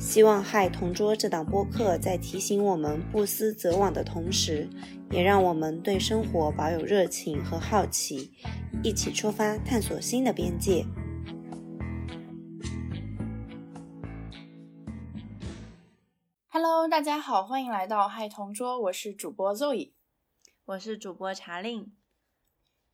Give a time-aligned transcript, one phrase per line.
[0.00, 4.66] 希望《嗨同桌》这档播客在提醒我们不思则罔的同时，
[5.10, 8.32] 也让我们对生活保有热情和好奇，
[8.82, 10.86] 一起出发探索新的边界。
[16.48, 19.92] Hello，大家好，欢迎来到《嗨同桌》，我是主播 Zoe，
[20.64, 21.92] 我是主播茶令。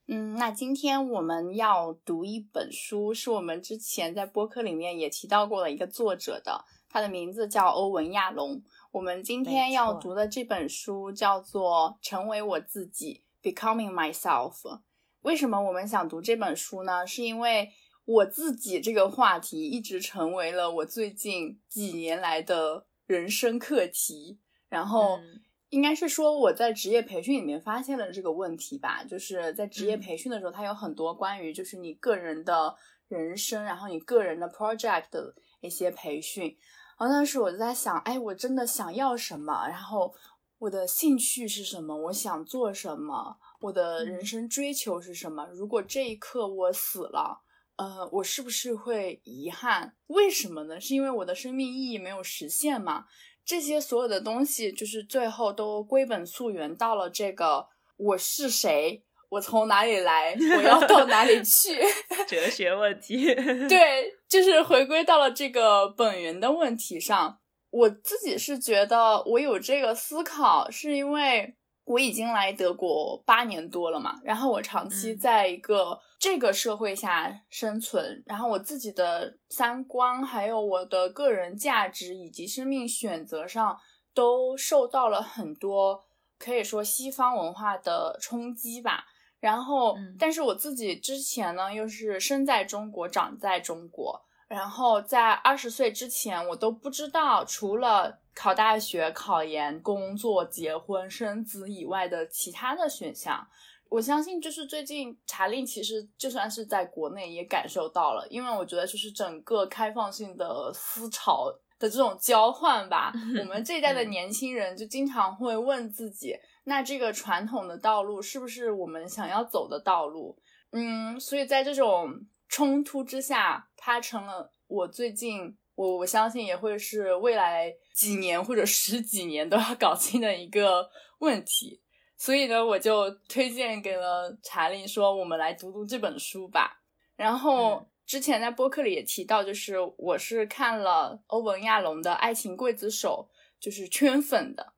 [0.09, 6.65] 嗯，那今天我们要读一本书，是我们之前在播客里面也提到过的一个作者的。
[6.97, 8.63] 他的名字叫欧文·亚龙。
[8.91, 14.81] 我们今天要读的这本书叫做《成为我自己》（Becoming Myself）。
[15.21, 17.07] 为什么我们想读这本书呢？
[17.07, 17.71] 是因为
[18.07, 24.39] 我自己这个话题一直成为了我最近几年来的人生课题。
[24.71, 25.21] 然后，
[25.69, 29.05] 应该是说我在职业培训里面发现了这个问题吧。
[29.05, 32.75] 就是在职业培训的时候，它有很多关于就是你个人的
[33.09, 36.57] 人生，然后你个人的 project 的一些培训。
[36.99, 39.67] 然后当时我就在想，哎，我真的想要什么？
[39.69, 40.15] 然后
[40.59, 41.97] 我的兴趣是什么？
[41.97, 43.37] 我想做什么？
[43.61, 45.47] 我的人生追求是什么？
[45.53, 47.43] 如果这一刻我死了，
[47.77, 49.95] 呃，我是不是会遗憾？
[50.09, 50.81] 为什么呢？
[50.81, 53.05] 是因为我的生命意义没有实现吗？
[53.45, 59.06] 这些所有的东西，就是最后都归本溯源到了这个我是谁。
[59.29, 60.37] 我从哪里来？
[60.57, 61.81] 我要到哪里去？
[62.29, 63.35] 哲学问题。
[63.69, 67.39] 对，就是回归到了这个本源的问题上。
[67.71, 74.19] 我自己是觉得，我有这个思考，是因为我已经来德国八年多了嘛。
[74.25, 83.77] 然后我长期在一个这个社会下生存，然后我自己的三观，还有我的个人价值以及生命选择上，
[84.15, 86.05] 都受到了很多
[86.39, 89.05] 可以说西方文化的冲击吧。
[89.39, 94.21] 然后，但是我自己之前呢，又是生在中国，长在中国。
[94.49, 103.47] 然后在二十岁之前，我都不知道除了考大学、考研、工作、结婚、生子以外的其他的选项。
[103.89, 113.13] 我相信，就是最近查令，其实就算是在国内也感受到了，因为我觉得就是整个开放性的思潮的这种交换吧。
[113.41, 116.37] 我们这一代的年轻人就经常会问自己。
[116.69, 120.37] 那这个传统的道路是不是我们想要走的道路？
[120.73, 131.81] 嗯，所以在这种冲突之下，它成了我最近我我相信也会是未来几年或者十几年都要搞清的一个问题。
[132.17, 136.83] 所以呢，我就推荐给了查理说，我们来读读这本书吧。
[137.15, 143.31] 然后之前在播客里也提到，就是我是看了欧文亚龙的《爱情刽子手》，
[143.65, 144.73] 就是圈粉的。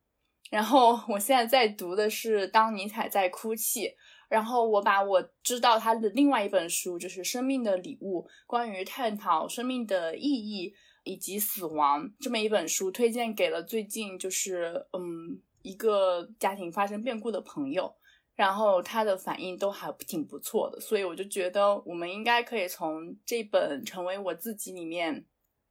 [0.50, 3.88] 然后我现在在读的是《当尼采在哭泣》，
[4.28, 17.94] 然后我把我知道他的另外一本书就是《生命的礼物》，关于探讨生命的意义以及死亡这么一本书推荐给了最近就是嗯一个家庭发生变故的朋友，
[18.34, 25.26] 然后他的反应都还挺不错的，所以我就觉得我们应该可以从这本《成为我自己》里面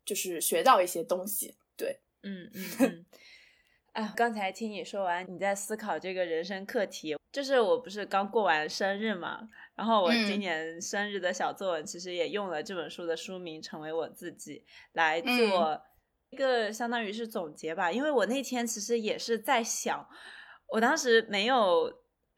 [0.06, 1.56] 就是学到一些东西。
[1.76, 3.06] 对，嗯嗯嗯。
[3.98, 14.60] 啊，刚才听你说完，你在思考这个人生课题，就是我不是刚过完生日嘛，然后我今年生日的小作文其实也用了这本书的书名《成为我自己》
[14.92, 15.82] 来做
[16.30, 20.08] 一个相当于是总结吧，因为我那天其实也是在想，
[20.74, 21.92] 我当时没有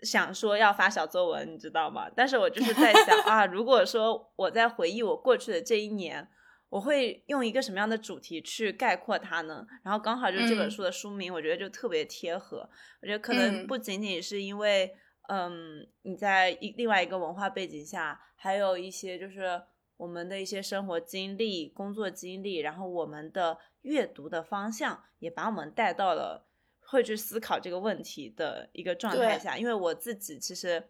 [0.03, 2.09] 想说要发小作文，你知道吗？
[2.15, 6.29] 但是我就是在想 啊，如果说我在回忆我过去的这一年。
[6.69, 9.65] 我会用一个什么样的主题去概括它呢？
[9.83, 12.57] 然后刚好就是这本书的书名，我觉得就特别贴合。
[13.01, 14.95] 我觉得可能不仅仅是因为，
[15.29, 19.59] 嗯，你在一另外一个文化背景下，还有一些就是
[19.97, 26.47] 我们的一些生活经历、工作经历，然后我们的阅读的方向也把我们带到了
[26.81, 29.57] 会去思考这个问题的一个状态下。
[29.57, 30.89] 因为我自己其实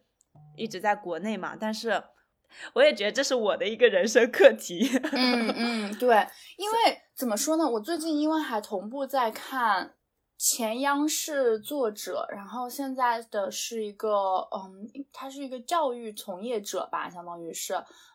[0.58, 2.04] 一直在国内嘛，但是。
[2.74, 4.90] 我也觉得这是我的一个人生课题。
[5.12, 6.78] 嗯嗯，对， 因为
[7.16, 7.70] 怎么说呢？
[7.70, 9.96] 我最近因为还同步在看
[10.38, 17.74] 前央视作者，然后现在的是一个，嗯，他是一个教育从业者吧，相当于是，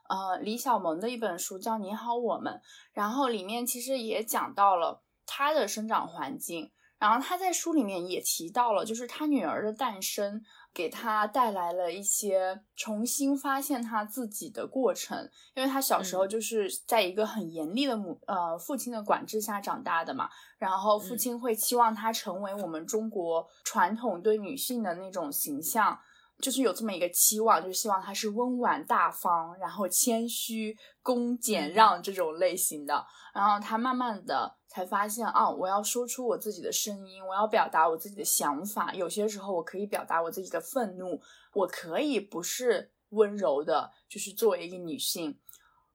[0.09, 2.53] 呃，李小萌的一本书叫《你好，我们》，
[2.93, 6.71] 然后里面其实也讲到了他的生长环境。
[6.97, 10.43] 然后他在书里面也提到了，就是他女儿的诞生
[10.75, 20.29] 给他带来了一些重新发现他自己的过程，因为他小时候就是在一个很严厉的母呃父亲的管制下长大的嘛，
[20.59, 25.99] 然后父亲会期望他成为我们中国传统对女性的那种形象。
[26.41, 33.07] 就是有这么一个期望，就是希望他是温婉大方，然后谦虚、恭俭让这种类型的。
[33.33, 38.93] 然后他慢慢的才发现，啊，我要说出我自己的声音，我要表达我自己的想法。
[38.93, 41.21] 有些时候我可以表达我自己的愤怒，
[41.53, 45.39] 我可以不是温柔的，就是作为一个女性。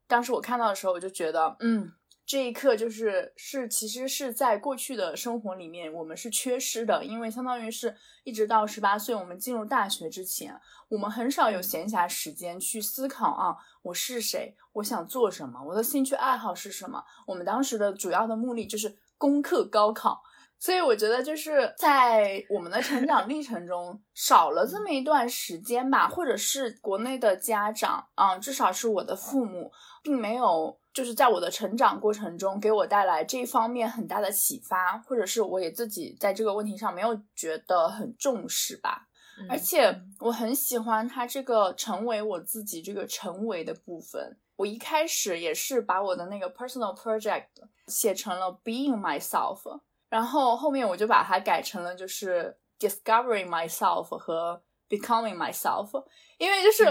[0.07, 1.91] 当时我看到的时候，我就觉得，嗯。
[2.29, 10.55] 这一刻就是是，其实是在过去的生活里面，我们是缺失的，因为相当于是一直到十八岁，我们进入大学之前，
[10.89, 17.03] 我们很少有闲暇时间去思考啊，我是谁，我想做什么，我的兴趣爱好是什么。
[17.25, 20.21] 我们当时的主要的目的就是攻克高考，
[20.59, 29.71] 所以我觉得就是在我们的成长历程中少了这么一段时间吧，或者是国内的家长啊，至少是我的父母，
[30.03, 30.77] 并没有。
[30.99, 39.07] 就是在我的成长过程中，给我带来这方面很大的启发，或者是我也自己在这个问题上没有觉得很重视吧。
[39.47, 44.37] 而且我很喜欢他这个成为我自己这个成为的部分。
[44.57, 47.45] 我一开始也是把我的那个 personal project
[47.87, 49.79] 写成了 being myself，
[50.09, 56.03] 然后后面我就把它改成了就是 discovering myself 和 becoming myself。
[56.37, 56.83] 因为就是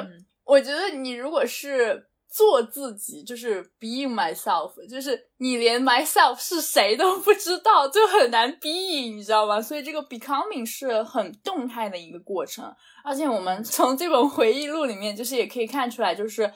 [0.44, 9.60] 我觉得你如果是做自己就是 being myself，就是你连 myself 是谁都不知道，就很难 be，你知道吗？
[9.62, 12.70] 所以这个 becoming 是很动态的一个过程。
[13.02, 16.52] 而且我们从这本回忆录里面，就是也可以看出来，就是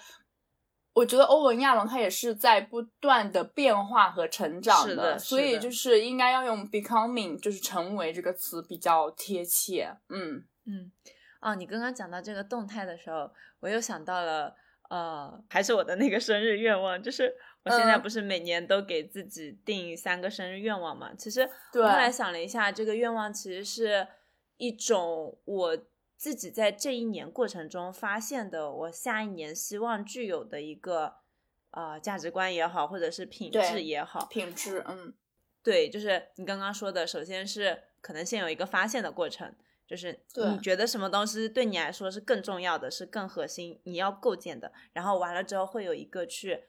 [0.93, 9.97] 我觉得欧文亚龙他也是在不断的变化和成长的，所以就是应该要用 becoming，就是成为这个词比较贴切。
[10.11, 10.93] 嗯嗯，
[11.41, 13.31] 哦，你刚刚讲到这个动态的时候，
[13.61, 14.55] 我又想到了。
[14.93, 21.15] 呃，还是我的那个生日愿望，就是我现在不是每年都给自己定三个生日愿望嘛？
[21.17, 24.07] 其实我后来想了一下，这个愿望其实是
[24.59, 25.79] 一种我
[26.19, 31.15] 自己在这一年过程中发现的，我下一年希望具有的一个
[31.71, 35.15] 呃价值观也好，或者是品质也好，品质，嗯，
[35.63, 39.55] 对，就是你刚刚说的，首先是可能先有一个发现的过程。
[39.93, 40.19] 就是
[40.51, 46.65] 你觉得什么东西对你来说是更重要的，是更核心，你要构建的，然后完了之后会有一个去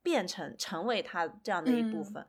[0.00, 2.24] 变成成为它这样的一部分，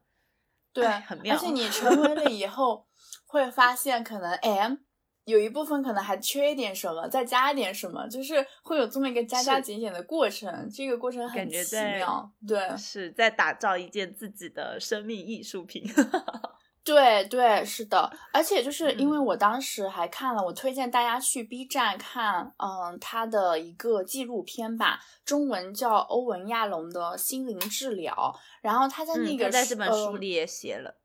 [0.74, 1.36] 对，很妙。
[1.36, 2.88] 而且你成为了以后，
[3.28, 4.78] 会发现可能 M
[5.26, 10.68] 有一部分可能还缺一点什么，再加一点什么，就是会有这么一个加加减减的过程。
[10.74, 15.84] 这个过程很奇妙，对，是在打造一件自己的生命艺术品。
[16.90, 30.96] 对对是的，而且就是因为我当时还看了，我推荐大家去 B 站看，嗯，他的一个纪录片吧，中文叫欧文亚龙的心灵治疗，然后他在那个在这本书里也写了，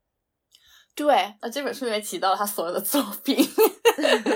[0.95, 3.37] 对，那这本书里面提到了他所有的作品，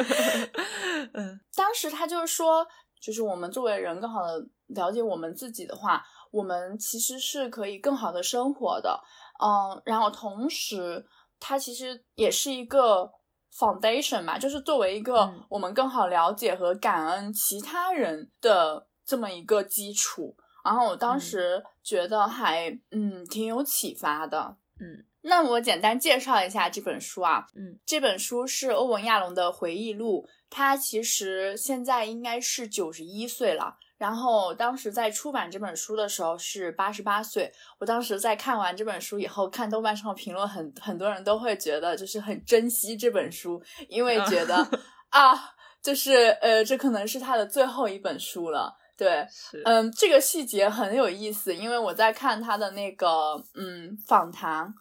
[1.14, 2.68] 嗯，当时他就是说，
[3.02, 9.02] 就是我们作为人更好的了解我们自己的话，我们其实是可以更好的生活的，
[9.44, 11.08] 嗯，然后同时。
[11.40, 13.12] 它其实也是一个
[13.54, 20.36] foundation 嘛，就是作为一个我们更好了解和感恩其他人的这么一个基础。
[20.64, 24.58] 然后我当时觉得还嗯挺有启发的。
[24.80, 27.48] 嗯，那我简单介绍一下这本书啊。
[27.56, 33.78] 嗯，这本书是欧文亚龙的回忆录，他其实现在应该是九十一岁了。
[34.00, 37.52] 然后当时在出版这本书的时候是八十八岁。
[37.78, 44.56] 我当时在看完这本书以后，看豆瓣上的评论，很很多人都会觉得就是很珍惜这本书，因为觉得
[45.10, 45.54] 啊，
[45.84, 48.74] 就是呃，这可能是他的最后一本书了。
[48.98, 49.28] 对，
[49.66, 54.74] 嗯，这个细节很有意思，因为我在看他的那个嗯访谈，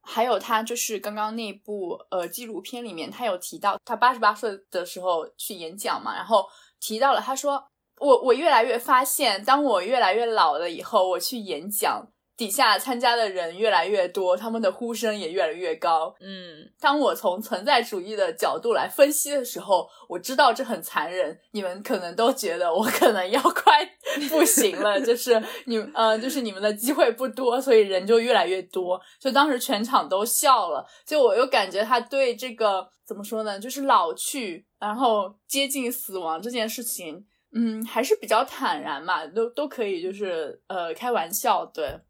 [0.00, 6.46] 还有他就是刚刚那部呃纪录片里面，他有提到他八十八岁的时候去演讲嘛，然后
[6.80, 7.62] 提到了他说。
[8.00, 16.14] 我我越来越发现，当我越来越老了以后，我去演讲，底下参加的人越来越多，他们的呼声也越来越高。
[16.20, 23.88] 嗯，当我从存在主义的角度来分析的时候，我知道这很残忍，你们可能都觉得我可能要快
[24.28, 29.00] 不行了，就是你呃，就是你们的机会不多，所以人就越来越多。
[29.20, 37.24] 就当时全场都笑了，就我又感觉他对这个怎么说呢，就是老去，然后接近死亡这件事情。
[37.56, 42.00] 嗯，还是比较坦然嘛，都都可以，就是呃开玩笑，对，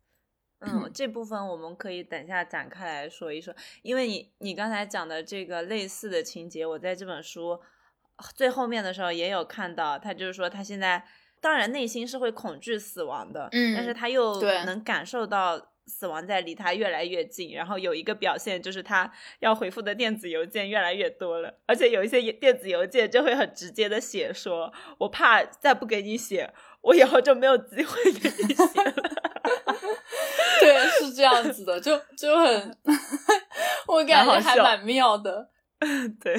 [0.60, 7.60] 嗯，这部分我们可以等下展开来说一说，因为你你刚才讲的这个类似的情节，我在这本书
[8.34, 11.04] 最后面的时候也有看到，他就是说他现在
[11.42, 28.94] 当然内心是会恐惧死亡的，嗯，但是他又能感受到死亡在离他越来越近，然后有一个表现就是他要回复的电子邮件越来越多了，而且有一些电子邮件就会很直接的写说，我怕再不给你写，我以后就没有机会给你写了。
[30.60, 32.78] 对，是这样子的，就就很，
[33.88, 35.50] 我感觉还蛮妙的。
[36.22, 36.34] 对，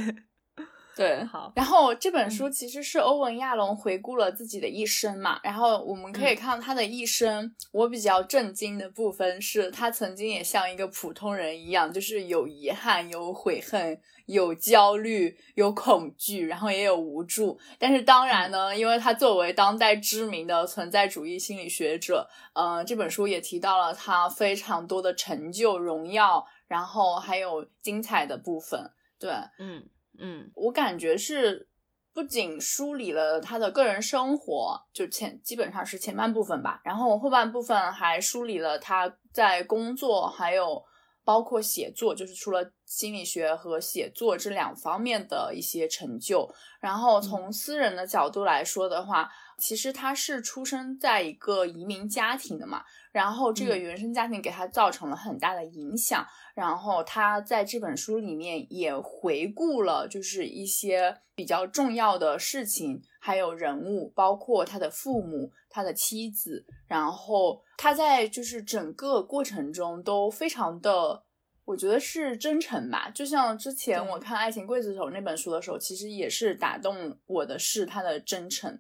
[0.96, 1.52] 对，好。
[1.56, 7.54] 然后这本书其实是欧文亚龙回顾了自己的一生嘛，然后我们可以看到他的一生。
[7.72, 14.00] 我比较震惊的部分是他曾经也像一个普通人一样，就是有遗憾，有悔恨。
[14.26, 17.60] 有焦虑，有恐惧，然后也有无助。
[17.78, 28.90] 但是当然呢，因为他作为当代知名的存在主义心理学者，嗯，这本书也提到了他非常多的成就、荣耀，然后还有精彩的部分。
[29.20, 29.86] 对，嗯
[30.20, 31.68] 嗯，我感觉是
[32.14, 40.84] 不仅梳理了他的个人生活，就前基本上是前半部分吧，然后后半部分还梳理了他在工作还有。
[41.28, 46.48] 包括写作，就是除了心理学和写作这两方面的一些成就。
[46.80, 52.84] 然后从私人的角度来说的话，其实他是出生在一个移民家庭的嘛，
[53.16, 56.28] 然后这个原生家庭给他造成了很大的影响。
[56.54, 65.50] 然后他在这本书里面也回顾了，就是一些比较重要的事情，还有人物，包括他的父母。
[65.70, 71.22] 他的妻子，然后他在就是整个过程中都非常的，
[71.66, 73.12] 我觉得是真诚吧。
[73.14, 78.80] 就像之前我看《爱情刽子手》那本书的时候，其实也是打动我的是他的真诚。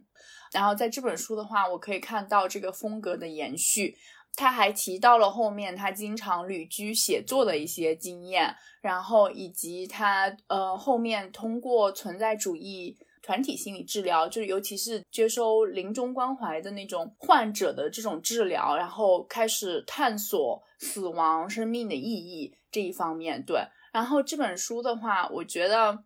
[0.54, 3.98] 然后在这本书的话，我可以看到这个风格的延续。
[4.36, 12.98] 他还提到了后面他经常旅居写作的一些经验，然后以及他呃后面通过存在主义。
[13.26, 23.44] 团体心理治疗，就是尤其是接收临终关怀的那种患者的这种治疗，然后开始探索死亡、生命的意义这一方面。
[23.44, 26.04] 对，然后这本书的话，我觉得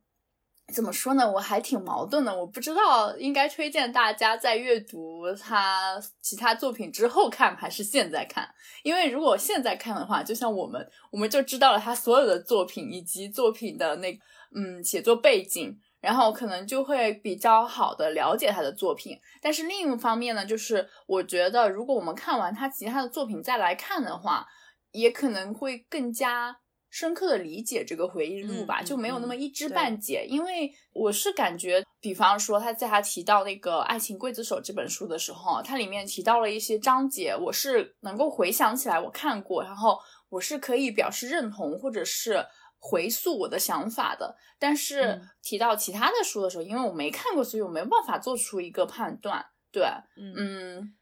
[0.69, 1.31] 怎么说呢？
[1.31, 8.49] 我还挺矛盾的，我不知道应该推荐大家在阅读他其他作品之后看，还是现在看。
[8.83, 14.19] 因为如果现在看的话，就像我们，我们就知道了他所有的作品以及作品的那
[14.55, 15.79] 嗯写作背景。
[16.01, 24.47] 然后可能就会比较好的了解他的作品，但是另一方面呢，就是我觉得如果我们看完他其他的作品再来看的话，
[24.93, 26.55] 也可能会更加
[26.89, 30.25] 深刻的理解这个回忆录吧，就没有那么一知半解。
[30.27, 39.97] 因为我是感觉，比方说他在他提到那个《爱情刽子手》这本书的时候，它里面提到了一些章节，我是能够回想起来我看过，然后
[40.29, 42.45] 我是可以表示认同或者是。
[42.81, 49.45] 回溯我的想法的，但是提到其他的书的时候，因为我没看过，所以我没办法做出一个判断。
[49.69, 49.83] 对，
[50.15, 50.95] 嗯，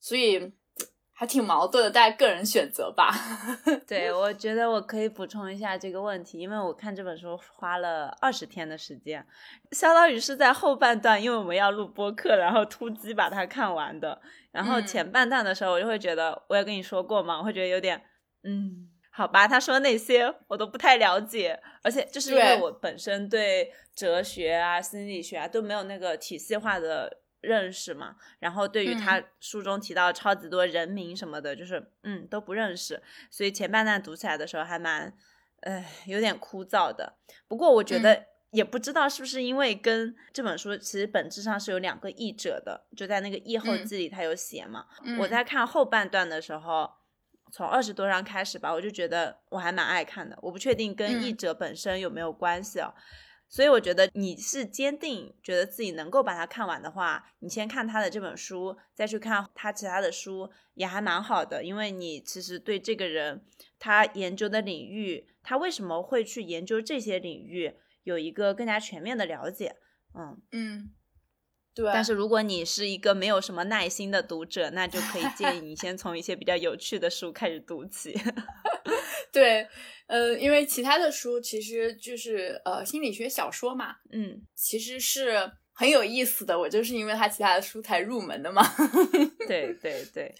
[0.00, 0.50] 所以
[1.16, 3.14] 还挺矛盾的，大家个人选择吧。
[3.86, 9.24] 对，我觉得我可以补充一下这个问题，因为我看这本书花了二十天的时间，
[9.70, 14.20] 相当于是在后半段，因为我们要录播课，然后突击把它看完的。
[14.50, 18.02] 然后前半段的时候，我就会觉得，我也跟你说过嘛，我会觉得有点，
[18.42, 18.90] 嗯。
[19.16, 35.12] 好吧，他说那些我都不太了解，而且就是因为我本身对哲学啊、心理学啊都没有那个体系化的认识嘛，然后对于他书中提到超级多人名什么的，就是嗯都不认识，所以前半段读起来的时候还蛮，
[35.60, 37.14] 呃有点枯燥的。
[37.46, 44.86] 不过我觉得也不知道是不是因为跟这本书其实本质上是有两个译者的，就在那个译后记里他有写嘛。
[45.20, 46.90] 我在看后半段的时候。
[47.52, 50.36] 从二十多章开始吧，我就觉得我还蛮爱看的。
[50.42, 52.92] 我不确定跟译者本身有没有关系哦，
[53.54, 61.62] 所以我觉得你是坚定觉得自己能够把它看完的话，你先看他的这本书，再去看他其他的书也还蛮好的。
[61.62, 63.44] 因为你其实对这个人
[63.78, 69.76] 他研究的领域，他为什么会去研究这些领域，有一个更加全面的了解。
[70.14, 70.90] 嗯嗯。
[71.76, 78.12] 对，但是如果你是一个没有什么耐心的读者，那就可以建议你先从一些比较有趣的书开始读起。
[79.32, 79.68] 对，
[80.06, 86.58] 呃，因为其他的书其实就是呃心理学小说嘛，嗯，其实是很有意思的。
[86.58, 88.62] 我就是因为他其他的书才入门的嘛。
[89.46, 90.34] 对对对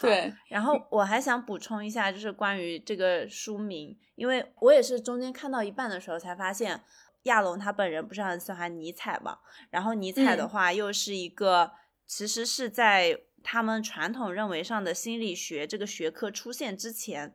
[0.00, 0.32] 对。
[0.48, 6.82] 然后我还想补充一下，就是关于这个书名，因为我也是中间看到一半的时候才发现。
[7.24, 9.36] 亚龙他本人不是很喜欢尼采嘛？
[9.68, 11.70] 然后尼采的话又是一个，
[12.06, 17.34] 其实是在他们传统认为上的心理学这个学科出现之前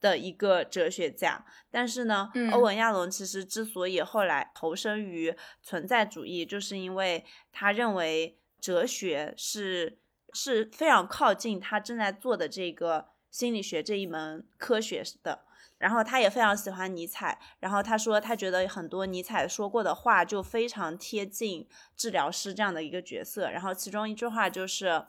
[0.00, 1.44] 的一个哲学家。
[1.70, 9.98] 但是呢，欧文亚龙其实之所以后来投身于存在主义，就是因为他认为哲学是
[10.32, 15.44] 是非常靠近他正在做的这个心理学这一门科学的。
[15.78, 23.48] 然后他也非常喜欢尼采，然后他说他觉得很多尼采说过的话就非常贴近治疗师这样的一个角色。
[23.48, 25.04] 然后其中一句话就是，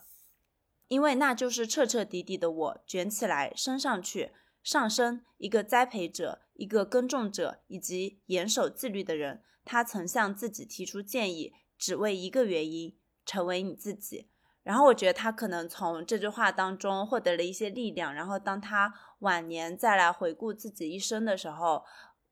[0.88, 4.32] 因为那就是彻彻底底的我卷起来升上去，
[4.64, 9.42] 上升一个栽培者，一个耕种者以及严守纪律的人。
[9.66, 14.30] 他曾向自己提出建议，只为一个原因：成为你自己。
[14.64, 18.14] 然后我觉得他可能从这句话当中获得了一些力量。
[18.14, 21.84] 然后当他晚年再来回顾自己一生的时候，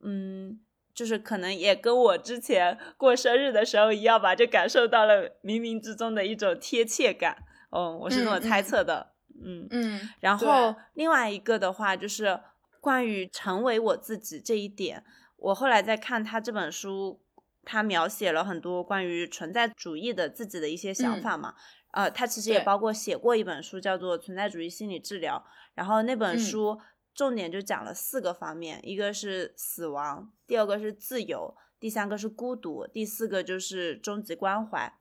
[0.01, 0.59] 嗯，
[0.93, 7.43] 就是可能也跟我之前过生日的时候一样吧，就感受到了冥冥之中的一种贴切感。
[7.71, 9.13] 嗯，我是这么猜测的。
[9.41, 10.09] 嗯嗯。
[10.19, 12.39] 然后另外一个的话，就是
[12.79, 15.03] 关于成为我自己这一点，
[15.37, 17.19] 我后来在看他这本书，
[17.63, 21.55] 他描写了很多关于存在主义的自己的一些想法嘛。
[21.91, 26.79] 呃，他其实也包括写过一本书，叫做《存在主义心理治疗》，然后那本书
[27.15, 34.93] 重点就讲了四个方面，一个是死亡，第二个是自由，第三个是孤独，第四个就是终极关怀。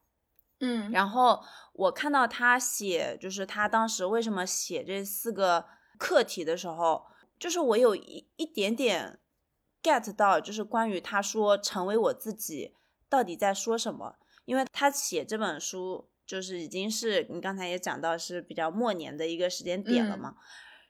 [0.60, 5.66] 嗯，然后我看到他写，就是他当时为什么写这四个
[5.98, 7.06] 课题的时候，
[7.38, 9.18] 就是我有一一点点
[9.82, 12.74] get 到，就是关于他说成为我自己
[13.08, 16.08] 到底在说什么，因为他写这本书。
[16.26, 20.34] 就是已经是你刚才也讲到是比较末年的一个时间点了嘛，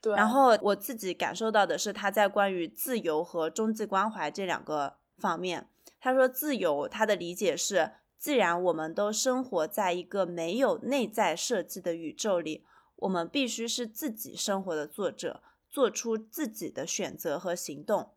[0.00, 0.14] 对。
[0.14, 5.68] 然后我自己感受到的是他在关于自由和终极关怀这两个方面，
[6.00, 12.64] 他说自由他的理解是，既然我们都生活在一个没有内在设计的宇宙里，
[12.96, 18.12] 我们必须是自己生活的作者，做出自己的选择和行动。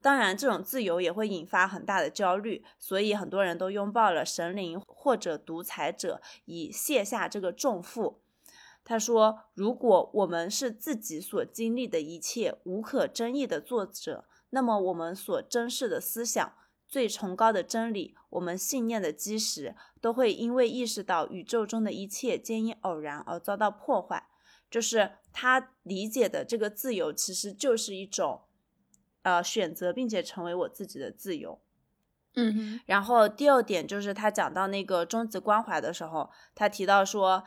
[0.00, 8.20] 当然，这种自由也会引发很大的焦虑，所以很多人都拥抱了神灵或者独裁者，以卸下这个重负。
[8.84, 16.52] 他说：“如果我们是自己所经历的一切无可争议的作者，那么我们所珍视的思想、
[16.92, 24.28] 最崇高的真理、我们信念的基石，都会因为意识到宇宙中的一切皆因偶然而遭到破坏。”
[24.70, 28.42] 就是他理解的这个自由，其实就是一种。
[29.22, 31.60] 呃，选择并且成为我自己的自由，
[32.34, 32.80] 嗯。
[32.86, 37.44] 然后第二点就是他讲到那个终极关怀的时候，他提到说，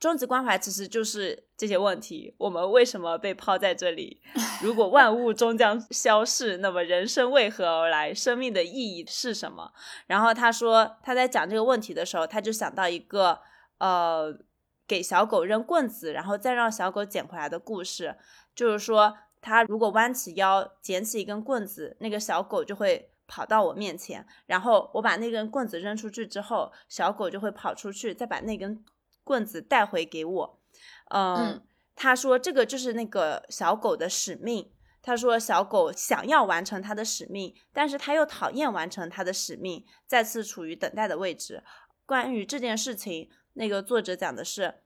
[0.00, 4.20] 终极关怀其实就是这些问题：我们为什么被抛在这里？
[4.62, 8.14] 如果万物终将消逝，那么人生为何而来？
[8.14, 9.72] 生命的意义是什么？
[10.06, 13.40] 然后他说他在讲这个问题的时候，他就想到一个
[13.78, 14.38] 呃，
[14.86, 18.16] 给小狗扔棍子，然后再让小狗捡回来的故事，
[18.54, 19.16] 就是说。
[19.40, 28.84] 他如果弯起腰捡起一根棍子，那个小狗就会跑到我面前，然后我把那根棍子扔出去之后，小狗就会跑出去，再把那根
[29.28, 30.60] 棍子带回给我。
[31.10, 31.62] 嗯，
[31.94, 34.70] 他说这个就是那个小狗的使命。
[35.02, 41.62] 他说小狗想要完成它的使命，但是他又讨厌完成它的使命，再次处于等待的位置。
[42.06, 44.76] 关于这件事情，那个作者讲的是。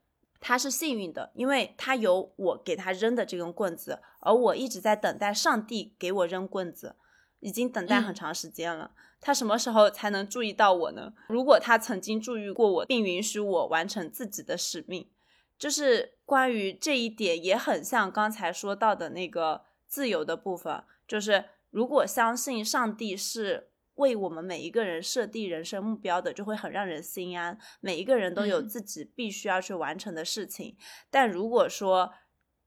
[0.44, 6.96] 他是幸运的，因为他有我给他扔的这根棍子，而我一直在等待上帝给我扔棍子，
[7.38, 8.90] 已经等待很长时间了。
[9.22, 11.14] 他什么时候才能注意到我呢？
[11.28, 15.08] 如果他曾经注意过我，并允许我完成自己的使命，
[15.56, 23.70] 就是关于这一点也很像刚才说到的那个自由的部分，就是如果相信上帝是。
[23.96, 27.58] 为我们每一个人设定人生目标的，就会很让人心安。
[27.80, 30.78] 每一个人都有自己必须要去完成的事情。
[31.10, 32.10] 但如果说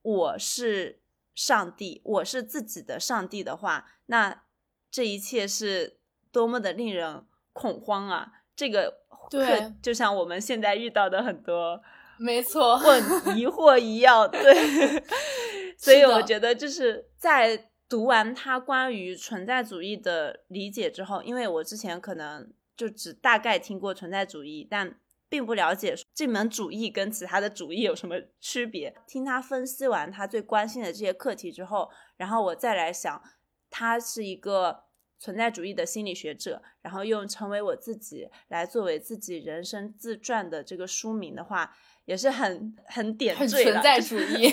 [0.02, 1.02] 我是
[1.34, 4.44] 上帝，我是自己的上帝的话，那
[4.88, 5.98] 这一切是
[6.36, 8.30] 多么的令人恐慌啊！
[8.54, 8.92] 这个
[9.30, 11.80] 对，就像我们现在遇到的很多
[12.18, 13.02] 没错问
[13.38, 15.02] 疑 惑一样，对。
[15.78, 17.70] 所以我觉得就是在。
[17.88, 28.92] 读完他关于存在主义的理解之后，因为我之前可能就只大概听过存在主义，但并不了解这门主义跟其他的主义有什么区别。
[29.06, 33.22] 听他分析完他最关心的这些课题之后，然后我再来想，
[33.70, 34.85] 他是一个
[35.18, 41.76] 存在主义的心理学者，然后用成为我自己来作为自己人生自传的这个书名的话。
[42.06, 44.48] 也是很很点缀存在主义，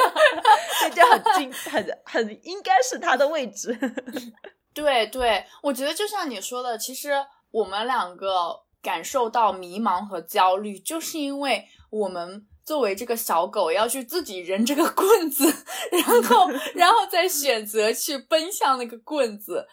[0.80, 3.78] 这就很精很很应该是他的位置。
[4.72, 7.10] 对对，我觉得就像你说的，其实
[7.50, 15.50] 我们两个感受到迷茫和焦虑，就是因为我们作为这个小狗要去自己扔这个棍子，
[15.90, 19.66] 然后然后再选择去奔向那个棍子。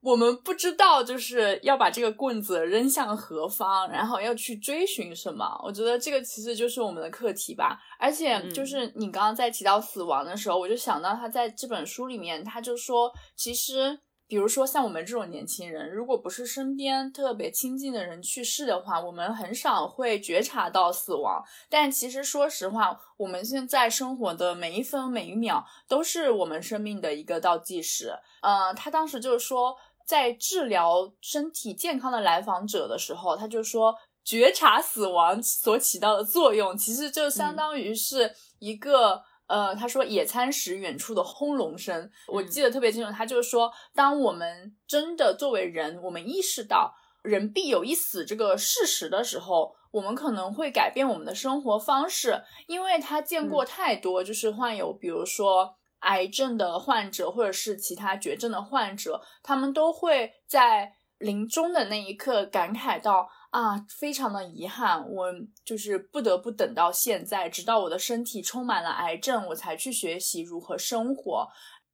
[0.00, 5.44] 我们不知道就是要把这个棍子扔向何方，然后要去追寻什么。
[5.62, 7.78] 我觉得这个其实就是我们的课题吧。
[8.00, 14.00] 而且就是你刚刚在提到死亡的时候，我就想到他在这本书里面，他就说，其实
[14.32, 21.44] 比如说像我们这种年轻人，如果不是身边特别亲近的人去世的话，我们很少会觉察到死亡。
[21.68, 28.14] 但其实说实话，我们现在生活的每一分每一秒都是我们生命的一个倒计时。
[28.40, 29.76] 呃，他当时就是说。
[30.04, 43.12] 在治疗身体健康的来访者的时候，他就说，觉察死亡所起到的作用，其实就相当于是一个，呃，他说野餐时远处的轰隆声，我记得特别清楚。
[43.12, 55.76] 他就是说，当我们真的作为人，我们意识到人必有一死这个事实的时候，我们可能会改变我们的生活方式，因为他见过太多，就是患有，比如说。
[56.02, 65.30] 癌症的患者，或者是其他绝症的患者，他们都会在临终的那一刻感慨到啊，非常的遗憾，我
[65.62, 71.46] 就是不得不等到现在，直到我的身体充满了癌症，我才去学习如何生活。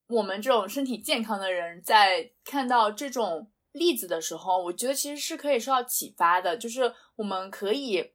[0.09, 8.12] 我们这种身体健康的人，在看到这种例子的时候，我觉得其实是可以受到启发的，就是我们可以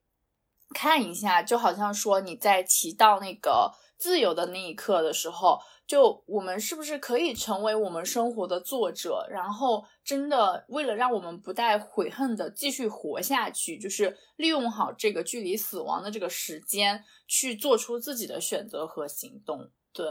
[0.73, 5.59] 看一下，就好像说你在提到那个自由的那一刻的时候。
[5.85, 19.71] 就我们是不是可以成为我们生活的作者，然后真的为了让我们不带悔恨的继续活下去，就是利用好这个距离死亡的这个时间，去做出自己的选择和行动。
[19.91, 20.05] 对，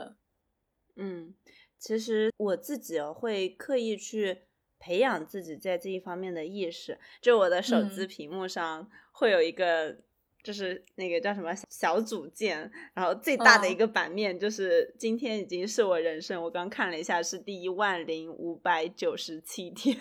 [0.96, 1.34] 嗯，
[1.78, 4.42] 其实我自己会刻意去
[4.78, 9.98] 培养自己在这一方面的意识，就我的手机屏幕上会有一个。
[10.42, 19.96] 就是那个叫什么小组件，然后最大的一个版面就是今天已经是我人生，我刚看了一下是第一万零五百九十七天，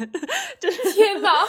[0.60, 1.46] 就是 天哪！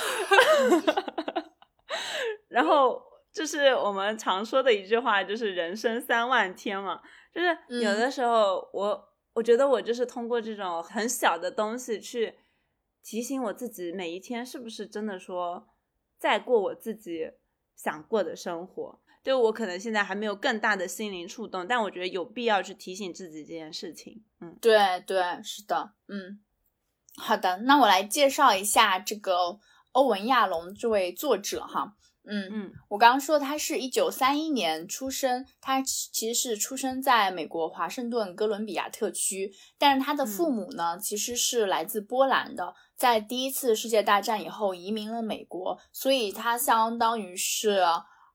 [2.48, 3.02] 然后
[3.33, 7.00] 就是我们常说的一句话，就是人生三万天嘛，
[7.35, 12.35] 就是有的时候我我觉得我就是通过这种很小的东西去
[13.02, 15.66] 提醒我自己，每一天是不是真的说
[16.18, 17.33] 在过我自己。
[17.76, 24.22] 想过的生活，对我可能现在还没有更大的心灵触动，但我觉得有必要去提醒自己这件事情。
[24.40, 26.40] 嗯，对对，是的，嗯，
[27.16, 29.58] 好的，那我来介绍一下这个
[29.92, 42.74] 欧文亚龙这位作者哈，嗯嗯，我刚刚说他是一九三一年出生，他其实是出生在美国华盛顿哥伦比亚特区，但是他的父母呢其实是来自波兰的。
[42.96, 47.80] 在第一次世界大战以后移民了美国，所以他相当于是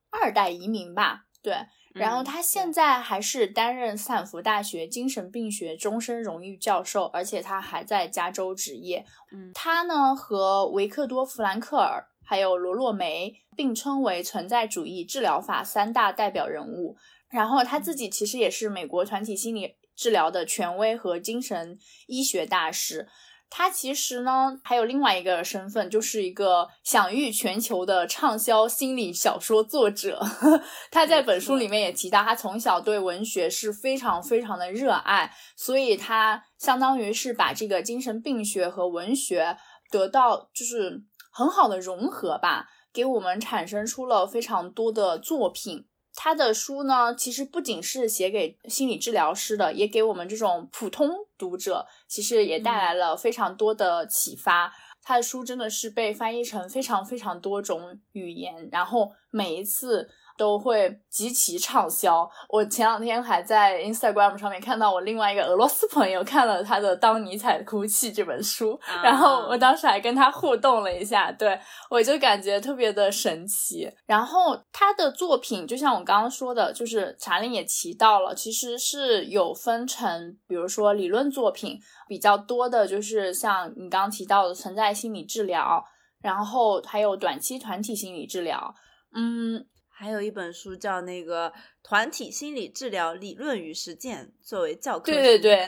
[0.10, 1.24] 二代移民吧。
[1.42, 1.56] 对，
[1.94, 9.06] 然后他现在还是担任斯坦福大学精神病学终身荣誉教授，而且他还在加州执业。
[9.32, 16.98] 嗯，他呢和维克多·弗兰克尔还有罗洛梅并称为存在主义治疗法三大代表人物。
[17.30, 23.08] 然后他自己其实也是美国团体心理治疗的权威和精神医学大师。
[23.50, 30.22] 他其实呢还有另外一个身份，就是一个享誉全球的畅销心理小说作者。
[30.92, 39.56] 他在本书里面也提到，他从小对文学是非常非常的热爱，所以他相当于是把这个精神病学和文学
[39.90, 41.02] 得到就是
[41.38, 45.86] 很好的融合吧，给我们产生出了非常多的作品。
[46.16, 54.74] 他的书呢，其实不仅是写给心理治疗师的，也给我们这种普通读者，其实也带来了非常多的启发。
[55.04, 60.10] 他的书真的是被翻译成非常非常多种语言，然后每一次。
[60.38, 62.30] 都会极其畅销。
[62.48, 73.92] 我前两天还在 Instagram 上面看到我另外一个俄罗斯朋友看了他的《当尼采哭泣》这本书，然后我当时还跟他互动了一下，对我就感觉特别的神奇。
[74.06, 85.84] 然后他的作品，就像我刚刚说的，就是查理也提到了，其实是有分成，比如说理论作品比较多的，就是像你刚刚提到的存在心理治疗，
[86.22, 88.76] 然后还有短期团体心理治疗，
[89.16, 89.66] 嗯。
[90.00, 91.50] 还有一本书叫那个
[91.82, 95.18] 《团体心理治疗理论与实践》，作为教科书。
[95.18, 95.68] 对对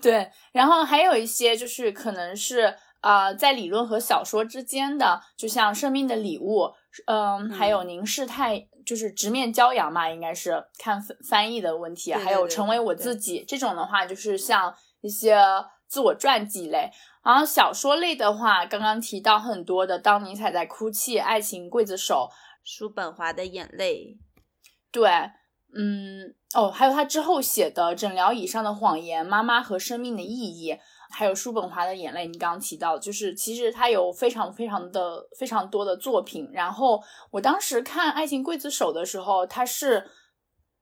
[0.00, 0.30] 对。
[0.52, 6.60] 然后还有一些就是可能是啊，在理论和小说之间的，就像《生命的礼物》，
[7.06, 12.14] 嗯，还有《凝视太》，就是直面骄阳嘛，应该是看翻译的问题。
[12.14, 15.38] 还有《成为我自己》这种的话，就是像一些
[15.86, 16.90] 自我传记类。
[17.26, 22.30] 然后小说类的话，刚刚提到很多的《当尼采在哭泣》《爱情刽子手》
[22.62, 24.16] 叔本华的眼泪，
[24.92, 25.10] 对，
[25.74, 30.72] 嗯，哦，还有他之后写的《诊疗椅上的谎言》《妈妈和生命的意义》，
[31.10, 32.28] 还有叔本华的眼泪。
[32.28, 36.48] 你刚刚提到，就是其实他有非常非常的非常多的作品。
[36.52, 40.08] 然后我当时看《爱情刽子手》的时候，他是。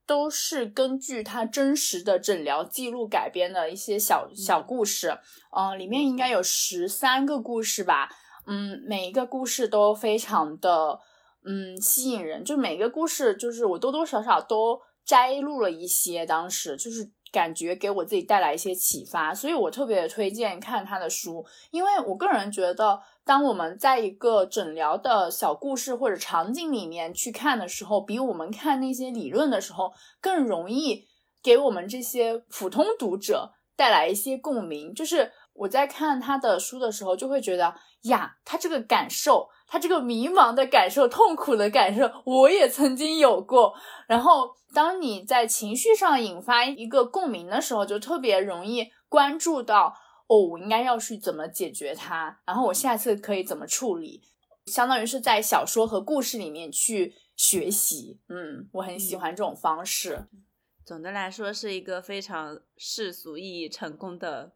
[0.07, 5.19] 都是根据他真实的诊疗记录改编的一些小小故事，
[5.57, 8.09] 嗯，里面应该有十三个故事吧，
[8.47, 11.01] 嗯，每一个故事都非常的
[11.45, 23.01] 嗯吸引人，就每个故事就是我多多少少都摘录了一些，当时就是感觉给我自己带来一些启发，所以我特别推荐看他的书，因为我个人觉得。
[23.27, 31.07] 当我们在一个诊疗的小故事或者场景里面去看的时候，比我们看那些理论的时候更容易
[31.43, 34.93] 给我们这些普通读者带来一些共鸣。
[34.93, 43.75] 就是我在看他的书的时候，就会觉得呀，他这个感受，他这个迷茫的感受、痛苦的感受，我也曾经有过。
[44.07, 49.97] 然后，当你在情绪上引发一个共鸣的时候，就特别容易关注到。
[50.29, 52.39] 哦，我应该要去怎么解决它？
[52.47, 54.23] 然后我下次可以怎么处理？
[54.67, 58.21] 相当于是在小说和故事里面去学习。
[58.29, 60.29] 嗯，我很喜欢这种方式。
[60.87, 64.53] 总的来说，是一个非常世俗意义成功的。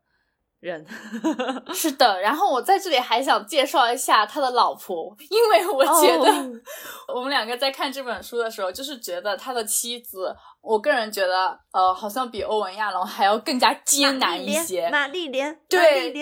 [0.61, 0.85] 人
[1.73, 6.61] 是的，然后我在这里还想介绍一下他的老婆，因为我觉得
[7.15, 14.91] 我们两个在看这本书的时候，就是觉得他的妻子，我个人觉得，呃，好像比欧文亚龙还要更加艰难一些。
[14.91, 16.13] 玛丽莲，对，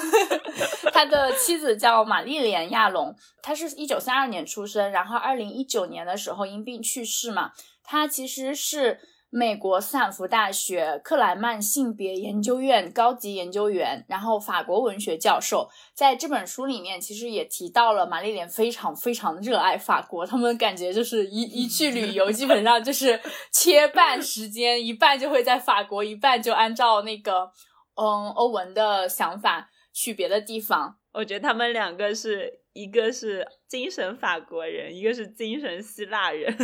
[0.94, 7.50] 他的妻子叫玛丽莲亚龙，他是一九三二年出生，然后二零一九年的时候因病去世嘛。
[7.84, 8.98] 他其实是。
[9.30, 23.20] 美国斯坦福大学克莱曼性别研究院高级研究员，然后法国文学教授，在这本书里面其实也提到了玛丽莲非常非常热爱法国，他们感觉就是一一去旅游，基本上就是
[23.52, 27.50] 切半时间，一半就会在法国，一半就按照那个
[27.96, 30.96] 嗯欧文的想法去别的地方。
[31.12, 32.60] 我觉得他们两个是。
[32.78, 36.54] 一个是精神法国人，一个是精神希腊人，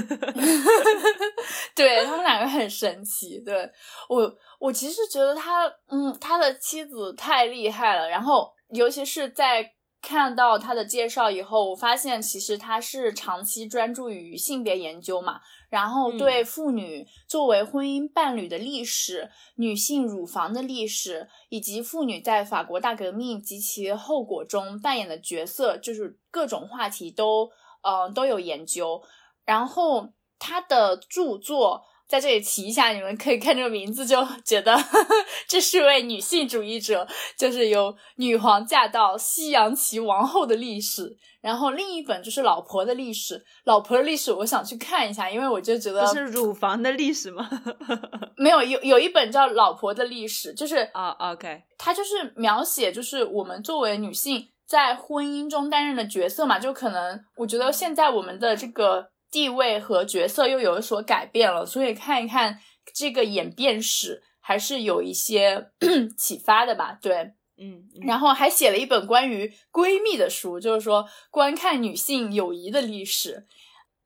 [1.74, 3.40] 对他们两个很神奇。
[3.40, 3.68] 对
[4.08, 8.08] 我，我其实觉得他，嗯，他的妻子太厉害了。
[8.08, 9.72] 然后，尤其是在。
[10.04, 15.40] 看到他的介绍以后，我发现其实他是长期专注于性别研究嘛，
[15.70, 27.50] 然后对妇女作为婚姻伴侣的历史、女性乳房的历史，以及妇女在法国大革命及其后果中扮演的角色，就是各种话题都
[27.82, 29.02] 嗯都有研究。
[29.46, 31.82] 然后他的著作。
[32.06, 34.76] 在这里提一下，你们可以看这个名字就觉得
[35.48, 41.16] 这是位女性主义者，就是有女皇驾到、西洋棋王后的历史。
[41.40, 47.46] 然后另一本就是老婆的历史，老婆的历史我想去看一下，因为我就觉得是乳房的历史吗？
[48.36, 59.10] 没有，有有一本叫老婆的历史，就是啊，OK，它就是描写就是我们作为女性在婚姻中担任的角色嘛，就可能我觉得现在我们的这个。
[59.34, 62.60] 地位和角色又有所改变了，所以看一看
[62.94, 65.72] 这个演变史还是有一些
[66.16, 66.96] 启发的吧。
[67.02, 73.48] 对，嗯，然后还写了一本关于闺蜜的书，就是说观看女性友谊的历史，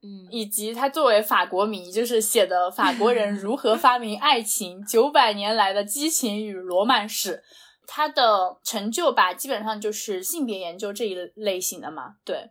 [0.02, 7.42] 嗯，以及他作为法国迷，就是写的法国人如何发明爱情， 九百年来的激情与罗曼史。
[7.86, 12.14] 他的成就吧，基本上就是性别研究这一类型的嘛。
[12.24, 12.50] 对。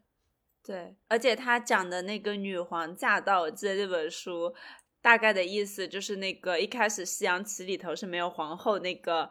[0.68, 4.54] 对，而且他讲的那个女皇驾到，我记得这本书
[5.02, 9.30] 大概的意思就是那个一开始西洋棋里头是没有皇后那个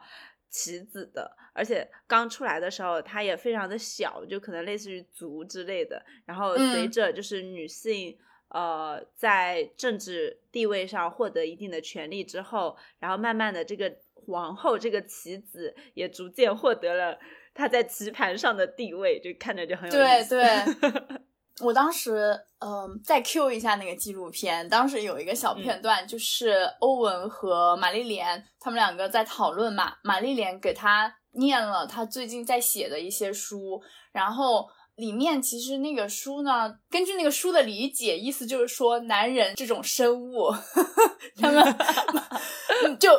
[0.49, 6.03] 棋子的，而且刚出来的时候它也非常的小，就可能类似于卒之类的。
[6.25, 8.17] 然后随着就是女性
[8.49, 17.19] 呃在政治地位上获得一定的权利之后，然后慢慢的这个皇后这个棋子也逐渐获得了
[17.53, 20.35] 她在棋盘上的地位，就看着就很有意思。
[20.35, 21.17] 对对。
[21.61, 34.67] 我当时，嗯，再 Q 一下那个纪录片，当时有一个小片段，就是欧文和玛丽莲他们两个在讨论嘛，玛丽莲给他念了他最近在写的一些书，然后。
[34.97, 40.51] 里面其实那个书呢，根据那个书的理解，意思就是说，男人这种生物，
[41.39, 41.77] 他们
[42.99, 43.11] 就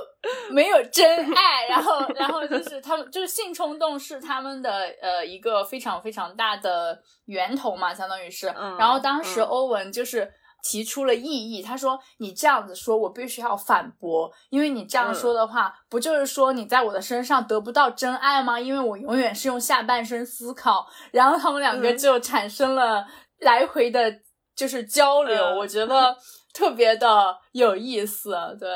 [0.50, 8.48] 没有真爱，然后，然后就是他们就是性冲动是他们的呃一个非常非常大的源头嘛，相当于是。
[8.78, 10.30] 然后当时欧文就是
[10.62, 11.62] 提出了异议。
[11.62, 18.58] 他说：“你这样子说，我必须要反驳，因为你这样说的话，不就是说你在我的身上得不到真爱吗？
[18.60, 23.06] 因为我永远是用下半身思考。”然后他们两个就产生了
[23.40, 24.20] 来回的，
[24.54, 25.42] 就是交流。
[25.56, 26.16] 我觉得
[26.52, 28.34] 特别的有意思。
[28.58, 28.68] 对，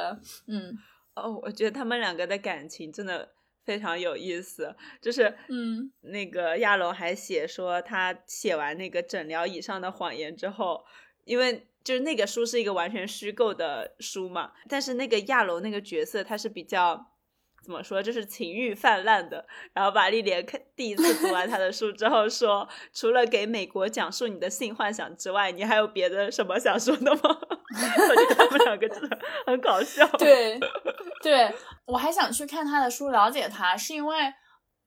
[0.46, 0.76] 嗯，
[1.14, 3.28] 哦，我觉得他们两个的感情真的。
[3.64, 10.82] 非常有意思，就是嗯，那个亚龙还写说，他写完那个诊疗以上的谎言之后，
[11.24, 17.08] 因为就是那个书是一个完全虚构的书嘛，但是那个亚龙那个角色他是比较。
[17.64, 18.02] 怎么说？
[18.02, 19.46] 就是情欲泛滥的。
[19.72, 29.16] 然后玛丽莲看第一次读完他的书之后说：“除了给美国讲述你的性幻想之外，你还有别的什么想说的吗？” 我觉得他们两个真的
[29.46, 30.04] 很搞笑。
[30.18, 30.58] 对，
[31.22, 34.16] 对我还想去看他的书，了解他，是因为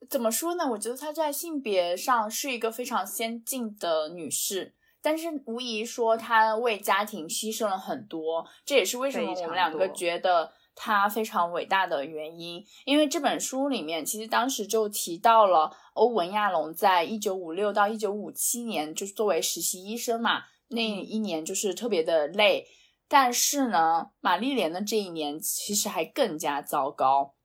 [0.09, 0.69] 怎么说呢？
[0.71, 8.45] 我觉得他在性别上是一个非常先进的女士，但是无疑说他为家庭牺牲了很多。
[8.65, 10.51] 这也是为什么我们两个觉得。
[10.77, 22.67] 他非常伟大的原因，因为这本书里面其实当时就提到了欧文亚龙在一九五六到一九五七年，就是作为实习医生嘛，那一年就是特别的累。
[23.07, 27.35] 但是呢，玛丽莲的这一年其实还更加糟糕。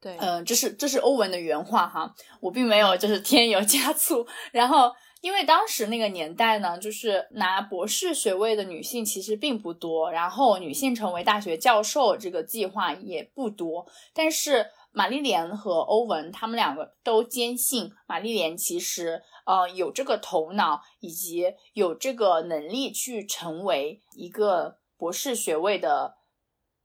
[0.00, 4.92] 对，嗯，这是这是欧文的原话哈，我并没有就是添油加醋，然后。
[5.22, 13.86] 因为当时那个年代呢，就是拿博士学位的女性其实并不多，然后女性成为大学教授这个计划也不多。
[14.14, 26.18] 但是玛丽莲和欧文他们两个都坚信，玛丽莲其实呃有这个头脑以及有这个能力去成为一个博士学位的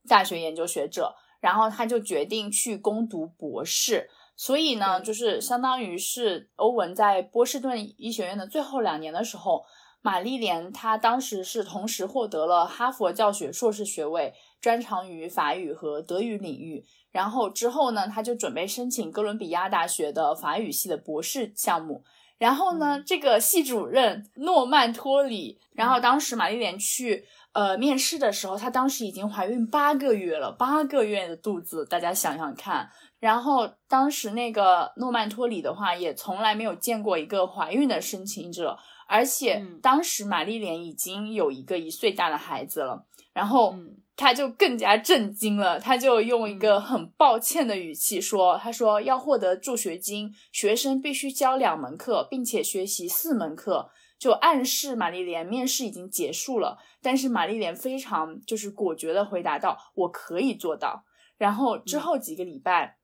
[0.07, 4.09] 大学研究学者，然后他就决定去攻读博士。
[4.41, 9.63] 所以呢，就是相当于是欧文在波士顿医学院的最后两年的时候，
[10.01, 16.83] 玛丽莲她当时是同时获得了哈佛教学硕士学位，专长于法语和德语领域。
[17.11, 22.03] 然后之后呢，她就准备申请哥伦比亚大学的法语系的博士项目。
[22.39, 27.23] 然后呢，这个系主任诺曼托里，然后当时玛丽莲去
[27.53, 32.89] 呃面试的时候，她当时已经怀孕八个月了，八个月的肚子，大家想想看。
[33.21, 43.75] 然后当时那个诺曼托里的话，也从来没有见过一个怀孕的申请者，而且当时玛丽莲已经有一个一岁大的孩子了，然后
[44.15, 56.79] 他就更加震惊了，他就用一个很抱歉的语气说：“他说要获得助学金，学生必须教两门课，并且学习四门课，就暗示玛丽莲面试已经结束了。
[57.03, 61.03] 但是玛丽莲非常就是果决的回答道：我可以做到。
[61.37, 62.97] 然后之后几个礼拜。”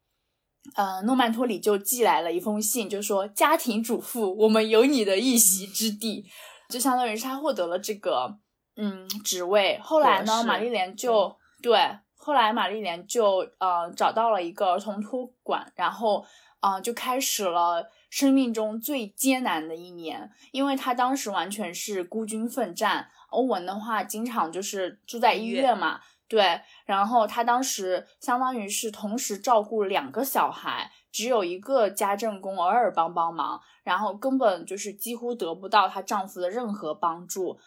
[0.76, 6.26] 呃，诺曼托里就寄来了一封信，就说家庭主妇，我们有你的一席之地，
[6.70, 8.38] 就相当于是他获得了这个
[8.76, 9.80] 嗯职位。
[9.82, 11.80] 后来呢，玛丽莲就对，
[12.16, 16.26] 后来玛丽莲就呃找到了一个儿童托管，然后
[16.60, 23.10] 啊就开始了生命中最艰难的一年，因为他当时完全是孤军奋战。
[23.30, 26.00] 欧文的话，经常就是住在医院嘛。
[26.30, 37.58] 对，然后她当时相当于是同时照顾两个小孩，只有一个家政工偶尔帮帮忙，然后根本就是几乎得不到她丈夫的任何帮助。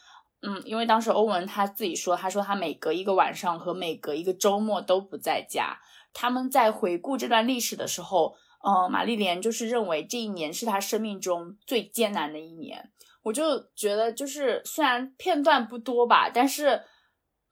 [0.42, 5.78] 嗯，因为当时欧文他自己说，他说他每隔一个晚上和每隔一个周末都不在家。
[6.12, 12.90] 他们在回顾这段历史的时候，呃，玛丽莲就是认为这一年是她生命中最艰难的一年。
[13.22, 16.82] 我就觉得，就是虽然片段不多吧，但是。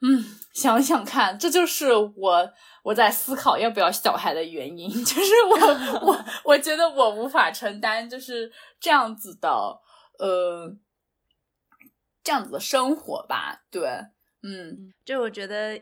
[0.01, 2.53] 嗯，想想看，这就是我
[2.85, 9.49] 我在思考要不要小孩的原因， 就是我我我觉得我无法承担就是这样子的
[10.19, 10.77] 呃
[12.23, 13.65] 这样子的生活吧。
[13.71, 13.89] 对，
[14.43, 15.81] 嗯，就我觉得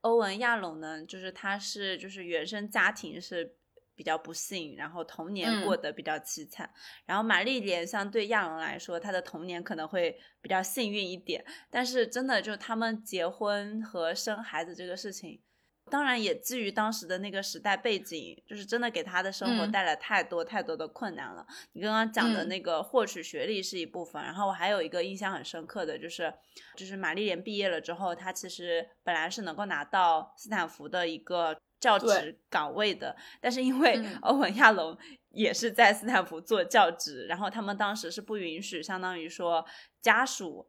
[0.00, 3.56] 欧文亚龙呢，就是他是就是原生家庭是。
[4.00, 6.70] 比较不幸，然后童年过得比较凄惨。
[7.04, 11.44] 然后玛丽莲相对亚龙来说，她的童年可能会比较幸运一点。
[11.68, 15.42] 但是真的，就他们结婚和生孩子这个事情，
[15.90, 21.46] 当然也基于当时的那个时代背景，就是真的给他的生活带来太多太多的困难了。
[21.72, 26.32] 你刚刚讲的那个获取学历是一部分，然后我还有一个印象很深刻的就是，
[26.74, 31.60] 就是玛丽莲毕业了之后，她其实本来是能够拿到斯坦福的一个。
[31.80, 34.96] 教职岗位的，但是因为欧文亚龙
[35.30, 39.66] 也是在斯坦福做教职，然后他们当时是不允许，相当于说
[40.00, 40.68] 家属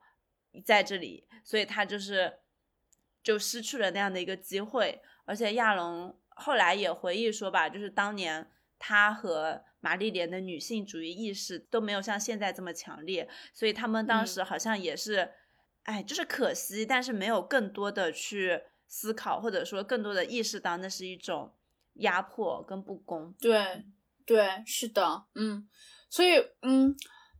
[0.63, 2.39] 在这里，所以他就是
[3.21, 5.01] 就失去了那样的一个机会。
[5.25, 8.49] 而且亚龙后来也回忆说吧，就是当年
[8.79, 15.33] 他和玛丽莲的女性主义意识都没有像现在这么强烈，所以他们当时好像也是
[15.83, 18.61] 哎，就是可惜，但是没有更多的去
[18.91, 21.53] 思考，或者说更多的意识到那是一种
[21.93, 23.33] 压迫跟不公。
[23.39, 23.85] 对，
[24.25, 25.65] 对，是的，嗯，
[26.09, 26.31] 所以，
[26.61, 26.93] 嗯。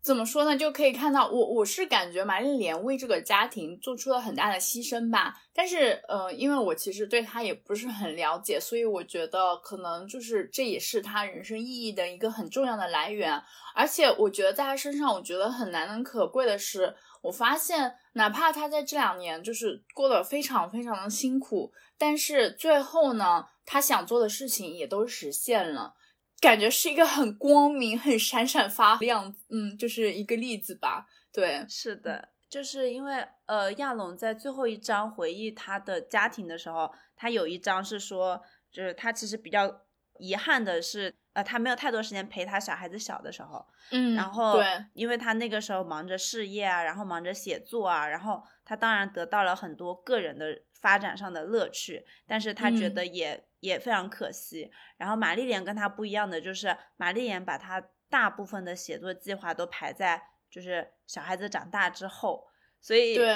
[0.03, 0.57] 怎么说呢？
[0.57, 5.35] 就可以看到我，我是感觉玛丽莲为这个家庭做出了很大的牺牲吧。
[5.53, 13.39] 但是，呃，因为我其实对她也不是很了解，所以我觉得可能就是这也是她人生意义的一个很重要的来源。
[13.75, 25.95] 而且，我觉得在她身上，我觉得很难能可贵的是，我发现哪怕他在这两年就是过得非常非常的辛苦，但是最后呢，他想做的事情也都实现了。
[26.39, 31.05] 感觉是一个很光明、很闪闪发亮，嗯，就是一个例子吧。
[31.31, 38.41] 对，是的，就是因为呃，亚龙在最后一章回忆他的家庭的时候，他有一章是说，
[38.71, 39.81] 就是他其实比较
[40.17, 53.43] 遗憾的是，呃，他没有太多时间陪他小孩子小的时候，嗯，然后对，因为他那个时候忙着事业啊，然后忙着写作啊，然后他当然得到了很多个人的发展上的乐趣，但是他觉得也。
[53.61, 54.71] 也非常可惜。
[54.97, 57.79] 然后玛丽莲跟他不一样的就是，玛丽莲把他
[58.09, 60.19] 大部分的写作计划都排在
[60.49, 62.47] 就是小孩子长大之后。
[62.81, 63.35] 所以，对，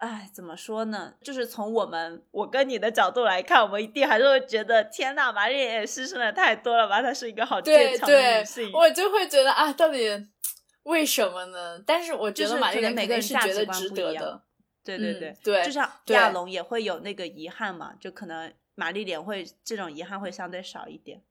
[0.00, 1.14] 哎，怎么说呢？
[1.22, 7.00] 就是从我们我跟你的角度来看，我们一定还是会觉得，天呐，玛丽莲也牺牲的太多了吧？
[7.00, 8.70] 她是一个好坚强的女性。
[8.72, 10.26] 我就会觉得啊，到底
[10.82, 11.82] 为什么呢？
[11.86, 14.42] 但是我觉得玛丽莲每个人是觉得值得的。
[14.84, 18.52] 对对对对，就像亚龙也会有那个遗憾嘛，就可能。
[18.76, 21.22] 玛丽莲会这种遗憾会相对少一点，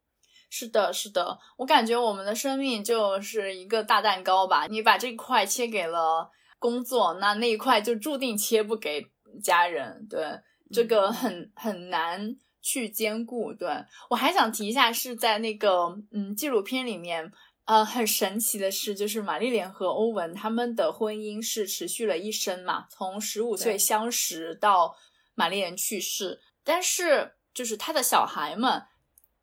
[0.51, 6.30] 是的，是的，我感觉我们的生命就是一个大蛋糕吧，你把这块切给了
[6.60, 9.03] 工作，那那一块就注定切不给
[9.41, 10.39] 家人，对，
[10.72, 13.51] 这个很很难去兼顾。
[13.53, 13.68] 对
[14.10, 17.32] 我还想提一下，是在那个嗯纪录片里面，
[17.66, 24.95] 呃，很神奇的是，就是玛丽莲和欧文他们的婚姻是持续了一生嘛，从十五岁相识到
[25.34, 27.34] 玛丽莲去世，但是。
[27.51, 28.82] 就是他的小孩们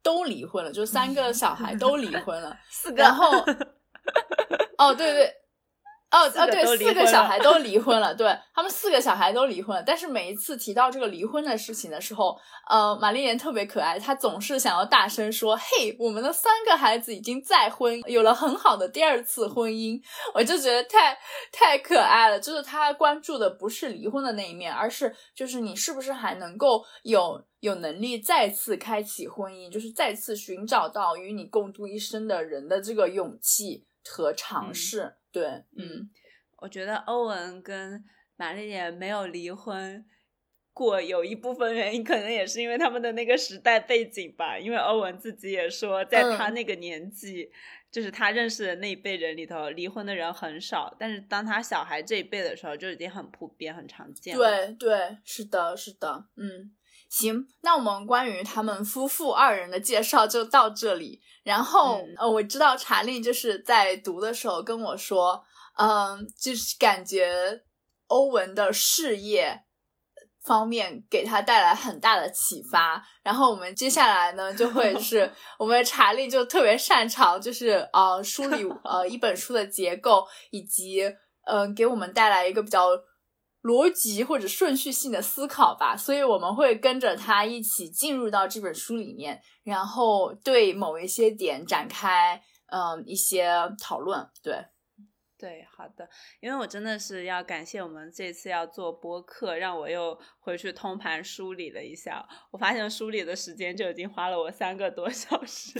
[0.00, 3.02] 都离婚了，就三个小孩都离婚了， 四个。
[3.02, 3.30] 然后，
[4.78, 5.34] 哦，对对。
[6.08, 9.82] 哦哦，对，四个小孩都离婚了，对他们四个小孩都离婚了。
[9.82, 12.38] 但是每一次提到这个离婚的事情的时候，
[12.70, 20.00] 呃，玛丽莲特别可爱，她总是想要大声说：“嘿，我们的三个孩子已经再婚，有了很好的第二次婚姻。”
[20.32, 21.18] 我就觉得太
[21.50, 22.38] 太可爱了。
[22.38, 35.16] 就是她关注的不是离婚的那一面，而是就是你是不是还能够有有能力再次开启婚姻，就是再次寻找到与你共度一生的人的这个勇气和尝试。
[35.36, 35.44] 对，
[35.76, 36.08] 嗯，
[36.56, 38.02] 我觉得欧文跟
[38.36, 40.02] 玛丽莲没有离婚
[40.72, 44.58] 过，有一部分原因可能也是因为他们的那个时代背景吧。
[44.58, 47.50] 因为欧文自己也说，在他那个年纪，
[47.90, 50.96] 就是他认识的那一辈人里头，离婚的人很少。
[50.98, 54.34] 但是当他小孩这一辈的时候，就已经很普遍、很常见。
[54.34, 56.74] 对，对，是的，是的，嗯，
[57.18, 61.18] 行，那我们关于他们夫妇二人的介绍就到这里。
[61.42, 65.42] 然后，呃，我知道查理就是在读的时候跟我说，
[65.78, 67.62] 嗯，就是感觉
[68.08, 69.62] 欧文的事业
[70.44, 73.02] 方面给他带来很大的启发。
[73.22, 81.02] 然后我们接下来呢，就会是 我们查理就特别擅长，就是呃梳理呃一本书的结构，以及
[81.46, 82.90] 嗯给我们带来一个比较。
[83.66, 92.40] 逻辑或者顺序性的思考吧，所以我们会跟着他一起进入到这本书里面，然后对某一些点展开
[92.70, 93.50] 嗯一些
[93.80, 94.54] 讨论，对。
[95.38, 96.08] 对，好的，
[96.40, 102.26] 因为我真的是要感谢我们这次要做播客，让我又回去通盘梳理了一下。
[102.50, 105.78] 我发现梳理的时间就已经花了我三个多小时，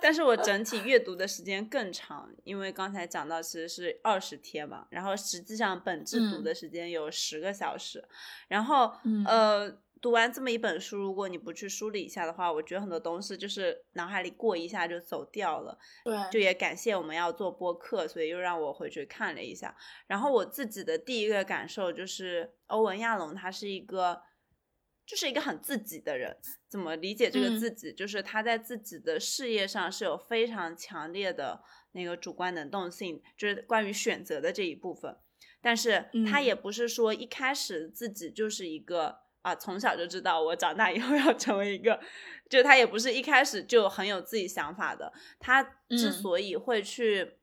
[0.00, 8.06] 但是我整体阅读的时间更长，因为刚才讲到其实是二十天嘛，然后实际上本质读的时间有十个小时，
[8.48, 8.92] 然后
[9.26, 9.78] 呃。
[10.02, 15.78] 读完这么一本书，如果你不去梳理一下的话，我觉得很多东西就是脑海里过一下就走掉了。
[16.04, 19.74] 对，就也感谢我们要做播客，所以又让我回去看了一下。
[20.06, 24.22] 然后我自己的第一个感受就是，欧文亚龙他是一个，
[25.06, 26.36] 就是一个很自己的人。
[26.68, 27.92] 怎么理解这个自己？
[27.92, 35.16] 就是他在自己的事业上是有非常强烈的那个主观能动性，就是关于选择的这一部分。
[35.62, 39.25] 但是他也不是说一开始自己就是一个。
[39.46, 42.00] 啊，从小就知道我长大以后要成为一个，
[42.50, 45.12] 就他也不是一开始就很有自己想法的。
[45.38, 47.36] 他之所以会去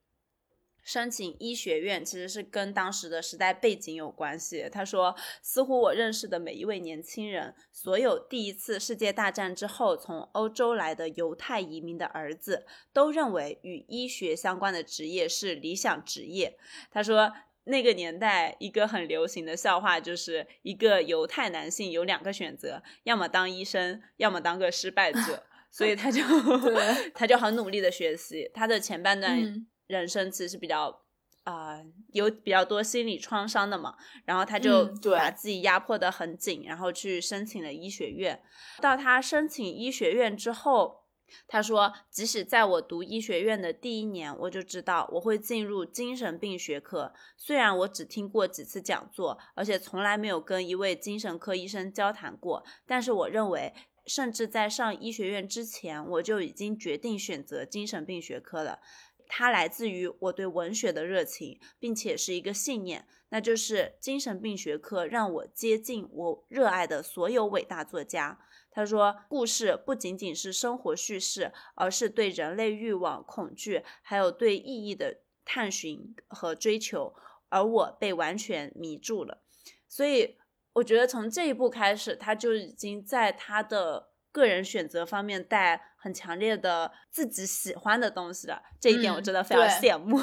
[0.83, 4.67] 申请医学院，其实是跟当时的时代背景有关系。
[4.69, 16.57] 他说，似乎我认识的每一位年轻人，所有第一次世界大战之后从欧洲来的犹太移民的儿子，都认为与医学相关的职业是理想职业。
[16.91, 17.31] 他说。
[17.65, 26.21] 那个年代一个很流行的笑话，就是一个犹太男性有两个选择，要么当医生，要么当个失败者， 所以他就
[27.15, 28.51] 他就很努力的学习。
[28.53, 31.03] 他的前半段人生其实是比较
[31.43, 33.95] 啊有比较多心理创伤的嘛，
[34.25, 38.41] 然后他就把自己压迫的很紧，然后去申请了医学院。
[38.81, 41.02] 到他申请医学院之后。
[41.47, 47.13] 他说：“即使在我读医学院的第一年，我就知道我会进入精神病学科。
[47.37, 53.73] 虽然我只听过几次讲座，而且从来没有跟一位精神科医生交谈过，但是我认为，
[54.05, 58.79] 甚至在上医学院之前，我就已经决定选择精神病学科了。
[59.27, 68.39] 它来自于我对文学的热情，并且是一个信念，那就是精神病学科让我接近我热爱的所有伟大作家。”
[68.75, 77.13] 他说：“故事不仅仅是生活叙事，而是对人类欲望、恐惧，还有对意义的探寻和追求。
[77.49, 79.43] 而我被完全迷住了。
[79.87, 80.37] 所以，
[80.73, 88.63] 我觉得从这一步开始，他就已经在他的个人选择方面带很强烈的自己喜欢的东西了。
[88.81, 90.19] 这一点我真的非常羡慕。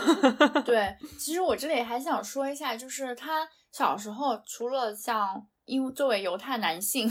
[0.63, 7.09] 对， 其实我这里还想说一下，就是他小时候除了像。”因为作为犹太男性，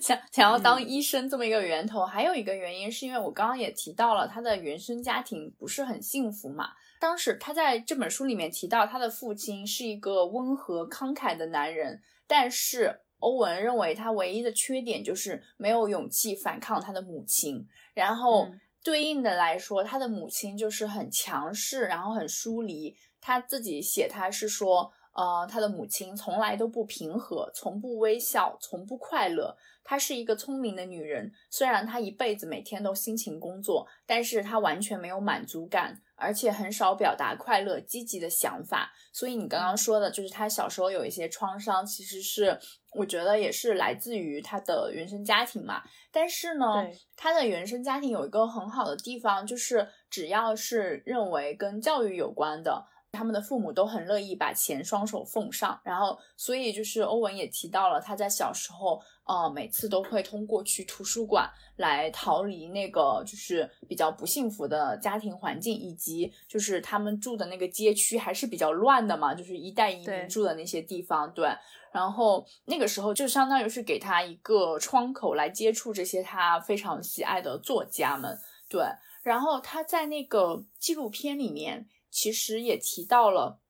[0.00, 6.70] 想想要当医生这么一个源头，还有一个原因是因为我刚刚也提到了他的原生家庭不是很幸福嘛。
[6.98, 17.68] 当时他在这本书里面提到，他的父亲是一个温和慷慨的男人，但是欧文认为他唯一的缺点就是没有勇气反抗他的母亲。
[17.92, 18.48] 然后
[18.82, 22.96] 对应的来说，他的母亲就是很强势，然后很疏离。
[23.20, 24.90] 他自己写他是说。
[25.18, 29.56] 呃，他的母亲从来都不平和，从不微笑，从不快乐。
[29.82, 38.92] 她是一个聪明的女人，虽然她一辈子每天都辛勤工作，但是她完全没有满足感，而且很少表达快乐、积极的想法。
[39.12, 42.56] 所以你刚刚说的，就是她小时候有一些创伤，其实是
[42.92, 45.82] 我觉得也是来自于她的原生家庭嘛。
[46.12, 52.86] 但是呢，她的原生家庭有一个很好的地方，就是只要是认为跟教育有关的。
[53.12, 71.48] 他们的父母都很乐意把钱双手奉上，然后，所以就是欧文也提到了他在小时候，呃，每次都会通过去图书馆来逃离那个就是比较不幸福的家庭环境，以及就是他们住的那个街区还是比较乱的嘛，就是一代移民住的那些地方，对。
[71.90, 78.38] 然后那个时候就相当于是给他一个窗口来接触这些他非常喜爱的作家们，
[78.68, 78.84] 对。
[79.22, 81.88] 然后他在那个纪录片里面。
[82.18, 83.60] 其实也提到了，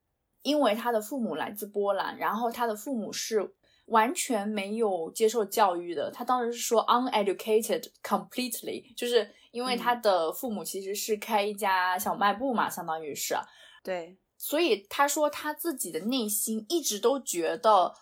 [0.40, 3.54] 因为他的父母来自波兰，然后他的父母是
[3.88, 6.10] 完全没有接受教育的。
[6.10, 13.36] 他当时是说 uneducated completely，就是因为他的父母其实是开一家小卖部嘛，相当于是
[13.84, 14.16] 对。
[14.38, 17.92] 所以他说他自己的内心一直都觉得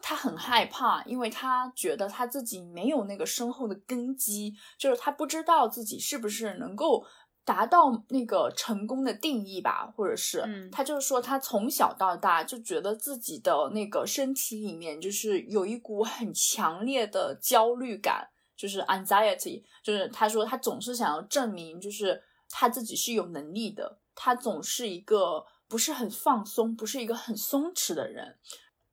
[0.00, 7.04] 他很害怕，因为他觉得他自己没有那个深厚的根基，就是他不知道自己是不是能够。
[7.44, 28.38] 达到那个成功的定义吧，或者是他就是说，他从小到大就觉得自己的那个身体里面就是有一股很强烈的焦虑感，就是 anxiety，就是他说他总是想要证明，就是他自己是有能力的，他总是一个不是很放松，不是一个很松弛的人。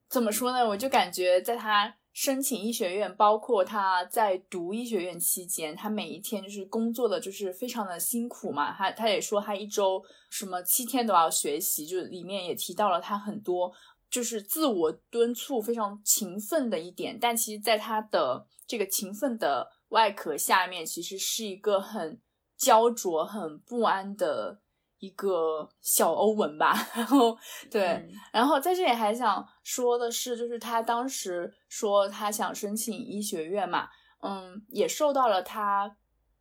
[0.10, 0.68] 怎么说呢？
[0.70, 1.98] 我就感觉在他。
[2.18, 8.74] 申请医学院，包括他在读医学院期间，他每一天就是工作的就是非常的辛苦嘛。
[8.74, 13.72] 他他也说他一周什么七天都要学习，就里面也提到了他很多
[14.10, 17.20] 就是自我敦促、非常勤奋的一点。
[17.20, 22.20] 但其实，在他的这个勤奋的外壳下面，其实是一个很
[22.58, 24.60] 焦灼、很不安的。
[25.00, 27.38] 一个小欧文吧，然后
[27.70, 33.90] 对，然后在这里还想说的是，就是他当时说他想申请医学院嘛，
[34.22, 35.96] 嗯，也受到了他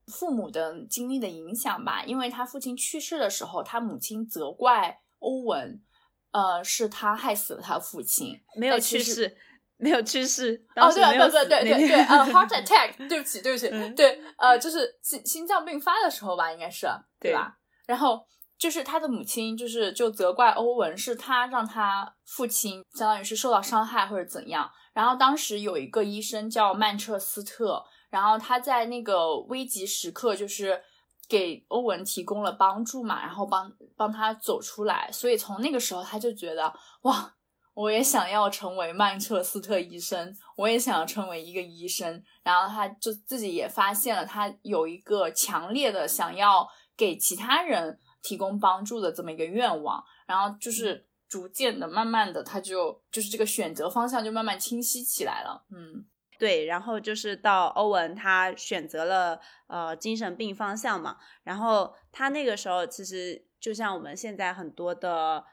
[0.07, 5.83] 父母的经历的影响吧，因为他父亲去世的时候，他母亲责怪欧文，
[6.31, 9.37] 呃，是他害死了他父亲，没有去世，
[9.77, 16.87] 没有去世，哦，对对对对对对，呃， heart attack，对不起对不起，对，呃，就是心心脏病发的时候吧，应该是
[17.21, 17.59] 对吧？
[17.85, 18.27] 然后。
[18.59, 24.71] 就是他的母亲，就是就责怪欧文，是他让他父亲相当于是受到伤害或者怎样。
[24.95, 30.81] 然后当时有一个医生叫曼彻斯特，然后他在那个危急时刻就是
[31.29, 35.11] 给欧文提供了帮助嘛，然后帮帮他走出来。
[35.13, 37.35] 所以从那个时候他就觉得哇，
[37.75, 42.25] 我也想要成为曼彻斯特医生，我也想要成为一个医生。
[42.43, 48.01] 然后他就自己也发现了，他有一个强烈的想要给其他人。
[48.27, 55.65] 提供帮助的这么一个愿望，然后就是逐渐的、慢慢的，他就就是这个选择方向就慢慢清晰起来了。
[55.71, 56.05] 嗯，
[56.37, 56.65] 对。
[56.65, 61.19] 然后就是到欧文，他选择了呃精神病方向嘛。
[61.45, 65.45] 然后他那个时候其实就像我们现在很多的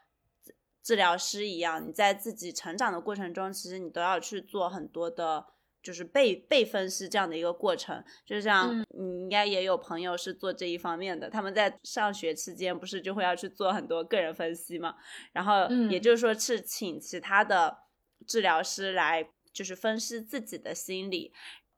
[0.82, 5.46] 治疗师一样，你在自己成长的过程中，其实你都要去做很多的。
[5.84, 14.96] 就是被被分析这样的一个过程，就像你应该也有朋友是做这一方面的，他们在上学期间不是就会要去做很多个人分析嘛，
[15.34, 17.80] 然后也就是说是请其他的
[18.26, 21.34] 治疗师来就是分析自己的心理，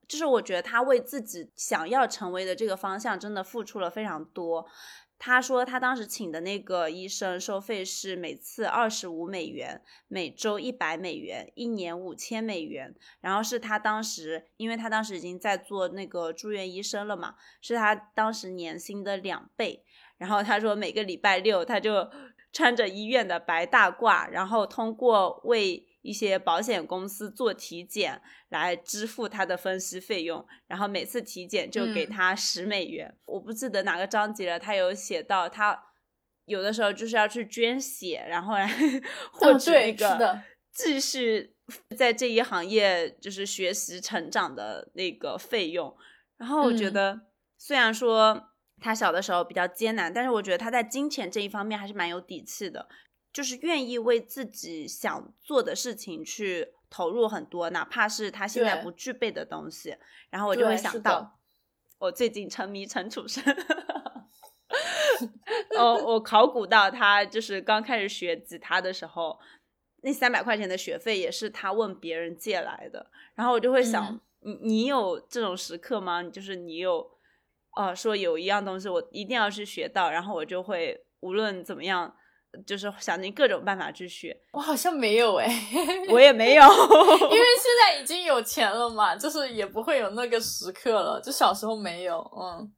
[0.07, 4.69] 就是我觉得他为自己想要成为的这个方向真的付出了非常多。
[5.17, 12.93] 他说，他当时请的那个医生收费是每次二十五美元，每周一百美元，一年五千美元。
[13.21, 19.83] 然后是他当时，因为他当时已经在做那个住院医生了嘛，是他当时年薪的两倍。
[20.17, 22.09] 然后他说，每个礼拜六他就
[22.51, 33.17] 穿着医院的白大褂，然后通过为一些保险公司做体检来支付他的分析费用，然后每次体检就给他十美元。
[33.25, 35.83] 我不记得哪个章节了，他有写到他
[36.45, 38.67] 有的时候就是要去捐血，然后来
[39.33, 40.41] 获取一个
[40.71, 41.55] 继续
[41.97, 45.95] 在这一行业就是学习成长的那个费用。
[46.37, 47.21] 然后我觉得，
[47.57, 52.87] 虽然说他小的时候比较艰难，但是我觉得他在金钱这一方面还是蛮有底气的。
[53.35, 59.93] 就是愿意为自己想做的事情去投入很多，哪怕是他现在不具备的东西。
[60.29, 61.37] 然后我就会想到，
[61.97, 63.43] 我最近沉迷陈楚生，
[65.77, 69.37] 哦，我考古到他就是刚开始学吉他的时候，
[70.01, 73.11] 那三百块钱的学费也是他问别人借来的。
[73.33, 76.23] 然后我就会想，你你有这种时刻吗？
[76.23, 77.05] 就是你有，
[77.75, 82.15] 哦，说有一样东西我一定要去学到，然后我就会无论怎么样。
[82.65, 85.47] 就是想尽各种办法去学，我好像没有哎，
[86.09, 92.71] 我也没有，因为 现在已经有钱了嘛，就是也不会有那个时刻了，就小时候没有，嗯，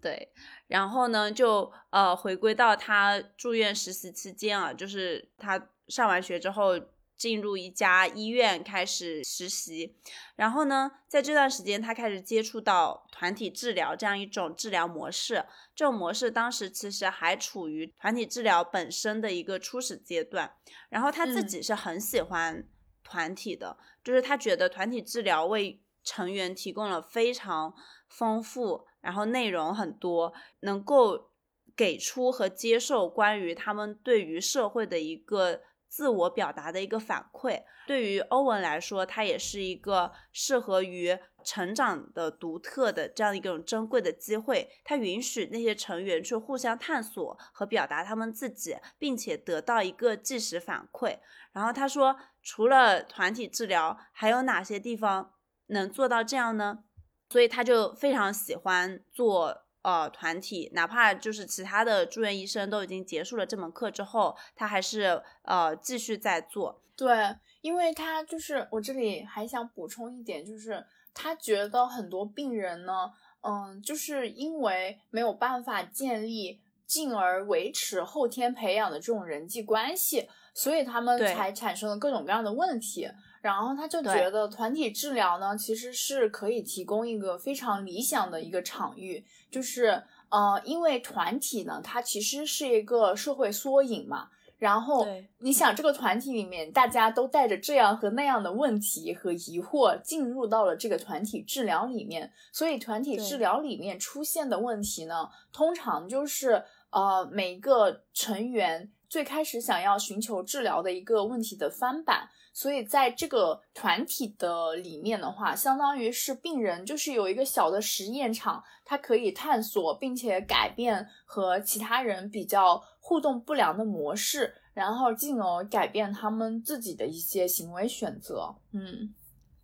[0.00, 0.30] 对，
[0.66, 6.78] 然后呢，就呃回归到他住院实习期间啊，就是他上完学之后。
[7.18, 9.96] 进入一家医院开始实习，
[10.36, 15.44] 然后呢，在这段时间，他开始接触到团体治疗这样一种治疗模式。
[15.74, 20.54] 这种模式当时其实还处于团体治疗本身的一个初始阶段。
[20.88, 22.64] 然后他自己是很喜欢
[23.02, 27.74] 团体的，就是他觉得团体治疗为成员提供了非常
[28.08, 31.32] 丰富，然后内容很多，能够
[31.74, 35.62] 给出和接受关于他们对于社会的一个。
[35.88, 44.68] 自我表达的一个反馈，对于欧文来说，它也是一个适合于成长的独特的这样一种珍贵的机会。
[44.84, 51.18] 它允许那些成员去互相探索和表达他们自己，并且得到一个即时反馈。
[51.52, 55.32] 然后他说，除了团体治疗，还有哪些地方
[55.68, 56.84] 能做到这样呢？
[57.30, 59.64] 所以他就非常喜欢做。
[59.88, 66.82] 呃，团体哪怕就是其他的住院医生都已经结束了这门课之后，他还是呃继续在做。
[66.94, 70.84] 对，因为他就是我这里还想补充一点，就是
[71.14, 73.10] 他觉得很多病人呢，
[73.40, 83.08] 嗯，就是因为没有办法建立，进而维持后天培养的这种人际关系，所以他们才产生了各种各样的问题。
[83.40, 94.28] 然后他就觉得团体治疗呢，其实是可以提供一个非常理想的一个场域，就是呃，因为团体呢，它其实是一个社会缩影嘛。
[94.58, 95.06] 然后
[95.38, 112.28] 你想，这个团体里面大家都带着这样和那样的问题和疑惑进入到了这个团体治疗里面，所以团体治疗里面出现的问题呢，通常就是呃，每一个成员最开始想要寻求治疗的一个问题的翻版。
[112.58, 128.52] 所以在这个团体的里面的话，相当于是病人就是有一个小的实验场，他可以探索并且改变和其他人比较互动不良的模式，然后进而改变他们自己的一些行为选择。
[128.72, 129.14] 嗯，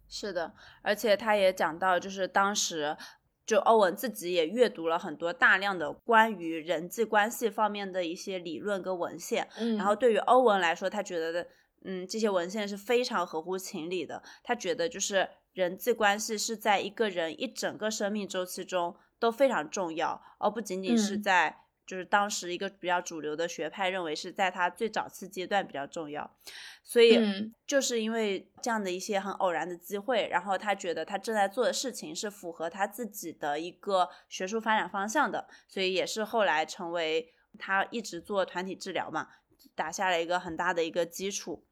[0.09, 2.97] 是的，而且他也讲到，就是当时
[3.45, 11.45] 就欧文自己也阅读了很多大量的关于人际关系方面的一些理论跟文献，嗯，然后对于欧文来说，他觉得的。
[11.85, 14.23] 嗯，这些文献是非常合乎情理的。
[14.43, 26.35] 他觉得，就是人际关系是在一个人一整个生命周期中都非常重要，而不仅仅是在就是当时一个比较主流的学派认为是在他最早期阶段比较重要。
[26.83, 27.19] 所以，
[27.67, 39.29] 就是因为这样的一些很偶然的机会，然后他觉得他正在做的事情是符合他自己的一个学术发展方向的，所以也是后来成为他一直做团体治疗嘛。
[39.75, 41.65] 打下了一个很大的一个基础。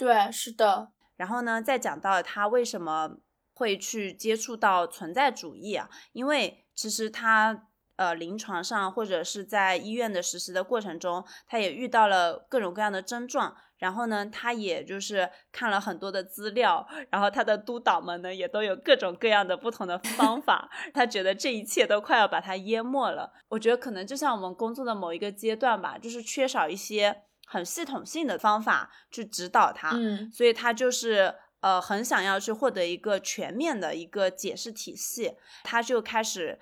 [0.00, 0.92] 对，是的。
[1.18, 3.18] 然后呢，再讲到他为什么
[3.52, 5.90] 会去接触到存在主义啊？
[6.12, 13.54] 因为其实他呃临床上或者是在医院的实习的过程中，他也遇到了各种各样的症状。
[13.76, 20.70] 然后呢，他也就是看了很多的资料，然后他的督导们呢也都有各种各样的不同的方 法。
[20.94, 23.30] 他觉得这一切都快要把他淹没了。
[23.48, 27.24] 我觉得可能就像我们工作的某一个阶段吧，就是缺少一些。
[27.52, 35.34] 很系统性的方法去指导他，嗯，所以他就是呃很想要去获得一个全面的一个解释体系，
[35.64, 36.60] 他就开始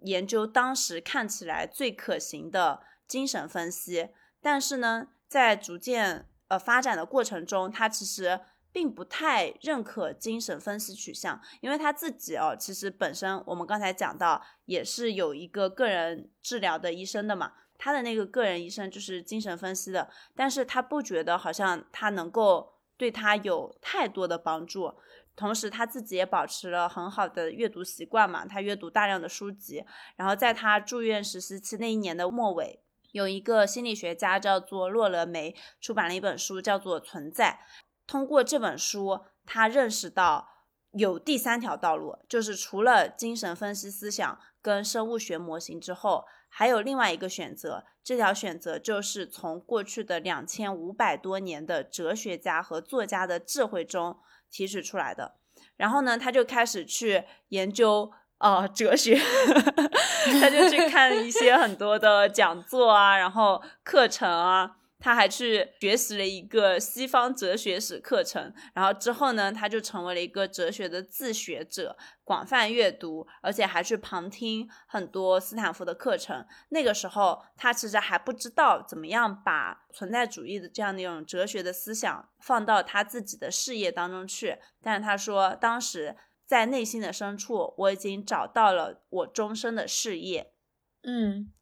[0.00, 4.08] 研究当时看起来最可行的精神分析。
[4.42, 8.40] 但是呢，在逐渐呃发展的过程中，他其实
[8.72, 17.52] 并不太认可精神分析取向，因为他自己哦，其实本身我们刚才讲到也是有一个个人治疗的医生的嘛。
[17.84, 24.94] 他的那个个人医生就是精神分析的，但是他不觉得好像他能够对他有太多的帮助。
[25.36, 29.84] 同时他自己也保持了很好的阅读习惯嘛，他阅读大量的书籍。
[30.16, 32.80] 然后在他住院实习期那一年的末尾，
[33.12, 37.60] 有一个心理学家叫做洛勒梅出版了一本书，叫做《存在》。
[38.06, 40.48] 通过这本书，他认识到
[40.92, 46.24] 有第三条道路，就是除了精神分析思想跟生物学模型之后。
[46.56, 54.20] 还有另外一个选择，这条选择就是从过去的两千五百多年的哲学家和作家的智慧中
[54.52, 55.34] 提取出来的。
[55.76, 59.18] 然后呢，他就开始去研究呃哲学，
[60.40, 64.76] 他就去看一些很多的讲座啊，然后课程啊。
[65.04, 71.94] 他还去学习了一个西方哲学史课程，然后之后呢，他就成为了一个哲学的自学者，
[72.24, 76.46] 广泛阅读，而且还去旁听很多斯坦福的课程。
[76.70, 84.56] 那个时候，他其实还不知道怎么样把存在主义的这样的一种哲学的思想放到他自己的事业当中去。
[84.82, 90.54] 但是他说，当时在内心的深处，我已经找到了我终身的事业。
[91.02, 91.52] 嗯，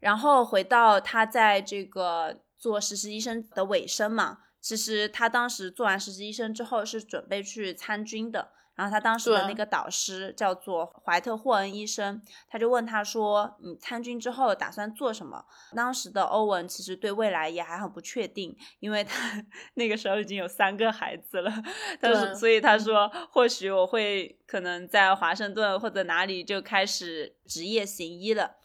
[0.00, 2.40] 然后回到他在这个。
[2.64, 8.52] 做实习医生的尾声嘛，其实他当时做完实习医生之后是准备去参军的。
[8.74, 15.44] 然后他当时的那个导师叫做怀特霍恩医生，他就问他说：“你参军之后打算做什么？”
[15.76, 19.44] 当时的欧文其实对未来也还很不确定，因为他
[19.74, 21.52] 那个时候已经有三个孩子了。
[22.00, 28.56] 他说，所以他说或许我会可能在华盛顿或者哪里就开始职业行医了。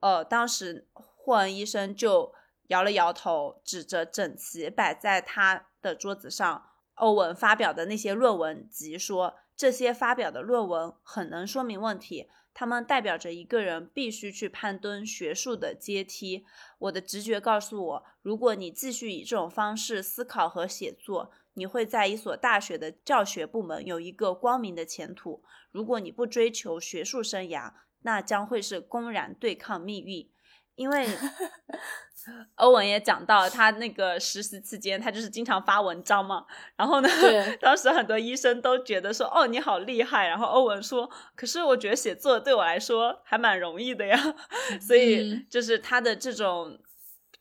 [0.00, 2.32] 呃，当时霍恩医生就。
[2.68, 16.46] 摇了摇头，指着整齐摆在他的桌子上欧文发表的那些论文集说：“这些发表的论文很能说明问题，他们代表着一个人必须去攀登学术的阶梯。
[16.78, 25.42] 我的直觉告诉我，如果你继续以这种方式思考和写作，你会在一所大学的教学部门有一个光明的前途。
[25.70, 30.30] 如果你不追求学术生涯，那将会是公然对抗命运。”
[30.76, 31.06] 因为
[32.56, 36.44] 欧文也讲到，他那个实习期间，他就是经常发文章嘛。
[36.76, 37.08] 然后呢，
[37.60, 44.18] 当时很多医生都觉得说：“哦，你好厉害。”然后欧文说：“可是我觉得写作对我来说还蛮容易的呀。”
[44.80, 46.78] 所以就是他的这种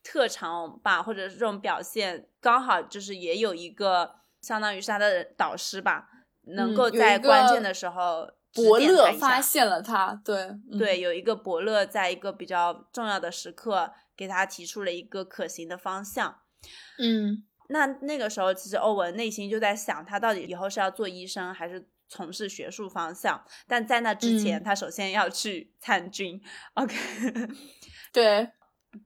[0.04, 6.10] 特长吧，或者是这种表现，刚好就是也有一个相当于是他的导师吧，
[6.48, 8.30] 能够在关键的时候。
[8.56, 16.40] 伯乐发现了他，对对，有一个伯乐在一个比较重要的时刻给他提出了一个可行的方向。
[17.00, 23.44] 嗯，那那个时候其实欧文内心就在想，他到底以后是要做医生还是从事学术方向？
[23.68, 26.42] 但在那之前，他首先要去参军。
[26.74, 26.96] OK，
[28.14, 28.52] 对。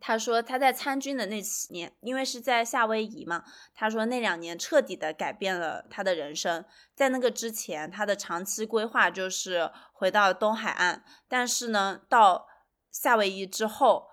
[0.01, 6.65] 他说他在参军的那几年，因为是在夏威夷嘛，他说那两年彻底的改变了他的人生。
[6.93, 12.47] 在那个之前，他的长期规划就是回到东海岸，但是呢，到
[12.91, 14.09] 夏威夷之后，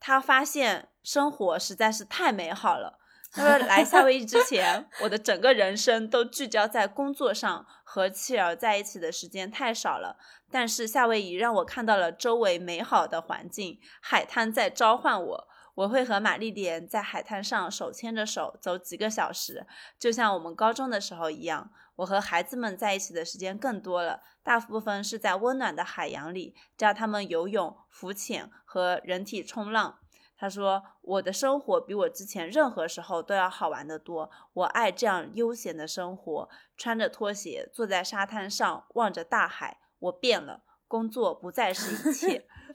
[0.00, 2.98] 他发现生活实在是太美好了。
[3.30, 10.16] 他说来夏威夷之前，我的整个人生都聚焦在工作上，和妻儿在一起的时间太少了。
[10.50, 15.48] 但是夏威夷让我看到了周围美好的环境，海滩在召唤我。
[15.78, 19.64] 我会和玛丽莲在海滩上手牵着手走几个小时，
[19.96, 21.70] 就像我们高中的时候一样。
[21.94, 30.00] 我和孩子们在一起的时间更多了，大部分是在温暖的海洋里，教他们游泳、浮潜和人体冲浪。
[30.36, 34.30] 他说：“我的生活比我之前任何时候都要好玩得多。
[34.54, 42.46] 我爱这样悠闲的生活，穿着拖鞋坐在沙滩上，望着大海。”我变了，工作不再是一切。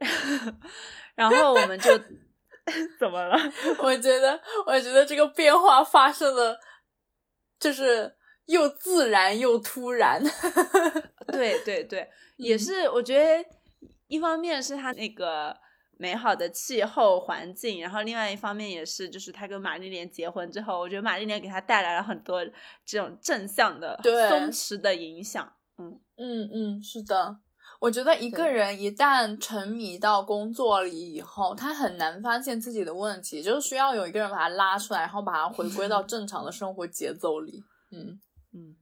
[1.14, 1.90] 然后我们就
[2.98, 3.36] 怎么了？
[3.78, 6.58] 我觉得，我觉得这个变化发生的，
[7.58, 8.16] 就是
[8.46, 10.22] 又自然又突然。
[11.28, 12.88] 对对对，也是。
[12.90, 13.44] 我觉得
[14.08, 15.56] 一方面是他那个
[15.98, 22.44] 美好的气候环境，然后另外一方面也是，就是他跟玛丽莲结婚之后，我觉得玛丽莲给他带来了很多
[22.84, 25.52] 这种正向的、松弛的影响。
[25.78, 27.38] 嗯嗯嗯，是的。
[27.78, 37.62] 我觉得一个人一旦沉迷到工作里以后，他很难发现自己的问题，就是需要有一个人把他拉出来，然后把他回归到 正常的生活节奏里。
[37.90, 38.18] 嗯
[38.54, 38.76] 嗯，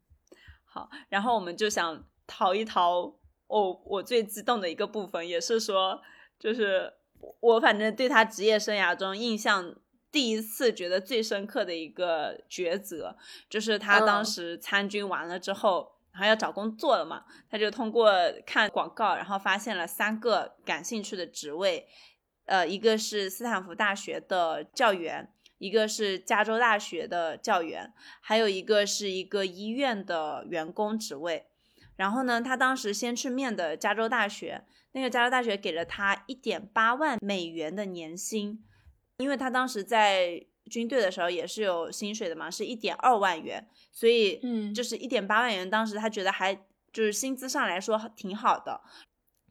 [0.65, 3.15] 好，然后我们就想逃一逃。
[3.47, 6.01] 哦，我最激动的一个部分也是说，
[6.39, 6.93] 就是
[7.41, 9.75] 我反正对他职业生涯中印象
[10.11, 13.17] 第一次觉得最深刻的一个抉择，
[13.51, 15.94] 就是他当时参军完了之后。
[16.15, 18.09] 然后要找工作了嘛，他就通过
[18.47, 21.89] 看广告，然后发现了三个感兴趣的职位，
[22.47, 31.49] 呃，一个是斯坦福大学的教员，一个是加州大学的教员，还有一个是一个医院的员工职位。
[31.97, 38.65] 然后呢，他当时先去面的加州大学，那个加州大学给了他一点八万美元的年薪，
[39.17, 40.47] 因为他当时在。
[40.71, 46.55] 军队的时候也是有薪水的嘛，是一点二万元，所以嗯，就是一点八万元，当时他觉得还
[46.93, 48.81] 就是薪资上来说挺好的。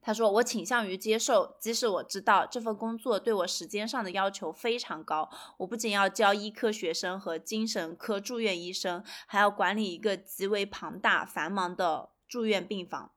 [0.05, 5.29] 他说：“我倾向于接受，即使我知道这份工作对我时间上的要求非常高。
[5.59, 13.11] 我不仅要教医科学生和精神科住院医生，还要管理一个极为庞大繁忙的住院病房。”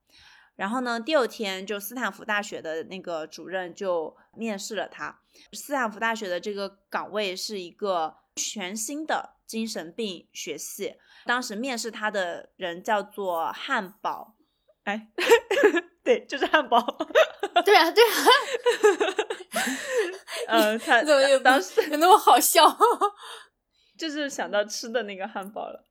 [0.56, 5.20] 然后呢，第二天就斯坦福大学的那个主任就面试了他。
[5.52, 10.96] 斯坦福大学的这个岗位是一个全新的精神病学系。
[11.26, 14.34] 当时面试他的人叫做汉堡，
[14.84, 15.08] 哎，
[16.02, 16.80] 对，就是汉堡。
[17.64, 18.14] 对啊，对啊。
[20.48, 22.64] 嗯，他 怎么有当时有那么好笑？
[23.98, 25.84] 就是想到吃的那个汉堡了。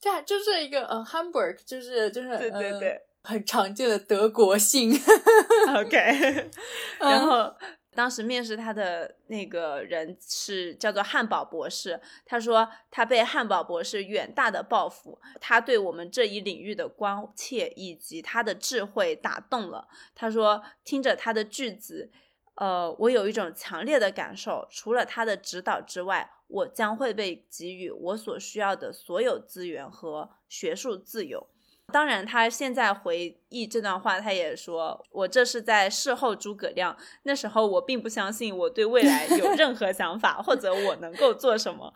[0.00, 3.00] 对啊，就是一个呃，Hamburg，就是就是对对对。
[3.28, 4.90] 很常见的德国姓，
[5.76, 6.50] OK。
[6.98, 7.54] 然后
[7.94, 19.88] 当时面试他的那个人是叫做汉堡博士，他说他被汉堡博士远大的抱负，他对我们这一领域的关切以及他的智慧打动了。
[20.14, 22.10] 他说听着他的句子，
[22.54, 31.46] 呃，我有一种强烈的感受，除了他的指导之外，我将会被给予我所需要的所有资源和学术自由。
[31.90, 36.94] 当然，他现在回忆这段话，他也说：“我这是在事后诸葛亮。
[37.22, 41.94] 那时候我并不相信我对未来有任何想法，或者我能够做什么。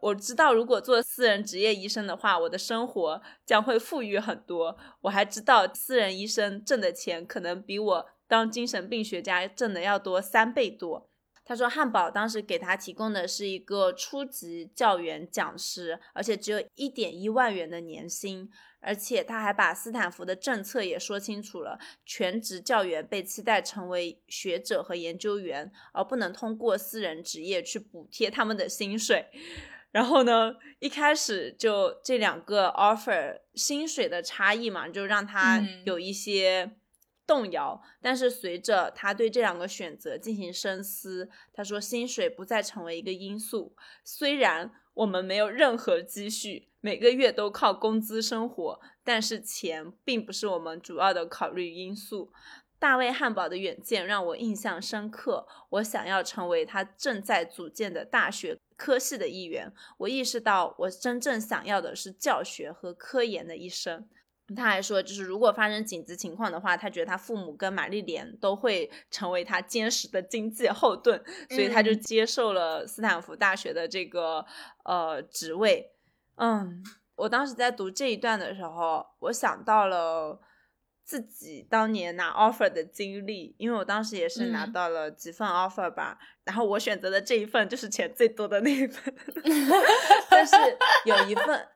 [0.00, 4.78] 我知道，如果做私人职业医生的话，我的生活将会富裕很多。
[5.02, 11.10] 我还知道，私人医生挣的钱可能比我当精神病学家挣的要多三倍多。”
[11.46, 18.50] 他说，汉堡当时给他提供的是一个初级教员讲师，而且只有一点一万元的年薪。
[18.84, 29.26] 而且他还把斯坦福的政策也说清楚了：全职教员被期待成为学者和研究员，而不能通过私人职业去补贴他们的薪水。
[29.90, 36.72] 然后呢，一开始就这两个 offer 薪水的差异嘛，就让他有一些
[37.26, 37.80] 动摇。
[38.02, 43.76] 但是随着他对这两个选择进行深思，他说薪水不再成为一个因素。
[44.04, 46.68] 虽然我们没有任何积蓄。
[46.84, 52.30] 每个月都靠工资生活，但是钱并不是我们主要的考虑因素。
[52.78, 55.46] 大卫·汉堡的远见让我印象深刻。
[55.70, 59.72] 我想要成为他正在组建的大学科系的一员。
[59.96, 64.06] 我意识到，我真正想要的是教学和科研的一生。
[64.54, 74.44] 他还说，就是如果发生紧急情况的话，他觉得他父母跟玛丽莲都会成为他坚实的经济后盾，所以他就接受了斯坦福大学的这个
[74.84, 75.93] 呃职位。
[76.36, 76.82] 嗯，
[77.16, 80.40] 我当时在读这一段的时候，我想到了
[81.04, 89.14] 自己当年拿 offer 的经历，因为我当时也是拿到了几份 offer 吧，然后我选择的这一份就是钱最多的那一份，
[90.28, 90.56] 但是
[91.04, 91.68] 有一份，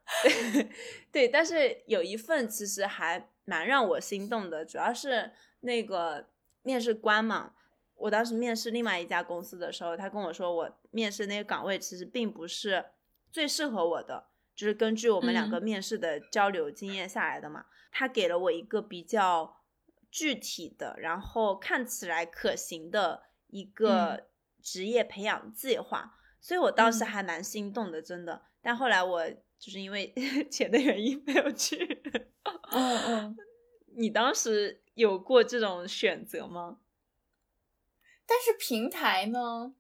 [1.13, 5.31] 对，但是有一份其实还蛮让我心动的，主要是
[5.61, 6.27] 那个
[6.63, 7.53] 面试官嘛，
[7.95, 12.87] 我当时面试另外一家公司的时候，他跟我说我面试那个岗位其实并不是
[13.31, 14.29] 最适合我的。
[14.59, 19.61] 就是根据我们两个面试的交流经验下来的嘛，他给了我一个比较
[20.11, 24.27] 具体的，然后看起来可行的一个
[24.61, 28.43] 职业培养计划，所以我当时还蛮心动的，真的。
[28.61, 29.31] 但后来我
[29.61, 30.13] 就是因为
[30.51, 32.03] 钱的原因没有去。
[32.73, 33.37] 嗯嗯，
[33.95, 36.81] 你当时有过这种选择吗？
[38.27, 39.73] 但是平台呢？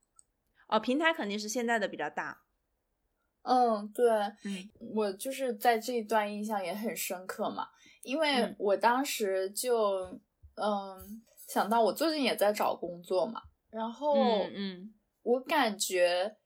[0.68, 2.43] 哦，平台肯定是现在的比较大。
[3.51, 4.07] 嗯，对，
[4.44, 7.66] 嗯，我就是在这一段印象也很深刻嘛，
[8.03, 10.20] 因为我当时就
[10.57, 13.40] 嗯想到我最近也在找工作嘛，
[13.70, 14.14] 然后
[14.55, 14.92] 嗯，
[15.22, 16.36] 我感觉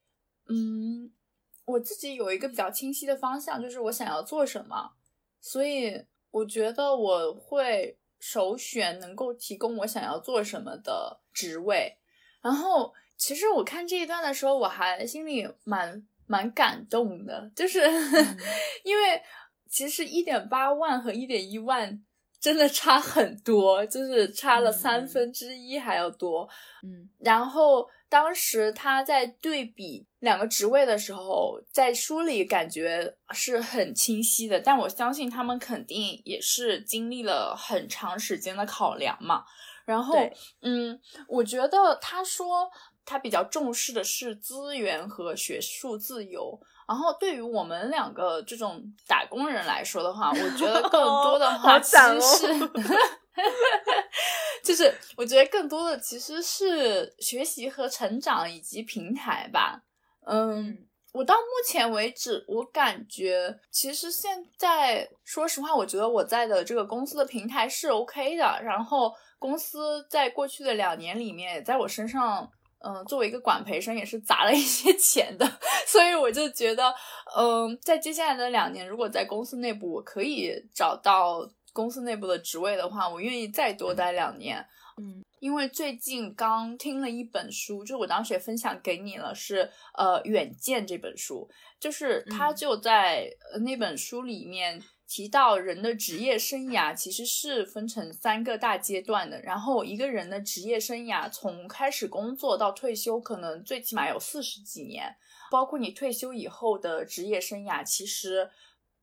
[0.48, 1.10] 嗯
[1.64, 4.92] 我自己有一个比较清晰的方向，就是我想要做什么，
[5.40, 11.98] 所以我觉得我会首选能够提供我想要做什么的职位。
[12.40, 16.06] 然后其实我看这一段的时候，我还心里蛮。
[16.26, 17.80] 蛮感动的，就是
[18.84, 19.22] 因为
[19.68, 22.02] 其实一点八万和一点一万
[22.40, 26.48] 真的差很多，就是差了三分之一还要多。
[26.82, 39.44] 嗯，然后当时他在对比两个职位的时候，在书里感觉是很清晰的，但我相信他们肯定也是经历了很长时间的考量嘛。
[39.84, 40.16] 然后，
[40.60, 42.70] 嗯，我觉得他说。
[43.04, 52.70] 他比较重视的是资源和学术自由，然后对于我们两个这种打工人来说的话，我觉得更多的 话其实是，
[54.62, 59.82] 就是我觉得更多的其实是学习和成长以及平台吧。
[60.26, 72.48] 嗯，我到目前为止，我感觉其实现在说实话，我觉得我在的这个公司的平台是 OK 的，然后公司在过去的两年里面也在我身上。
[72.84, 75.46] 嗯，作为一个管培生，也是砸了一些 钱的，
[75.86, 76.92] 所以我就觉得，
[77.36, 84.64] 嗯，在接下来的两年，如果在公司内部我可以找到公司内部的职位的话，我愿意再多待两年。
[84.98, 91.48] 嗯，因为最近刚听了一本书，就我当时也分享给你了，是呃《远见》这本书，
[91.80, 93.28] 就是他就在
[93.64, 94.82] 那本书里面。
[95.14, 105.14] 提到人的职业生涯其实是分成三个大阶段的，然后一个人的职业生涯从开始工作到退休，可能最起码有四十几年，
[105.50, 108.48] 包括你退休以后的职业生涯，其实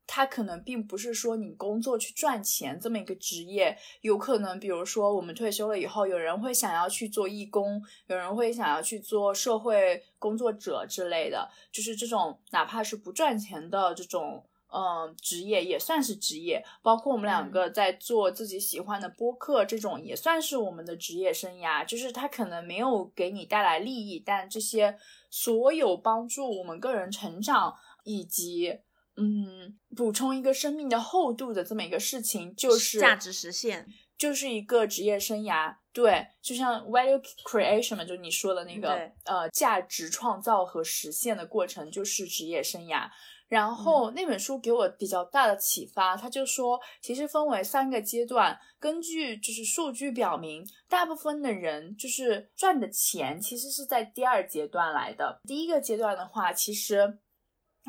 [0.08, 14.49] 它可能并不是说你工作去赚钱这么一个职业，有可能比如说我们退休了以后，有人会想要去做义工，有人会想要去做社会工作者之类的，就是这种哪怕是不赚钱的这种。
[14.72, 21.84] 嗯，职业也算是职业，包括我们两个在做自己喜欢的播客，这种也算是我们的职业生涯。
[21.84, 24.96] 就是它可能没有给你带来利益，但这些
[25.32, 28.80] 所有帮助我们个人成长以及
[29.18, 35.76] 嗯补充一个生命的厚度的这么一个事情，就是价值实现，就是一个职业生涯。
[35.92, 43.10] 对，就像 value creation 嘛，就你说的那个呃价值创造和实现的过程，就是职业生涯。
[43.50, 55.42] 然后那本书给我比较大的启发，他就说，其实分为三个阶段，根据就是数据表明，大部分的人就是赚的钱其实是在第二阶段来的。
[55.46, 57.18] 第一个阶段的话，其实，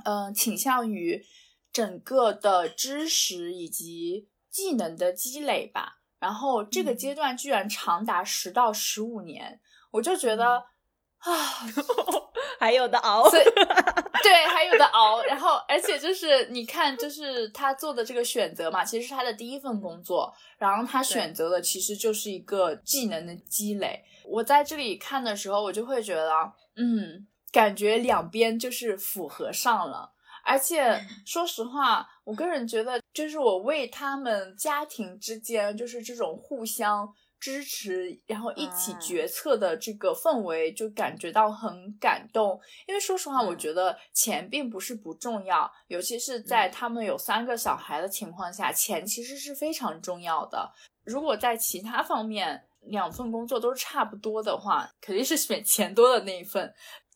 [0.07, 1.23] 嗯，倾向于
[1.71, 5.99] 整个的知识以及技能的积累吧。
[6.19, 10.70] 然后这个阶段居然长达十到十五年，我就觉得。
[11.21, 11.33] 啊，
[12.59, 15.23] 还有的熬，对，还有的熬。
[15.25, 24.03] 然后，而且就是你看，就是他做的这个选择嘛，其实是他的第一份工作，然后他选择的其实就是一个技能的积累。
[24.25, 26.33] 我在这里看的时候，我就会觉得，
[26.77, 30.13] 嗯，感觉两边就是符合上了。
[30.43, 37.07] 而且说实话，我个人觉得，就是我为他们家庭之间，就是这种互相。
[37.41, 42.61] 支持，然后一起决策的这个氛围，就感觉到很感动。
[42.87, 50.71] 因为说实话，我觉得钱并不是不重要，尤其是在他们有三个小孩的情况下，钱其实是非常重要的。
[51.05, 56.73] 如果在其他方面两份工作都是差不多的话，肯定是选钱多的那一份。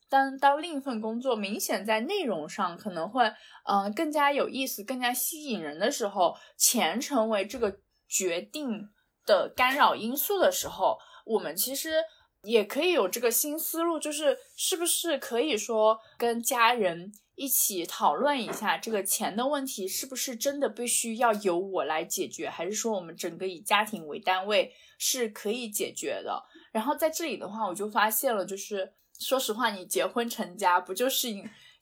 [0.08, 3.30] 但当另一份工作明显在内容上可能会，
[3.64, 8.88] 嗯，更加有意思、更加吸引人的时候，钱成为这个决定。
[9.26, 12.02] 的干扰因素的时候，我们其实
[12.42, 26.44] 也可以有这个新思路，就是是不是可以说跟家人一起讨论一下这个钱的问题，是不是真的必须要由我来解决，还是说我们整个以家庭为单位是可以解决的？
[26.72, 31.28] 然后在这里的话，我就发现了，就是说实话，你结婚成家不就是？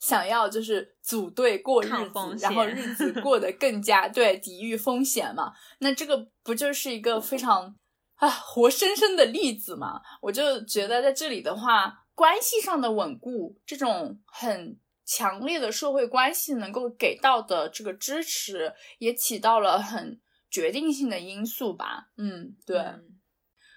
[0.02, 5.52] 想要就是组队过日子，然后日子 过得更加对抵御风险嘛？
[5.78, 7.76] 那这个不就是一个非常
[8.16, 10.00] 啊活生生的例子嘛？
[10.20, 22.08] 我就觉得在这里的话，关系上的稳固，这种很强烈的社会关系能够给到的这个支持，也起到了很决定性的因素吧？
[22.16, 22.76] 嗯，对。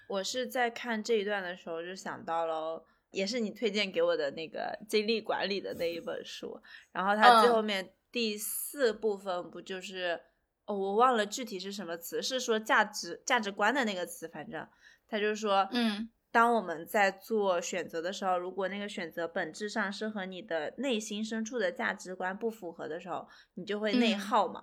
[0.08, 2.84] 我是在看这一段的时候就想到了。
[3.10, 6.60] 也是你推荐给我的那个精力管理的那一本书。
[6.92, 10.20] 然后它最后面第四部分不就是
[10.66, 14.66] 哦，我忘了具体是什么词，是说价值价值观的那个词，反正
[15.08, 16.08] 他就说，嗯。
[16.32, 24.62] 当我们在做选择的时候，如果那个选择本质上是和你的内心深处的价值观不符合的时候，你就会内耗嘛。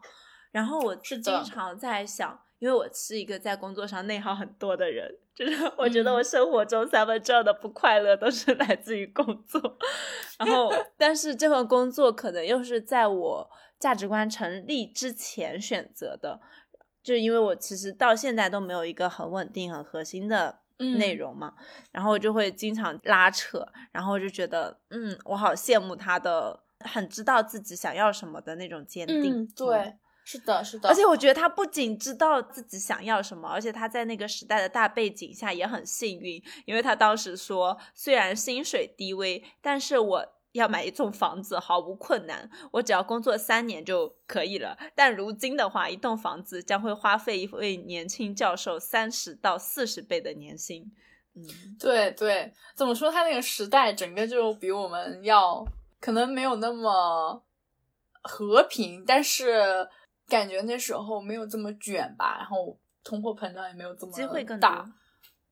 [0.51, 9.59] 然后我是经常在想，因为我是一个在工作上内耗很多的人，就是 我觉得我生活中三分之二的不快乐都是来自于工作。
[10.39, 16.39] 然后，但是这份工作可能又是在我价值观成立之前选择的，
[17.03, 20.59] 就因为我其实到现在都没有一个很稳定、很核心的。
[20.97, 21.53] 内容嘛，
[21.91, 29.47] 然后我就会经常拉扯，然后我就觉得，嗯，我好羡慕他的，很知道自己想要什么的那种坚定。
[29.55, 30.89] 对，是的，是的。
[30.89, 40.33] 而且我觉得他不仅知道自己想要什么，而且他在那个时代的大背景下也很幸运，因为他当时说，虽然薪水低微，但是我。
[40.53, 44.77] 要买一栋房子毫无困难，我只要工作三年就可以了。
[44.93, 50.91] 但如今的话，一栋房子将会花费一位年轻教授三十到四十倍的年薪。
[51.33, 51.43] 嗯，
[51.79, 53.09] 对对，怎么说？
[53.09, 55.65] 他那个时代整个就比我们要
[55.99, 57.43] 可能没有那么
[58.21, 59.89] 和平，但是
[60.27, 62.37] 感觉那时候没有这么卷吧。
[62.37, 64.85] 然后通货膨胀也没有这么机会更大。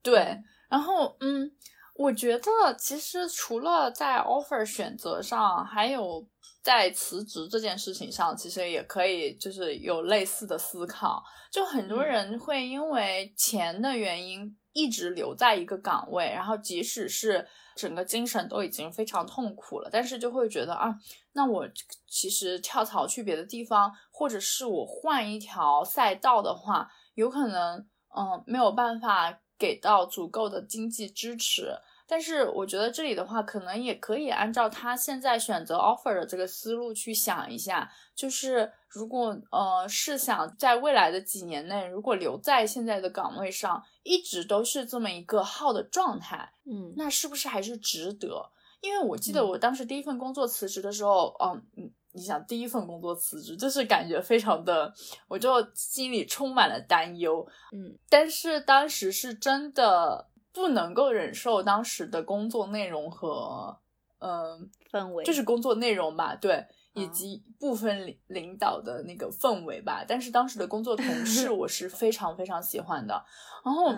[0.01, 1.51] 对，然后嗯。
[1.93, 2.49] 我觉得
[2.79, 6.25] 其实除了在 offer 选择上，还有
[6.63, 11.21] 在辞职这件事情上，其实也可以就是有类似的思考。
[11.51, 17.45] 就很多人会因为钱的原因一直留在一个岗位，然后即使是
[17.75, 20.95] 整个精神都已经非常痛苦了，但是就会觉得啊，
[21.33, 21.67] 那我
[22.07, 27.79] 其实跳槽去别的地方，或者是我换一条赛道的话，有可能
[28.15, 31.73] 嗯没有办法给到足够的经济支持。
[32.05, 48.51] 但是我觉得这里的话，可能也可以按照他现在选择 offer 的这个思路去想一下，就是如果呃是想在未来的几年内，如果留在现在的岗位上，一直都是这么一个耗的状态，嗯，那是不是还是值得？
[48.81, 51.35] 因为我记得我当时第一份工作辞职的时候，
[51.75, 54.93] 嗯，你想第一份工作辞职，就是感觉非常的，
[55.27, 60.27] 我就心里充满了担忧，嗯，但是当时是真的。
[60.53, 63.79] 不能够忍受当时的工作内容和
[64.19, 70.03] 嗯氛围，就是工作内容吧，对，以及部分领领导的那个氛围吧。
[70.05, 73.23] 但是当时的工作同事 我是非常非常喜欢的，
[73.63, 73.93] 然后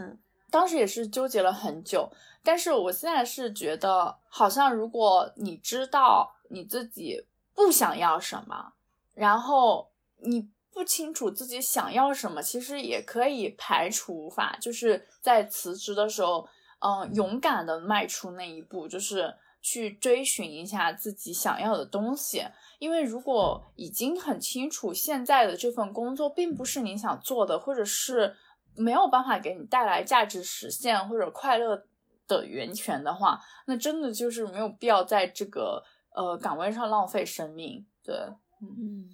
[0.51, 2.07] 当时也是纠结了很久。
[2.43, 7.25] 但是我现在是觉得，好像如果你知道你自己
[7.55, 8.73] 不想要什么，
[9.13, 10.49] 然后你。
[10.75, 16.49] 不清楚自己想要什么，其实也可以排除法，就是在辞职的时候，
[16.79, 22.43] 嗯，勇敢的迈出那一步，就是去追寻一下自己想要的东西。
[22.79, 28.35] 因为如果已经很清楚现在的这份工作并不是你想做的，或者是
[28.73, 31.83] 没有办法给你带来价值实现或者快乐
[32.27, 35.83] 的源泉的话，那真的就是没有必要在这个
[36.13, 37.85] 呃岗位上浪费生命。
[38.03, 38.15] 对，
[38.61, 39.09] 嗯，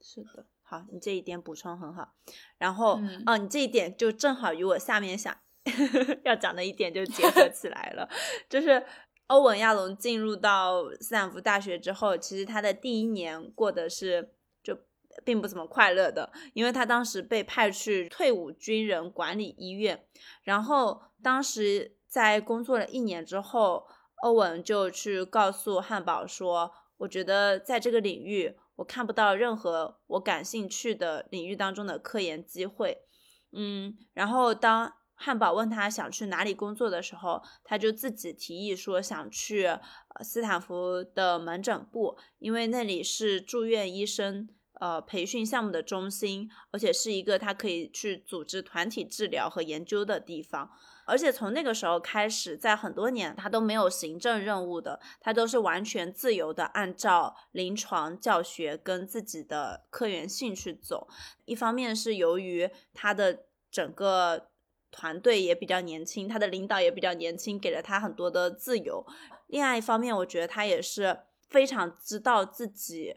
[0.00, 0.46] 是的。
[0.62, 2.14] 好，你这一点补充很好，
[2.56, 5.36] 然后哦，你这一点就正好与我下面想
[6.22, 8.08] 要讲的一点就结合起来了，
[8.48, 8.86] 就是
[9.26, 14.32] 欧文亚龙进入到斯坦福大学之后，其实他的第一年过的是
[14.62, 14.78] 就
[15.24, 20.06] 并不怎么快乐的，因为他当时被派去退伍军人管理医院，
[20.44, 23.88] 然后当时在工作了一年之后，
[24.22, 28.56] 欧文就去告诉汉堡说，我觉得在这个领域。
[28.76, 33.02] 我看不到任何我感兴趣的领域当中的科研机会，
[33.52, 39.68] 嗯，然后当汉堡问他想去哪里工作的时候，他就自己提议说想去
[40.22, 44.48] 斯坦福的门诊部，因为那里是住院医生
[44.80, 50.70] 呃培训项目的中心，而且是一个他可以去组织团体治疗和研究的地方。
[51.06, 61.08] 而且从那个时候开始，在很多年他都没有行政任务的，他都是完全自由的，按照临床教学跟自己的科研兴趣走。
[61.46, 64.50] 一方面是由于他的整个
[64.92, 69.04] 团队也比较年轻，他的领导也比较年轻，给了他很多的自由。
[69.48, 73.16] 另外一方面，我觉得他也是非常知道自己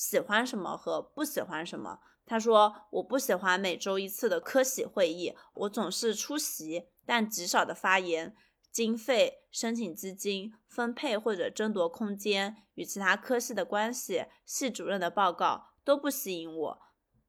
[0.00, 2.00] 喜欢什么和不喜欢什么。
[2.24, 8.34] 他说：“我不喜欢每周一次的科喜会议，我总是出席。”但极少的发言、
[8.72, 16.82] 经费申请资金分配或者争夺空间与其他科系的关系、系主任的报告都不吸引我。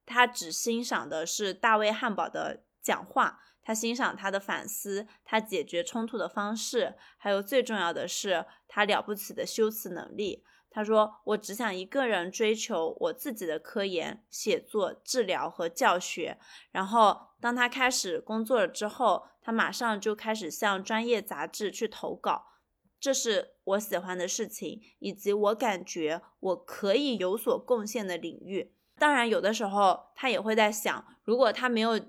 [0.06, 10.46] 他只欣赏的是大卫汉堡的讲话，他欣赏他的反思，他解决冲突的方式，还有最重要的是他了不起的修辞能力。
[10.74, 16.40] 他说：“我只想一个人追求我自己的科研、写作、治疗和教学。
[16.72, 22.46] 然后，当他开始工作了之后，他马上就开始向专业杂志去投稿。
[23.02, 28.74] 这是我喜欢的事情，以及我感觉我可以有所贡献的领域。
[28.98, 32.00] 当然，有的时候他也会在想，如果他没有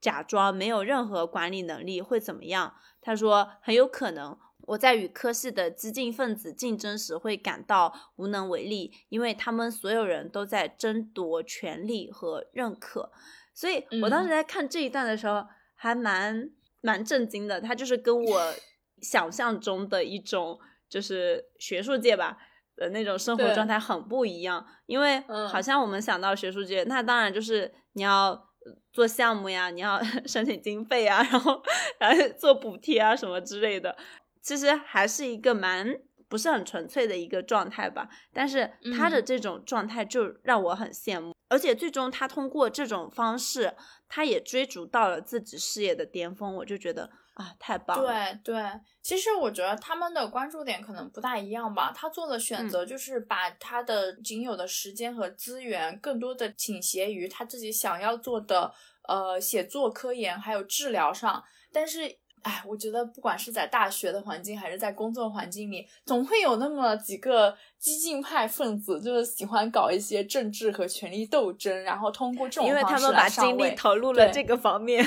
[0.00, 2.76] 假装没有任何管理能力会怎么样？
[3.00, 13.10] 他说，很有可能。”我在与科系的激进分子竞争时，会感到无能为力，因为他们所有人都在争夺权力和认可。
[13.52, 16.50] 所以我当时在看这一段的时候，还蛮
[16.80, 17.60] 蛮震惊的。
[17.60, 18.54] 他就是跟我
[19.02, 20.58] 想象中的一种，
[20.88, 22.38] 就是学术界吧
[22.74, 24.66] 的那种生活状态很不一样。
[24.86, 28.50] 因为好像我们想到学术界，那当然就是你要
[28.92, 31.62] 做项目呀，你要 申请经费啊，然后
[32.00, 33.96] 然后做补贴啊什么之类的。
[34.44, 35.98] 其实还是一个蛮
[36.28, 43.74] 不是很纯粹的一个状态吧，但是他的这种状态就让我很羡慕，而且最终他通过这种方式，
[44.08, 48.38] 他也追逐到了自己事业的巅峰，我就觉得啊，太棒了。
[48.42, 58.74] 对对，其实我觉得他们的关注点可能不大一样吧，他做的选择就是把他的仅有的时间和资源更多的倾斜于他自己想要做的
[59.08, 61.42] 呃写作、科研还有治疗上，
[61.72, 62.18] 但是。
[62.44, 75.02] 哎，我觉得不管是在大学的环境，还是在工作环境里，总会有那么几个激进派分子，就是喜欢搞一些政治和权力斗争，然后通过这种因为他们把精力投入了这个方面，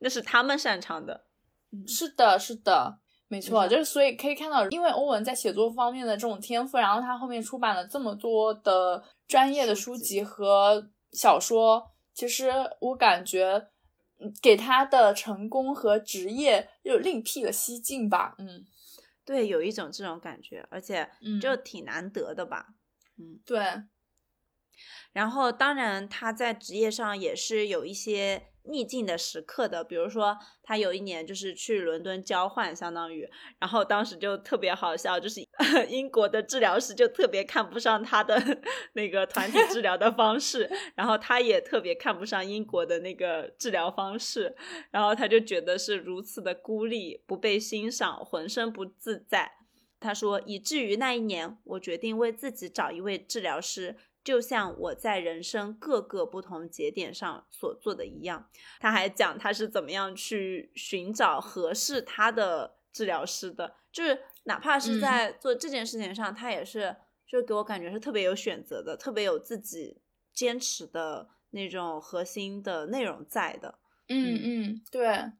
[0.00, 1.26] 那是他们擅长的。
[1.86, 2.98] 是的，是的，
[3.28, 13.68] 没错，就是所以可以看到，因为欧文在写作方面的这种天赋，然后他后面出版了这么多的专业的书籍和小说，其实我感觉。
[14.40, 18.34] 给他的成功和职业又另辟了蹊径吧？
[18.38, 18.64] 嗯，
[19.24, 21.10] 对，有一种这种感觉，而且
[21.40, 22.74] 就挺难得的吧？
[23.18, 23.60] 嗯，对。
[25.12, 28.48] 然后，当然他在职业上也是有一些。
[28.68, 33.28] 逆境的时刻的，比如说他有一年就是去伦敦交换，相当于，
[33.58, 35.40] 然后当时就特别好笑，就是
[35.88, 38.40] 英国的治疗师就特别看不上他的
[38.94, 44.54] 那个团体治疗的方式， 然后他也特别看不上英国的那个治疗方式，
[44.90, 49.52] 然后他就觉得是如此的孤立，不被欣赏，浑身不自在。
[49.98, 53.96] 他说，以至于那一年，我决定为自己找一位治疗师。
[54.26, 58.50] 就像我在人生各个不同节点上所做的一样，
[58.80, 73.78] 他还讲他是怎么样去寻找合适他的治疗师的，就是哪怕是在做这件事情上，他也是，就给我感觉是特别有选择的，特别有自己坚持的那种核心的内容在的。
[74.08, 75.30] 嗯嗯，对。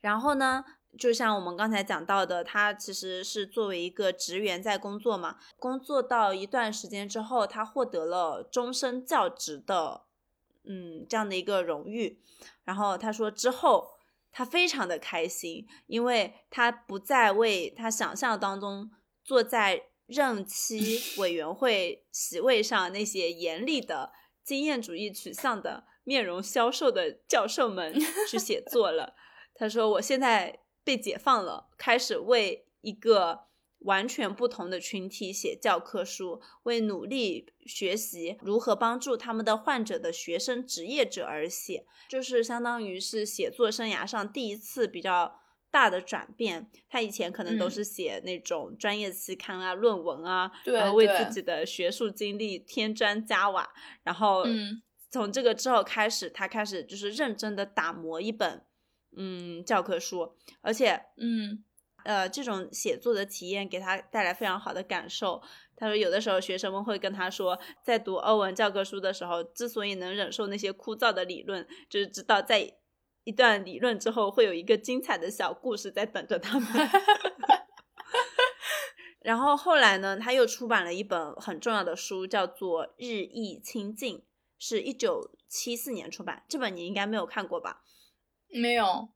[0.00, 0.64] 然后呢？
[0.98, 5.36] 就像我们刚才讲到的，他其实是作为一个职员在工作嘛。
[5.58, 10.02] 工作到一段时间之后，他获得了终身教职的，
[10.64, 12.20] 嗯，这样的一个荣誉。
[12.64, 13.98] 然后他说之后，
[14.32, 18.90] 他非常的开心，因为他不再为他想象当中
[19.24, 24.12] 坐在任期 委员会席位上那些严厉的
[24.44, 27.94] 经验主义取向的面容消瘦的教授们
[28.28, 29.14] 去写作了。
[29.54, 33.46] 他说：“我现在。”被解放了，开始为一个
[33.80, 45.40] 完全不同的群体写教科书，为努力学习如何帮助他们的患者的学生职业者而写，就是相当于是写作生涯上第一次比较
[45.72, 46.70] 大的转变。
[46.88, 53.68] 他以前可能都是写那种专业期刊啊、论文啊，然后为自己的学术经历添砖加瓦。
[54.04, 54.44] 然后
[55.10, 58.64] 从这个之后开始，他开始就是认真的打磨一本。
[59.16, 61.64] 嗯，教科书，而且，嗯，
[62.04, 65.42] 呃，这种写作的体验给他带来非常好的感受。
[65.74, 72.74] 他说，有的时候学生们会跟他说，在读欧文教科书的时候，之所以能忍受那些枯燥的理论，就是知道在
[73.24, 76.68] 一段理论之后会有一个精彩的小故事在等着他们。
[79.20, 84.18] 然后后来呢，他又出版了一本很重要的书，叫做《日益亲近》，
[84.56, 86.44] 是一九七四年出版。
[86.48, 87.82] 这本你应该没有看过吧？
[88.56, 89.10] 没有，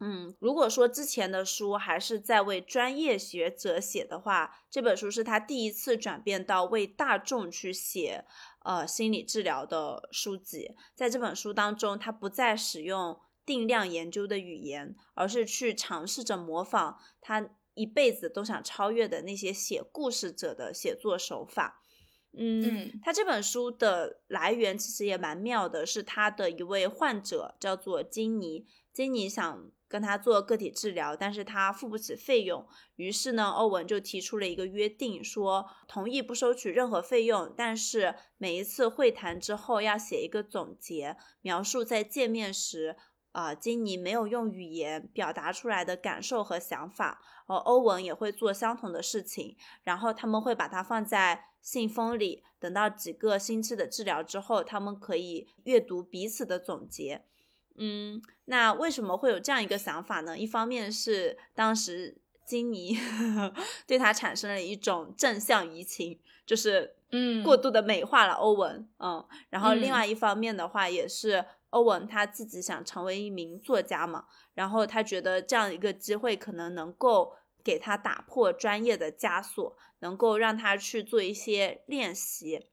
[0.00, 8.24] 嗯，如果说之前的书还是在为专业学者写的话，这本书是他第一次转变到为大众去写，
[8.64, 10.74] 呃，心理治疗的书籍。
[10.94, 21.81] 在这本书当中，他不再使用定量研究的语言，而是去尝试着模仿他一辈子都想超越的那些写故事者的写作手法。
[22.36, 42.96] 嗯，他这本书的来源其实也蛮妙的，是他的一位患者叫做金妮，金妮想跟他做个体治疗，但是他付不起费用，于是呢，欧文就提出了一个约定，说同意不收取任何费用，但是每一次会谈之后要写一个总结，描述在见面时。
[43.32, 57.22] 啊，金妮没有用语言表达出来的感受和想法，而欧文也会做相同的事情，然后他们会把它放在信封里，等到几个星期的治疗之后，他们可以阅读彼此的总结。
[57.76, 60.36] 嗯，那为什么会有这样一个想法呢？
[60.36, 62.98] 一方面是当时金妮
[63.86, 71.44] 对他产生了一种正向移情，就是嗯过度的美化了欧文，嗯，然后另外一方面的话也是。
[71.72, 77.34] 欧文他自己想成为一名作家嘛，然后他觉得这样一个机会可能能够
[77.64, 82.66] 给他打破专业的枷锁，能够让他去做一些练习。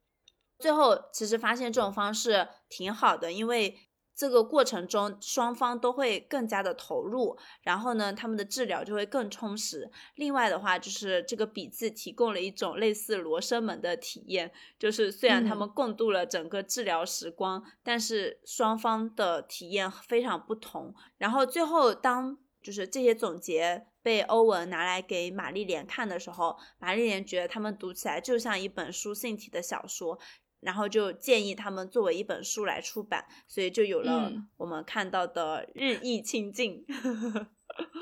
[0.57, 3.77] 最后其实发现这种方式挺好的，因为。
[4.19, 9.89] 这个过程中，双方都会更加的投入，然后呢，他们的治疗就会更充实。
[10.15, 20.93] 另外的话，就是这个笔记提供了一种类似罗生门的体验，就是虽然他们共度了整个治疗时光，但是双方的体验非常不同。
[21.17, 30.19] 然后最后，当就是这些总结被欧文拿来给玛丽莲看的时候，玛丽莲觉得他们读起来就像一本书信体的小说。
[30.61, 36.85] 然后就建议他们作为一本书来出版，所以就有了我们看到的日益亲近。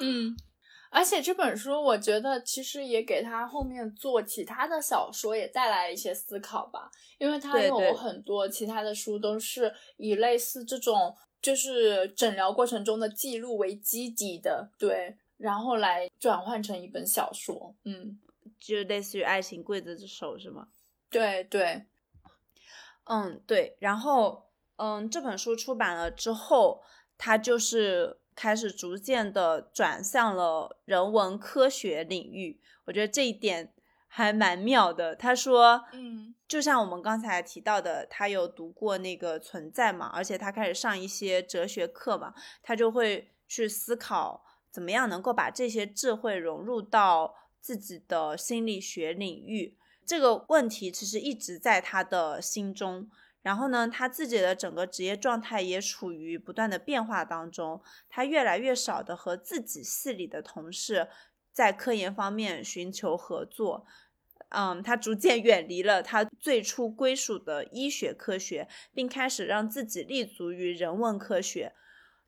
[0.02, 0.36] 嗯，
[0.90, 6.90] 而且这本书我觉得其实也给他后面做其他的小说也带来一些思考吧，
[7.20, 11.16] 因为他有很多其他的书都是以类似这种
[11.48, 17.74] 就是诊疗过程中的记录为基底的，对，然后来转换成一本小说。
[17.86, 18.20] 嗯，
[18.60, 20.68] 就类似于《爱情刽子手》是吗？
[21.10, 21.86] 对对。
[23.06, 26.84] 嗯，对，然后，嗯，这本书出版了之后，
[27.18, 32.60] 它就是开始逐渐的转向了人文科学领域。
[32.84, 33.74] 我觉得这一点
[34.18, 35.16] 还蛮妙的。
[35.16, 42.34] 他说，嗯，就像我们刚才提到的，他有读过那个存在嘛，而且他开始上一些哲学课嘛，
[42.64, 49.78] 他就会去思考怎么样能够把这些智慧融入到自己的心理学领域。
[50.04, 53.08] 这个问题其实一直在他的心中，
[53.44, 57.84] 然后呢，他自己的整个职业状态也处于不断的变化当中。
[58.10, 61.08] 他越来越少的和自己系里的同事
[61.52, 63.86] 在科研方面寻求合作，
[64.50, 71.74] 嗯，他逐渐远离了他最初归属的医学科学，并开始让自己立足于人文科学。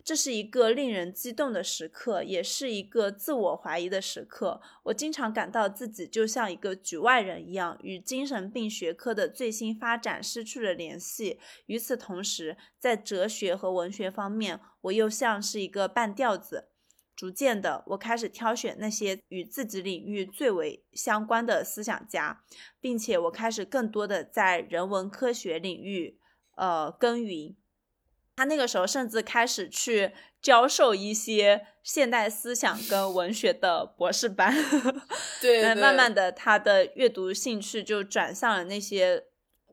[0.01, 4.61] 这是一个令人激动的时刻，也是一个自我怀疑的时刻。
[4.83, 11.39] 我经常感到自己就像一个局外人一样，与精神病学科的最新发展失去了联系。
[11.67, 16.69] 与此同时，在哲学和文学方面，我又像是一个半吊子。
[17.19, 22.41] 逐渐的，我开始挑选那些与自己领域最为相关的思想家，
[22.79, 26.17] 并且我开始更多的在人文科学领域，
[26.55, 27.57] 呃，耕耘。
[28.37, 34.55] 他那个时候甚至开始去教授一些现代思想跟文学的博士班，
[35.41, 39.25] 对，慢慢的他的阅读兴趣就转向了那些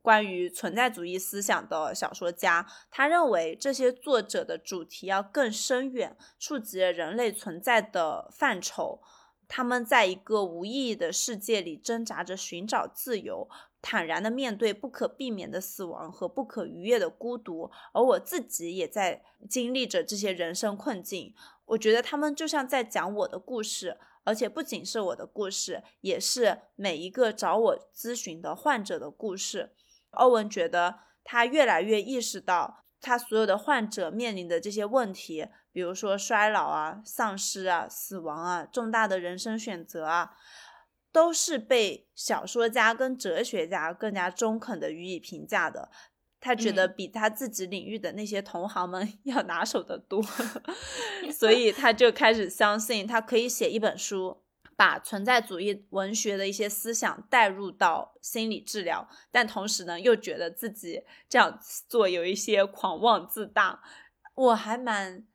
[0.06, 2.64] 关于存在主义思想的小说家。
[2.92, 9.02] 他认为这些作者的主题要更深远，触及了人类存在的范畴。
[9.48, 13.48] 他们在一个无意义的世界里挣扎着寻找自由。
[13.82, 21.34] 坦然的面对不可避免的死亡和不可逾越的孤独，而我自己也在经历着这些人生困境。
[21.64, 29.72] 我觉得他们就像在讲我的故事，而且不仅是我的故事，也是每一个找我咨询的患者的故事。
[30.16, 40.32] 欧文觉得他越来越意识到，他所有的患者面临的这些问题，比如说衰老啊、丧失啊、死亡啊、重大的人生选择啊。
[41.12, 45.88] 都是被小说家跟哲学家更加中肯的予以评价的，
[46.38, 50.22] 他觉得比他自己领域的那些同行们 要拿手的多，
[51.32, 54.42] 所以他就开始相信他可以写一本书，
[54.76, 61.58] 把存在主义文学的一些思想带入到心理治疗，但同时呢，又觉得自己这样
[61.88, 63.82] 做有一些狂妄自大，
[64.34, 65.26] 我还蛮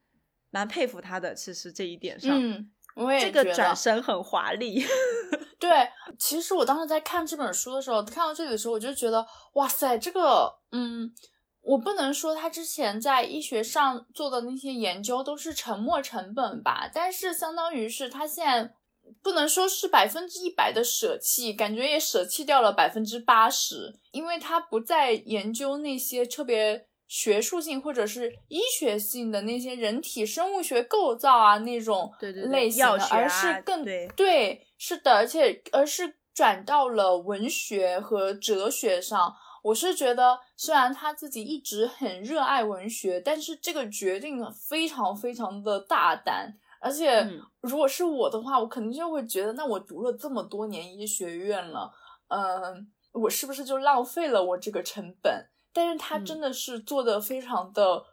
[0.51, 4.85] 蛮佩服他的，其实这一点上，嗯，我也这个转身很华丽。
[5.59, 11.13] 对，其实我当时在看这本书的时候，看到这里的时候，我就觉得，哇塞，这个，嗯，
[11.61, 18.73] 我不能说他之前在医学上做的那些研究都是沉没成本吧，但是相当于是他现在
[19.21, 32.11] 不能说是百分之一百的舍弃，感觉也舍弃掉了百分之八十，因为他不再研究那些特别学术性或者是医学性的那些人体生物学构造啊那种
[32.49, 33.83] 类型的，而是更
[34.15, 39.35] 对，是的，而且而是转到了文学和哲学上。
[39.63, 46.55] 我是觉得，虽然他自己一直很热爱文学，但是这个决定非常非常的大胆。
[46.81, 47.25] 而且，
[47.61, 51.93] 如果是我的话，我肯定就会觉得，那我读了这么多年医学院了，
[52.27, 55.47] 嗯，我是不是就浪费了我这个成本？
[55.71, 58.03] 但是他真的是做的非常的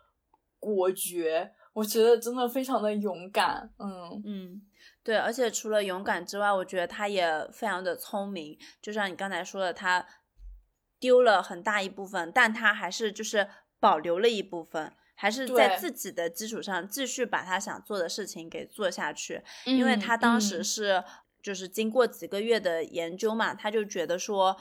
[0.60, 3.72] 果决，我觉得真的非常的勇敢。
[3.78, 4.62] 嗯嗯，
[5.02, 8.56] 对，而且除了勇敢之外，我觉得他也非常的聪明。
[8.82, 10.06] 就像你刚才说的，他
[11.00, 13.48] 丢了很大一部分，但他还是就是
[13.80, 14.92] 保留了一部分。
[15.20, 21.02] 还是在自己的基础上继续把他想做的事情给做下去，因为他当时是
[21.42, 24.56] 就是经过几个月的研究嘛，他就觉得说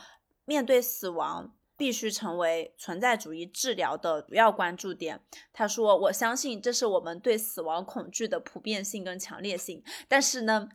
[0.45, 5.21] 面对死亡必须成为存在主义治疗的主要关注点。
[5.53, 10.69] 他说：“我相信这是我们对死亡恐惧的普遍性跟强烈性，但是呢。”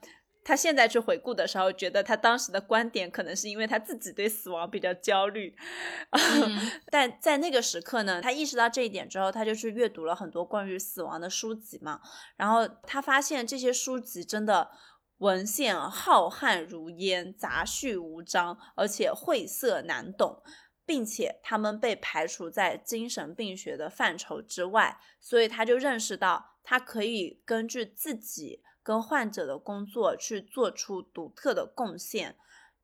[0.44, 5.56] 他现在去回顾的时候，觉得他当时的观点可能是因为他自己对死亡比较焦虑，
[6.90, 12.00] 但在那个时刻呢，他意识到这一点之后，他就去阅读了很多关于死亡的书籍嘛。
[12.36, 14.70] 然后他发现这些书籍真的
[15.18, 20.42] 文献浩瀚如烟，杂序无章，而且晦涩难懂，
[20.84, 24.98] 并且他们被排除在精神病学的范畴之外。
[25.20, 28.60] 所以他就认识到，他可以根据自己。
[28.82, 32.36] 跟患者的工作去做出独特的贡献，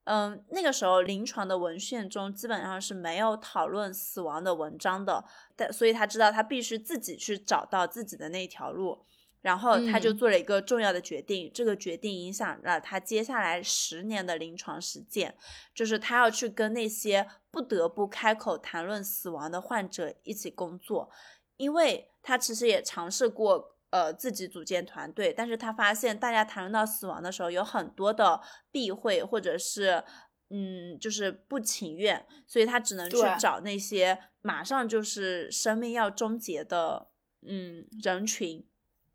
[0.05, 5.25] 嗯，那个时候临床的文献中基本上是没有讨论死亡的文章的，
[5.57, 9.05] 但所以他知道他必须自己去找到自己的那条路，
[9.41, 15.37] 然后他就做了一个重要的决定，这个决定影响了他接下来十年的临床实践，
[15.75, 21.11] 就是他要去跟那些不得不开口谈论死亡的患者一起工作，
[21.57, 23.75] 因为他其实也尝试过。
[23.91, 28.41] 呃，自己组建团队，但是他发现大家谈论到死亡的时候，有很多的
[28.71, 30.05] 避讳，或者是
[30.51, 37.09] 嗯，就是不情愿，所以他只能去找那些马上就是生命要终结的
[37.47, 38.67] 嗯人群，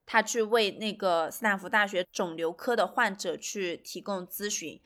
[0.05, 4.81] 他去为那个斯坦福大学肿瘤科的患者去提供咨询。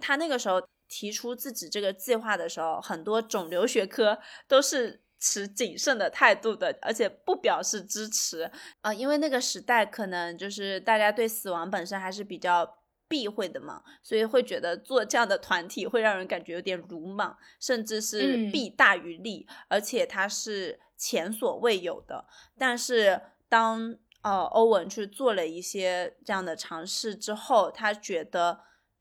[0.00, 5.03] 他那个时候提出自己这个计划的时候，很多肿瘤学科都是。
[5.26, 8.50] 持谨慎的态度的，而且不表示支持
[8.82, 22.26] 啊，因为那个时代可能就是大家对死亡本身还是比较避讳的嘛，所以会觉得做这样的团体会让人感觉有点鲁莽，甚至是弊大于利，而且它是前所未有的。
[22.58, 23.18] 但是
[23.48, 28.60] 当呃欧文去做了一些这样的尝试之后，他觉得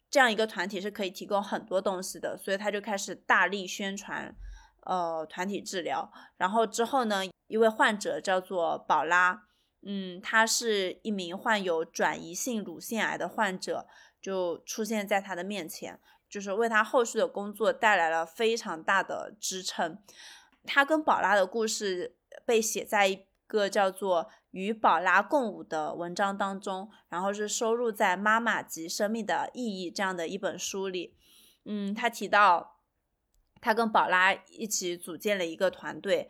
[0.10, 4.34] 这样一个团体是可以提供很多东西的，所以他就开始大力宣传。
[4.86, 9.44] 呃，团体治疗，然后之后呢，一位患者叫做宝拉，
[9.82, 13.88] 嗯，他是一名患有转移性乳腺癌的患者，
[14.22, 16.00] 就出现在他的面前，
[16.30, 19.98] 就是为他后续的工作带来了非常大的支撑。
[20.66, 31.16] 他跟宝拉的故事被写在一个叫做《与宝拉共舞》的文章当中，然后是收录在《妈妈及生命的意义》这样的一本书里。
[31.64, 32.73] 嗯，他提到。
[33.64, 36.30] 他跟宝拉一起组建了一个团队，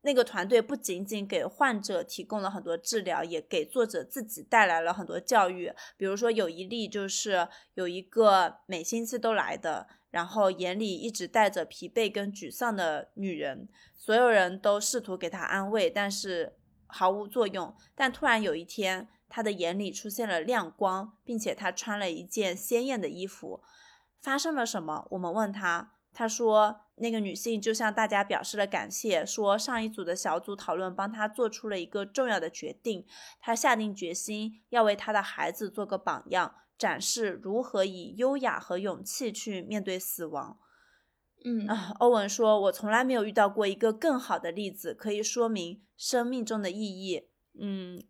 [0.00, 5.72] 那个团队不仅仅给患者提供了很多治疗，也给作者自己带来了很多教育。
[5.96, 16.56] 比如说有一例就是有一个每星期都来的，然后眼里一直带着疲惫跟沮丧的女人，所有人都试图给她安慰，但是
[16.88, 17.72] 毫无作用。
[17.94, 23.62] 但突然有一天，她的眼里出现了亮光，并且她穿了一件鲜艳的衣服。
[24.20, 25.06] 发生了什么？
[25.10, 25.92] 我们问她。
[26.14, 33.04] 他说，那个女性就向大家表示了感谢，说上一组的小组讨论帮她做出了一个重要的决定。
[33.40, 40.58] 她下定决心要为她的孩子做个榜样，展示如何以优雅和勇气去面对死亡。
[41.44, 47.28] 嗯啊，欧文说：“我从来没有遇到过一个更好的例子，可以说明生命中的意义。”
[47.60, 48.02] 嗯，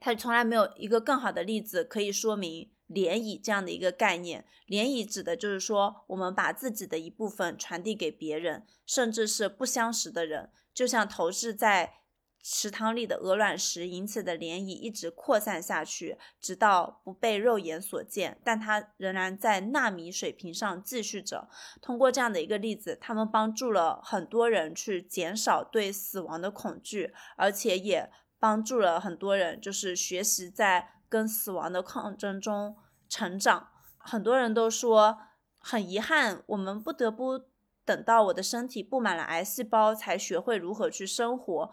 [0.00, 2.73] 他从来没有一个更好的例子可以说明。
[2.88, 11.94] 涟漪这样的一个概念，涟漪指的就是说，我们把自己的一部分传递给别人，甚至是不相识的人，就像投掷在
[12.42, 21.48] 池塘里的鹅卵石引起的涟漪，一直扩散下去，直到不被肉眼所见，但它仍然在纳米水平上继续着。
[21.80, 30.90] 通过这样的一个例子，他们帮助了很多人去减少对死亡的恐惧，而且也帮助了很多人，就是学习在。
[31.14, 32.76] 跟死亡的抗争中
[33.08, 33.68] 成长。
[33.98, 35.16] 很多人都说
[35.60, 37.38] 很遗憾，我们不得不
[37.84, 41.72] 等到我的身体布满了癌细胞，才学会如何去生活。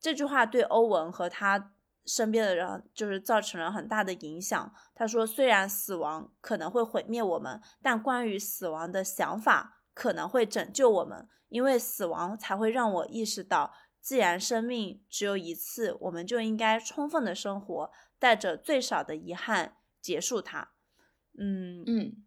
[0.00, 1.70] 这句话对欧文和他
[2.04, 4.74] 身边的人就是造成了很大的影响。
[4.96, 17.90] 他说：“虽然死亡可能会毁灭我们，但关于死亡的想法可能会拯救我们，因为死亡才会让我意识到，既然生命只有一次，我们就应该充分的生活，
[18.22, 20.70] 带着最少的遗憾结束它。”
[21.36, 22.24] 嗯嗯，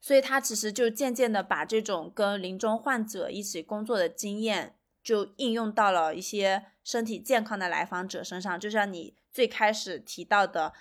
[0.00, 8.58] 所以他其实就渐渐的把这种跟临终患者一起工作的经验，就应用到了一些身体健康的来访者身上。
[8.58, 10.72] 就像你最开始提到的，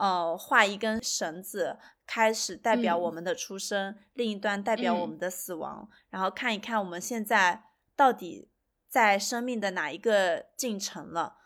[0.00, 7.64] 呃，画一根绳子，开始代表我们的出生，另一端代表我们的死亡，然后看一看我们现在
[7.94, 8.48] 到底
[8.88, 11.36] 在生命的哪一个进程了。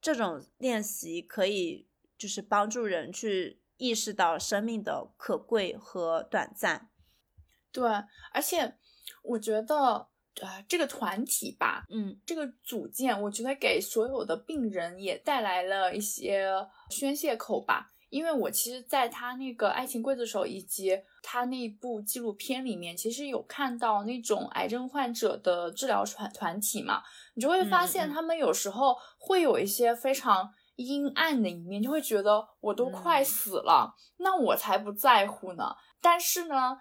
[0.00, 1.88] 这种练习可以
[2.18, 3.60] 就是帮助人去。
[3.76, 6.90] 意识到生命的可贵和短暂，
[7.72, 7.82] 对，
[8.32, 8.76] 而且
[9.24, 10.06] 我觉得，
[10.40, 16.48] 呃，这个团体吧，嗯，这个组建，我觉得给所有的病人也带来了一些
[16.88, 17.90] 宣泄口吧。
[18.10, 27.02] 因为我其实在他那个《爱情刽子手》以及他那部纪录片里面，其实有看到那种癌症患者的治疗团团体嘛，
[27.34, 30.54] 你就会发现他们有时候会有一些非常。
[30.76, 35.74] 阴暗的一面，就会觉得我都快死了，那我才不在乎呢。
[36.00, 36.78] 但是呢，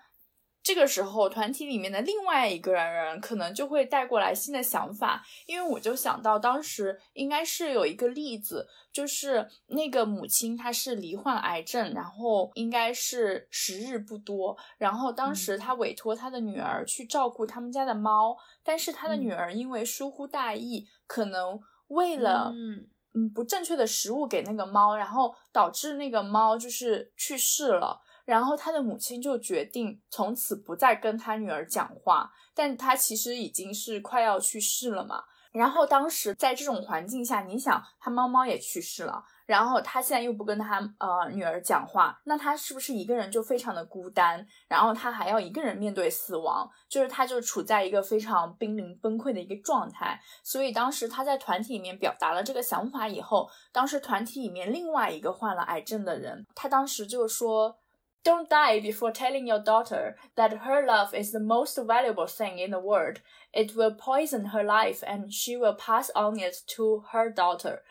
[0.63, 21.59] 这个时候团体里面的另外一个人可能就会带过来新的想法，因为我就想到当时应该是有一个例子，就是那个母亲她是罹患癌症，然后应该是时日不多，然后当时她委托她的女儿去照顾他们家的猫，但是她的女儿因为疏忽大意，可能
[21.89, 22.87] 为了嗯。
[23.13, 28.01] 嗯，不正确的食物给那个猫，然后导致那个猫就是去世了。
[28.25, 35.23] 然后他的母亲就决定从此不再跟他女儿讲话，但他其实已经是快要去世了嘛。
[35.51, 39.23] 然后当时在这种环境下，你想，他猫猫也去世了。
[39.45, 44.45] 然后他现在又不跟他呃女儿讲话，那他是不是一个人就非常的孤单？
[44.67, 50.19] 然后他还要一个人面对死亡，就是他就处在一个非常濒临崩溃的一个状态。
[50.43, 57.77] 所以当时他在团体里面表达了这个想法以后，当时团体里面另外一个患了癌症的人，他当时就说
[58.23, 62.79] ：“Don't die before telling your daughter that her love is the most valuable thing in the
[62.79, 63.17] world.
[63.51, 67.81] It will poison her life, and she will pass on it to her daughter.”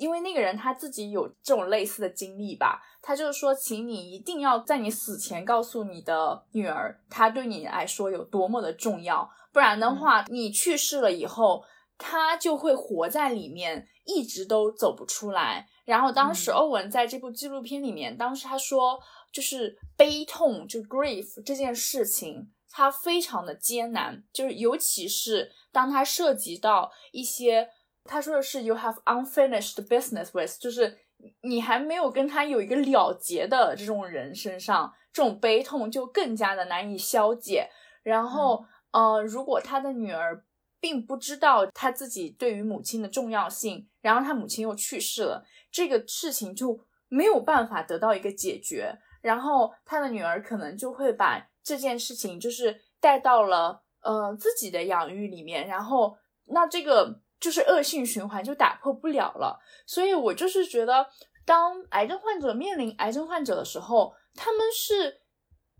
[0.00, 11.62] 因为那个人他自己有这种类似的经历吧，他就是说，请你一定要在你死前告诉你的女儿，她对你来说有多么的重要，不然的话，你去世了以后，
[11.98, 15.68] 她就会活在里面，一直都走不出来。
[15.84, 18.98] 然后当时欧文在这部纪录片里面，当时他说，
[19.30, 27.68] 就是悲痛，就 grief 这件事情，他非常的艰难，就是尤其是当他涉及到一些。
[28.10, 30.98] 他说的是 "You have unfinished business with"，就是
[31.42, 37.70] 你还没有跟他有一个了结的这种人身上，这种悲痛就更加的难以消解。
[38.02, 40.44] 然后，呃，如果他的女儿
[40.80, 48.98] 并不知道他自己对于母亲的重要性，然后他母亲又去世了，这个事情就没有办法得到一个解决。
[49.22, 56.16] 然后他的女儿可能就会把这件事情就是带到了呃自己的养育里面，然后
[56.46, 57.20] 那这个。
[57.40, 61.06] 就是恶性循环就打破不了了，所以我就是觉得，
[61.46, 65.22] 当癌症患者面临癌症患者的时候，他们是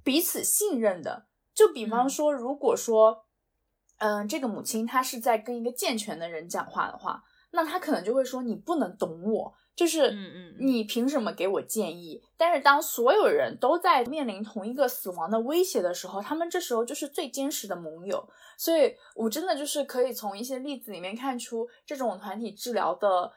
[0.03, 1.27] 彼此信任的。
[1.53, 3.27] 就比方说，如果说，
[3.99, 12.22] 嗯，这个母亲她是在跟一个健全的人讲话的话，那她可能就会说：“你不能懂我。”就是，嗯嗯，你凭什么给我建议？
[12.36, 18.28] 但是当所有人都在面临同一个死亡的威胁的时候，他们这时候就是最坚实的盟友。
[18.59, 23.32] 所以，我真的就是可以从一些例子里面看出这种团体治疗的，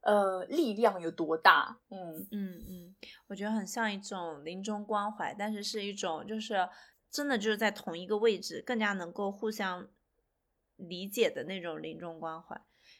[0.00, 1.78] 呃，力量有多大。
[1.90, 6.66] 嗯嗯嗯，我觉得很像一种临终关怀，但是是一种就是
[7.10, 9.86] 真的就是在同一个位置，更加能够互相
[10.76, 12.58] 理解的那种临终关怀。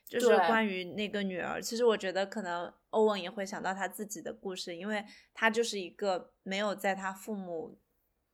[0.09, 5.05] 就是关于那个女儿，其实我觉得可能欧文也会想到他自己的故事，因为
[5.35, 7.81] 他就是一个没有在他父母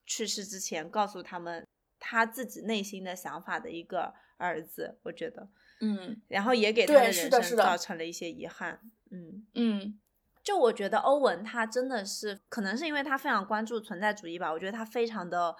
[0.05, 1.66] 去世之前告诉他们
[1.99, 5.49] 他自己内心的想法的一个儿子，我觉得，
[5.81, 7.77] 嗯，然后也给他的人生造。
[7.77, 8.78] 成了一些遗憾，
[9.11, 9.47] 嗯。
[9.55, 9.99] 嗯，
[10.43, 15.57] 就我觉得欧文他真的是，可能是因为他非常关注存在主义吧，我觉得他非常的。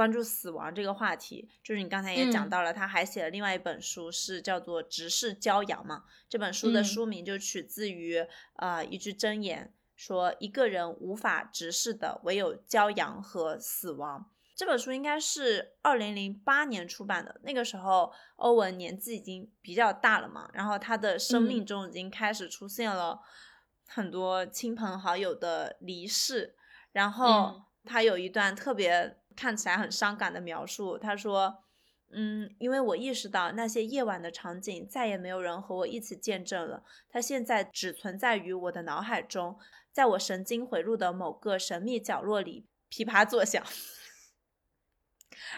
[0.00, 6.04] 关注死亡这个话题，就是你刚才也讲到了，他还写了另外一本书，是叫做《直视骄阳》嘛。
[6.26, 14.30] 这本书的书名就取自于呃一句箴言，说一个人无法直视的唯有骄阳和死亡。
[14.56, 23.20] 这本书应该是二零零八年出版的，那个时候欧文年纪已经比较大了嘛，然后他的生命中已经开始出现了
[23.86, 26.56] 很多亲朋好友的离世，
[26.92, 31.64] 然后他有一段特别看起来很伤感的描述，他说。
[32.12, 39.56] 嗯，因为我意识到那些夜晚的场景再也没有人和我一起见证了，它现在只存在于我的脑海中，
[39.92, 43.62] 在我神经回路的某个神秘角落里噼啪作响。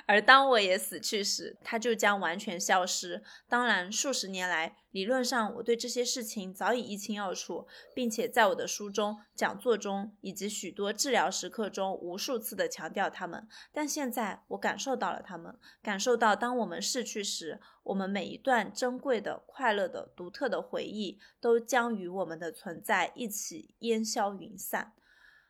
[0.06, 3.22] 而当我也死去时，它就将完全消失。
[3.48, 13.46] 当然，数十年来，理论上我对这些事情早已一清二楚，并且在我的书中、讲座中以及许多治疗时刻中无数次地强调它们。
[13.72, 24.92] 但现在，我感受到了它们，感受到当我们逝去时，我们每一段珍贵的、快乐的、独特的回忆都将与我们的存在一起烟消云散。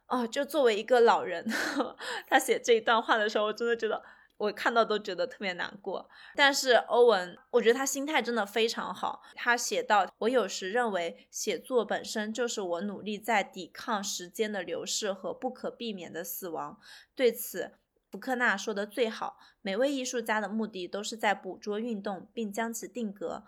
[0.07, 1.47] 哦，就作为一个老人，
[2.29, 4.03] 他写这一段话的时候，我真的觉得。
[4.39, 9.23] 我看到都觉得特别难过，但是欧文，我觉得他心态真的非常好。
[9.35, 16.81] 他写到：“我有时认为写作本身就是我努力在抵抗时间的流逝和不可避免的死亡。”
[17.15, 17.73] 对此，
[18.11, 23.45] 福克纳说的最好：“每位艺术家的目的都是在捕捉运动并将其定格，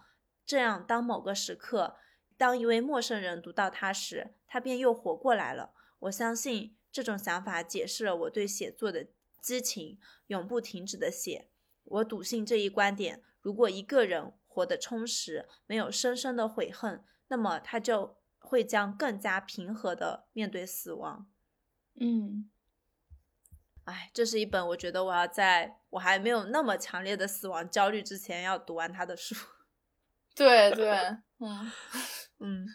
[0.47, 1.97] 这样当某个时刻，
[2.37, 9.09] 当一位陌生人读到它时，他便又活过来了。”我相信这种想法解释了我对写作的。
[9.45, 9.99] 激情
[10.29, 11.51] 永不停止的写，
[11.85, 13.23] 我笃信这一观点。
[13.43, 21.27] 如果一个人活得充实，没有深深的悔恨，那么他就会将更加平和的面对死亡。
[22.01, 22.49] 嗯，
[23.85, 29.35] 哎，这是一本我觉得我要在我还没有那么强烈的死亡焦虑之前要读完他的书。
[30.35, 30.91] 对对，
[31.41, 31.71] 嗯
[32.41, 32.67] 嗯，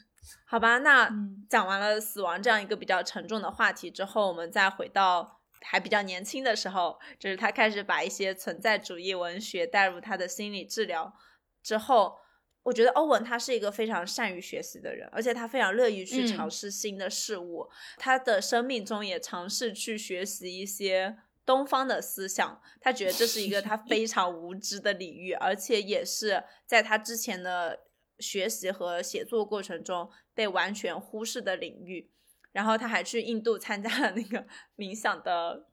[0.45, 1.11] 好吧，那
[1.49, 5.38] 讲完了死亡这样一个比较沉重的话题之后，我们再回到。
[5.61, 11.13] 还比较年轻的时候，就是他开始把一些存在主义文学带入他的心理治疗
[11.61, 12.17] 之后，
[12.63, 17.69] 我觉得欧文他是一个非常善于学习的人，而且他非常乐意去尝试新的事物。
[17.97, 27.79] 他的生命中也尝试去学习一些东方的思想，他觉得这是一个他 非常无知的领域，而且也是在他之前的
[28.19, 32.11] 学习和写作过程中被完全忽视的领域。
[32.51, 34.45] 然后他还去印度参加了那个
[34.77, 35.67] 冥想的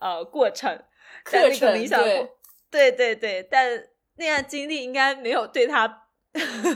[0.00, 0.84] 呃过程，
[1.24, 2.30] 课程对
[2.70, 6.06] 对对对，但那样经历应该没有对他，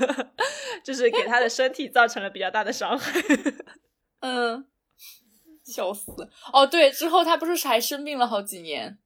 [0.82, 3.20] 就是给他的身体造成了比较大的伤害。
[4.20, 4.66] 嗯，
[5.64, 6.10] 笑死
[6.52, 6.66] 哦！
[6.66, 8.98] 对，之后他不是还生病了好几年。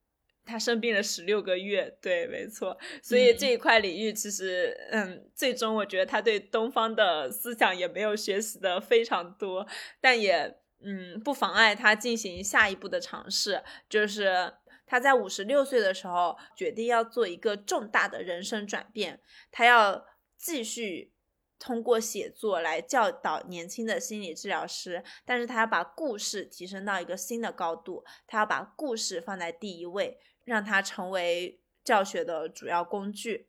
[0.49, 2.79] 他生病了十六个月，对，没错。
[3.03, 9.67] 所以这一块领域其实，嗯，最终我觉得他对东方的思想也没有学习的非常多，
[10.01, 13.63] 但也，嗯，不妨碍他进行下一步的尝试。
[13.91, 14.55] 就是
[14.87, 19.21] 他在五十六岁的时候，决定要做一个重大的人生转变，
[19.53, 20.07] 他要
[20.39, 21.13] 继续
[21.59, 30.19] 通过写作来教导年轻的心理治疗师，但是他要把故事提升到一个新的高度，他要把故事放在第一位。
[30.49, 33.47] 让它成为教学的主要工具，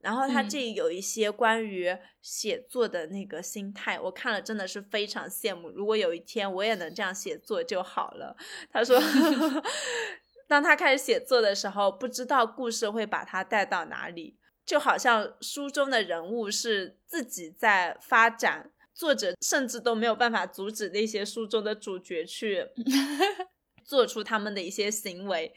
[0.00, 5.70] 然后他这里有一些关于写作的那个心态，我看了真的是非常羡慕。
[5.70, 8.36] 如果有一天我也能这样写作就好了。
[8.70, 9.00] 他说，
[10.46, 22.68] 当他开始写作的时候，不知道故事会把他带到哪里，就好像书中的人物是自己在发展，作者甚至都没有办法阻止那些书中的主角去。
[23.84, 25.52] 做出他们的一些行为，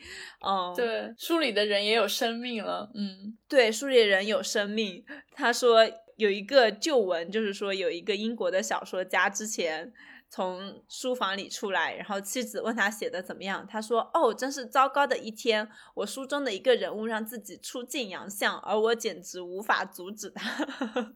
[0.46, 5.06] 嗯，对，书里的人也有生命了，嗯，对，书里的人有生命。
[5.34, 5.82] 他说
[6.18, 9.94] 有一个旧闻，就是说有一个英国的小说家之前
[10.30, 21.16] 从书房里出来，然后妻子问他写的怎么样，他说：“哦，真是糟糕的一天，我书中的一个人物让自己出尽洋相，而我简直无法阻止他。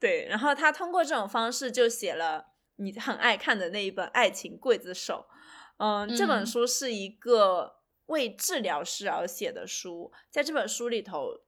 [0.00, 2.46] 对，然后他通过这种方式就写了。
[2.78, 5.26] 你很爱看的那一本《爱情刽子手》，
[5.78, 11.40] 嗯，这本书是一个为治疗师而写的书，在这本书里头，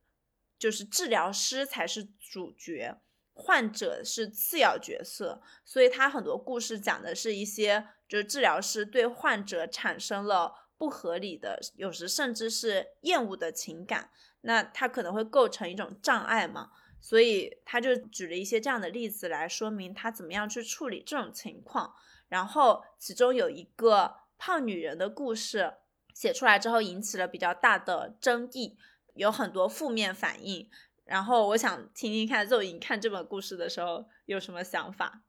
[0.59, 3.01] 就是治疗师才是主角，
[3.32, 16.70] 患者是次要角色，所以他很多故事讲的是一些，就是治疗师对患者产生了不合理的，有时甚至是厌恶的情感，那他可能会构成一种障碍嘛。
[17.01, 21.94] 所以他就举了一些这样的例子来说明他怎么样去处理这种情况。
[22.28, 25.74] 然后其中有一个胖女人的故事
[26.14, 28.77] 写出来之后引起了比较大的争议，
[29.14, 30.70] 有很多负面反应。
[31.05, 35.22] 然后我想听听看肉莹看这本故事的时候有什么想法。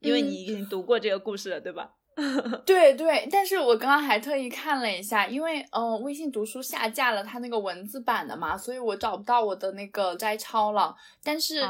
[0.00, 1.94] 因为你已经读过这个故事了，对吧？
[2.64, 10.96] 对对，但是我刚刚还特意看了一下，因为嗯，微信读书下架了它那个文字版的嘛，所以我找不到我的那个摘抄了。
[11.22, 11.62] 但是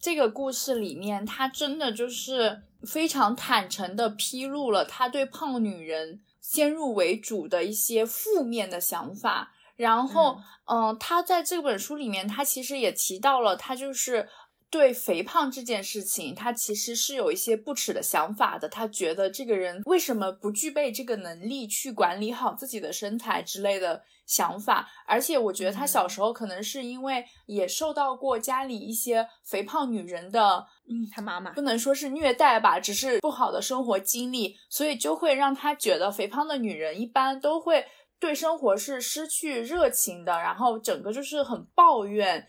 [0.00, 9.52] 这个故事里面，他真的就是非常坦诚的披露了他对胖女人先入为主的一些负面的想法。
[9.76, 14.28] 然后，嗯，他在这本书里面，他其实也提到了，他就是。
[14.76, 18.68] 对肥胖这件事情，他其实是有一些不耻的想法的。
[18.68, 24.86] 他觉得这个人为什么不具备这个能力去管理好自己的身材之类的想法。
[25.06, 37.86] 而且，我觉得他小时候可能是因为也受到过家里一些肥胖女人的，嗯，他妈妈不能说是虐待吧，只是不好的生活经历，所以就会让他觉得肥胖的女人一般都会
[38.20, 42.46] 对生活是失去热情的，然后整个就是很抱怨。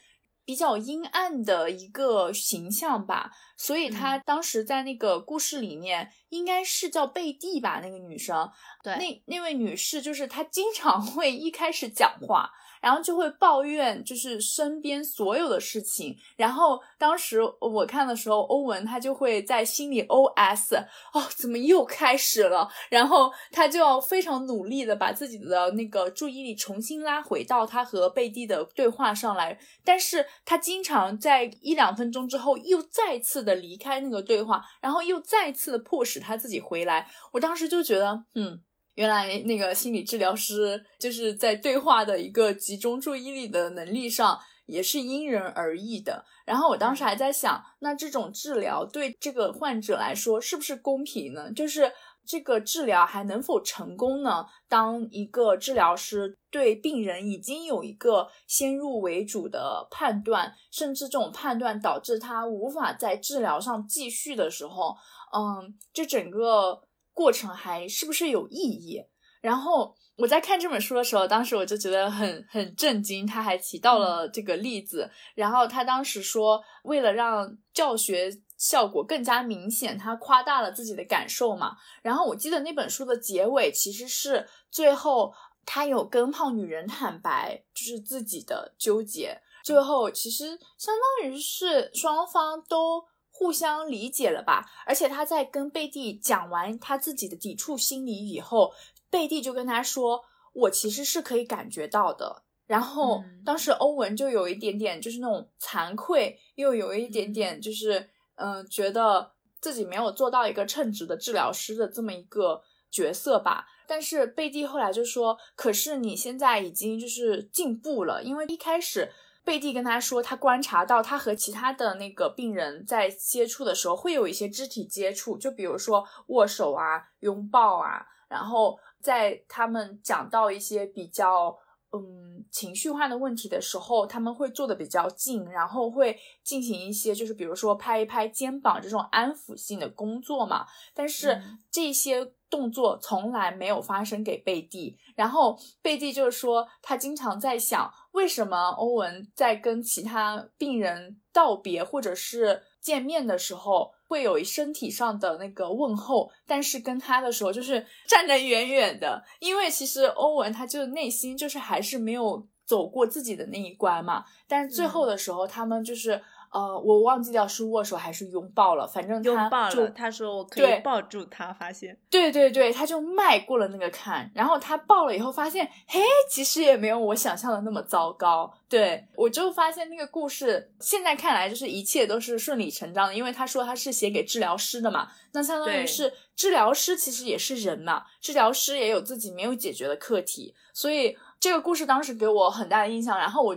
[0.48, 8.50] 比较阴暗的一个形象吧，所以她当时在那个故事里面，应该是叫贝蒂吧，那个女生，
[8.82, 12.50] 对，那那位女士就是她经常会一开始讲话。
[12.82, 16.16] 然后就会抱怨，就是身边所有的事情。
[16.36, 20.76] 然后当时我看的时候，欧文他就会在心里 OS：
[21.14, 22.70] 哦，怎么又开始了？
[22.90, 29.58] 然后他就要非常努力的把自己的那个注意力重新拉回到他和贝蒂的对话上来。
[29.84, 37.10] 但是他经常在一两分钟之后又再次的离开那个对话，然后又再次的迫使他自己回来。
[37.34, 38.62] 我当时就觉得，嗯。
[38.98, 46.26] 原来那个心理治疗师就是在对话的一个集中注意力的能力上也是因人而异的。
[46.46, 51.52] 然后我当时还在想，那这种治疗对这个患者来说是不是公平呢？
[51.54, 51.92] 就是
[52.26, 54.44] 这个治疗还能否成功呢？
[54.68, 64.96] 当一个治疗师对病人已经有一个先入为主的判断，甚至这种判断导致他无法在治疗上继续的时候，
[65.38, 66.82] 嗯，这整个。
[67.18, 69.04] 过程还是不是有意义？
[69.42, 73.26] 然后我在看这本书的时候，当时我就觉得很很震惊。
[73.26, 81.76] 他还提到了这个例子，然后他当时说，为了让教学效果更加明显，他夸大了自己的感受嘛。
[82.04, 85.34] 然后我记得那本书的结尾其实是最后
[85.66, 89.42] 他有跟胖女人坦白，就是自己的纠结。
[89.64, 90.46] 最后其实
[90.78, 93.04] 相当于是双方都。
[93.40, 94.66] 互相理解了吧？
[94.84, 98.74] 而且他在跟贝蒂讲完他自己的抵触心理以后，
[99.12, 100.24] 贝蒂就跟他说
[100.54, 109.32] ：“我其实是可以感觉到的。”然后当时欧文就有一点点就是那种惭愧，又有一点点就是嗯，觉得
[109.62, 113.68] 自己没有做到一个称职的治疗师的这么一个角色吧。
[113.86, 119.12] 但是贝蒂后来就说：“可是你现在已经就是进步了，因为一开始。”
[119.48, 128.06] 贝蒂跟他说，他观察到他和其他的那个病人在接触的时候，会有一些肢体接触，就比如说握手啊、拥抱啊。
[128.28, 131.58] 然后在他们讲到一些比较
[131.94, 140.66] 嗯情绪化的问题的时候，他们会坐的比较近，然后会进行一些就是比如说拍一拍肩膀这种安抚性的工作嘛。
[140.94, 141.42] 但是
[141.72, 144.98] 这些动作从来没有发生给贝蒂。
[145.16, 147.92] 然后贝蒂就是说，他经常在想。
[148.14, 159.24] 为什么欧文在跟其他病人道别或者是见面的时候，会有身体上的那个问候，但是跟他的时候就是站得远远的？
[159.40, 164.26] 因为其实欧文他就内心就是还是没有走过自己的那一关嘛。
[164.48, 166.20] 但是最后的时候，他们就是。
[166.58, 169.90] 呃，我忘记掉是握手还是拥抱了，反正拥抱了。
[169.92, 176.02] 他说我可以抱住他，发现对对对，他就迈过了那个坎，然后他抱了以后发现，嘿，
[176.32, 178.52] 其实也没有我想象的那么糟糕。
[178.68, 193.56] 对我就发现那个故事现在看来就是一切都是顺理成章的，因为他说他是写给治疗师的嘛，那相当于是治疗师其实也是人嘛，治疗师也有自己没有解决的课题，所以这个故事当时给我很大的印象，然后我。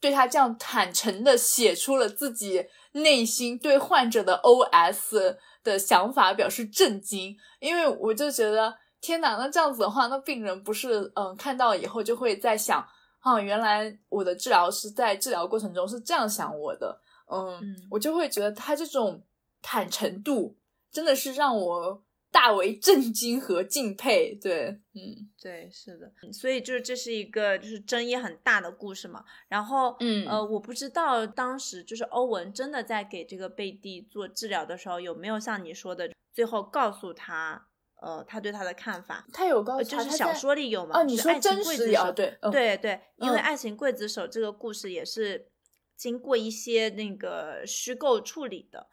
[0.00, 7.36] 对他这样坦诚的写出了自己内心对患者的 O.S 的想法，表示震惊。
[7.60, 12.86] 因为我就觉得，天哪，那这样子的话，那病人不是嗯看到以后就会在想，
[13.20, 17.00] 啊，原来我的治疗师在治疗过程中是这样想我的，
[17.30, 19.22] 嗯，我就会觉得他这种
[19.62, 20.56] 坦诚度
[20.90, 22.02] 真的是让我。
[22.36, 29.24] 大为震惊和敬佩，对，嗯，对，是的，所以就是这是一个就是争议很大的故事嘛。
[29.48, 37.68] 然后，嗯，呃，我不知道当时就是欧文真的在给这个贝蒂做治疗的时候，有没有像你说的，最后告诉他，
[38.02, 39.26] 呃，他对他的看法。
[39.32, 41.00] 他有告诉，就是小说里有吗？
[41.00, 42.12] 哦，你说真实啊？
[42.12, 45.48] 对， 对对，因为《爱情刽子手》这个故事也是
[45.96, 48.88] 经过一些那个虚构处理的。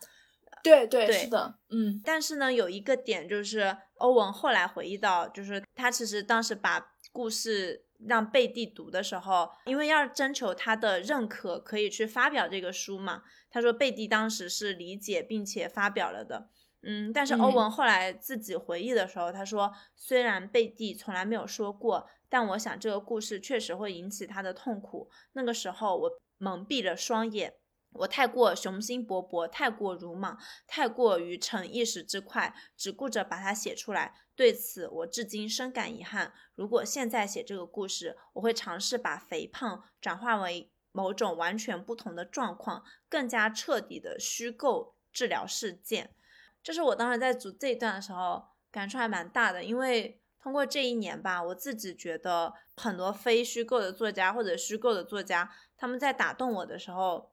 [0.64, 13.24] 对对对是的，嗯但是呢，有一个点就是欧文后来回忆到，就是他其实当时把故事让贝蒂读的时候，因为要征求他的认可，可以去发表这个书嘛。
[13.52, 16.50] 他说贝蒂当时是理解并且发表了的。
[16.82, 25.10] 嗯，但是欧文后来自己回忆的时候，他说虽然贝蒂从来没有说过，但我想这个故事确实会引起他的痛苦。
[25.34, 27.54] 那个时候我蒙蔽了双眼。
[27.94, 34.16] 我太过雄心勃勃，太过鲁莽，太过于逞一时之快，只顾着把它写出来。
[34.36, 36.34] 对此，我至今深感遗憾。
[36.56, 46.16] 如果现在写这个故事，我会尝试把肥胖转化为某种完全不同的状况，更加彻底的虚构治疗事件。
[46.64, 57.33] 这是我当时在读这一段的时候感触还蛮大的，因为通过这一年吧，我自己觉得很多非虚构的作家或者虚构的作家，他们在打动我的时候。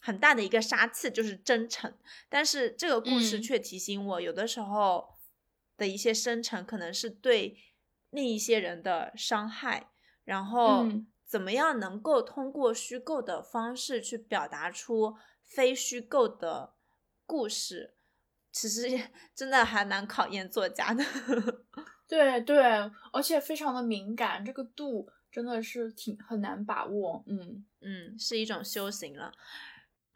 [0.00, 1.94] 很大的一个杀气就是真诚，
[2.28, 3.40] 但是这个故事嗯。
[3.40, 5.18] 却提醒我，有的时候
[5.76, 7.56] 的一些深沉可能是对
[8.10, 9.90] 另一些人的伤害，
[10.24, 11.06] 然后嗯。
[11.26, 16.74] 怎么样能够通过虚构的方式去表达出非虚构的
[17.26, 17.94] 故事，
[18.50, 21.04] 其实真的还蛮考验作家的。
[22.08, 22.60] 对对，
[23.12, 27.64] 而且非常的敏感，这个度真的是挺很难把握，嗯。
[27.82, 29.32] 嗯，是一种修行了。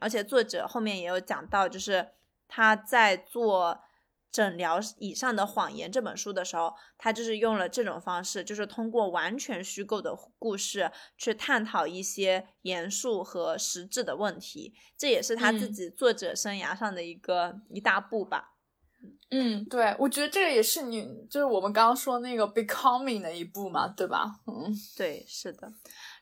[0.05, 2.11] 而且作者后面也有讲到，就是
[2.47, 3.75] 他在做
[4.31, 14.75] 《诊疗以上的谎言》这本书的时候，他就是用了这种方式，就是通过完全虚构的故事去探讨一些严肃和实质的问题。
[14.99, 18.51] 这也是他自嗯己作者生涯上的一个、一大步吧。
[19.31, 24.41] 嗯，对，我觉得这个也是你就是我们刚刚说那个 becoming 的一步嘛，对吧？
[24.47, 25.73] 嗯对，是的。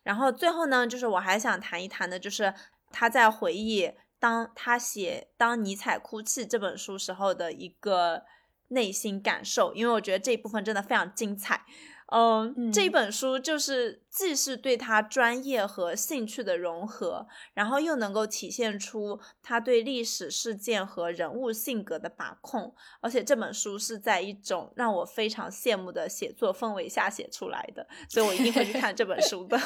[0.02, 2.52] 然后最后呢，就是我还想谈一谈的，就是
[2.93, 8.23] 他在回忆当他写《当尼采哭泣》这本书时候的一个
[8.69, 11.64] 内心感受，因为我觉得这一部分真的非常精彩。
[12.12, 29.56] 嗯，嗯这本书就是既是对他专业和兴趣的融合，然后又能够体现出他对历史事件和人物性格的把控，而且这本书是在一种让我非常羡慕的写作氛围下写出来的，所以我一定会去 看这本书的。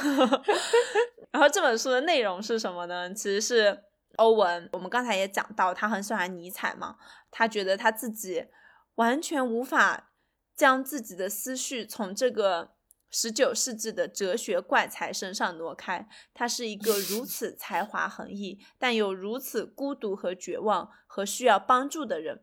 [1.32, 3.12] 然后这本书的内容是什么呢？
[3.12, 3.82] 其实是
[4.16, 6.96] 欧文，我们刚才也讲到，他很喜欢尼采嘛，
[7.30, 8.46] 他觉得他自己
[8.94, 10.05] 完全无法
[10.56, 12.74] 将自己的思绪从这个
[13.10, 16.08] 十九世纪的哲学怪才身上挪开。
[16.32, 22.42] 他是一个如 此才华横溢，但又如此孤独和绝望和需要帮助的人。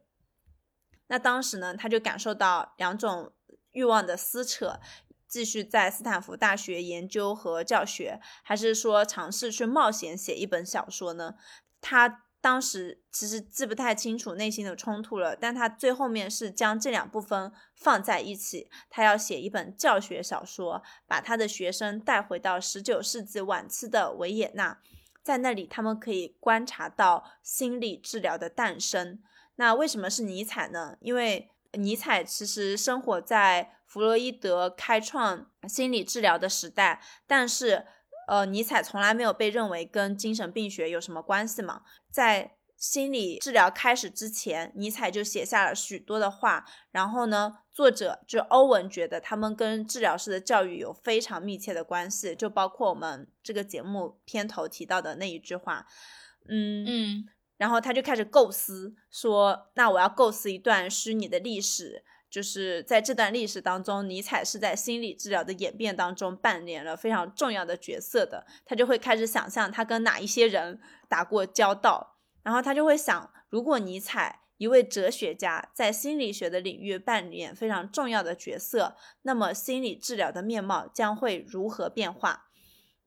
[1.07, 3.33] 那当时呢，他就感受到两种
[3.71, 4.79] 欲望的撕扯。
[5.27, 11.33] 继续在斯坦福大学研究和教学，还是说尝试去冒险写一本小说呢？
[11.81, 24.77] 他当时其实记不太清楚内心的冲突了，但他最后面是将这两部分放在一起，他要写一本教学小说，把他的学生带回到十九世纪晚期的维也纳，
[25.23, 29.23] 在那里他们可以观察到心理治疗的诞生。
[29.55, 30.97] 那为什么是尼采呢？
[30.99, 37.85] 因为尼采其实生活在弗洛伊德开创心理治疗的时代，但是，
[38.27, 41.81] 呃，尼采从来没有被认为跟精神病学有什么关系嘛。
[42.09, 46.65] 在心理治疗开始之前，尼采就写下了许多的话。
[46.91, 55.85] 然后呢，作者就欧文觉得他们跟治疗师的教育有非常密切的关系，就包括我们这个节目片头提到的那一句话，
[56.49, 57.25] 嗯嗯
[57.55, 62.03] 然后他就开始构思，说：“那我要构思一段虚拟的历史，
[62.33, 68.47] 就是在这段历史当中，尼采是在心理治疗的演变当中扮演了非常重要的角色的。
[68.65, 82.47] 他就会开始想象他跟哪一些人打过交道，然后他就会想，如果尼采一位哲学家在心理学的领域扮演非常重要的角色，那么心理治疗的面貌将会如何变化？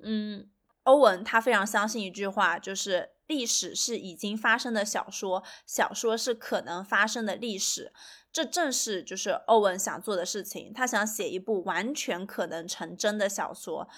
[0.05, 0.49] 嗯，
[0.85, 7.93] 欧文他非常相信一句话，就是。”历史是已经发生的小说，小说是可能发生的历史。
[8.33, 10.73] 这正是就是欧文想做的事情。
[10.73, 13.89] 他想写一部完全可能成真的小说，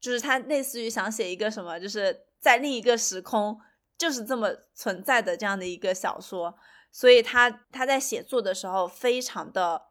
[0.00, 3.58] 就是他类似于想写一个什么，就是在另一个时空
[3.98, 6.56] 就是这么存在的这样的一个小说。
[6.92, 9.82] 所以他他在写作的时候非常的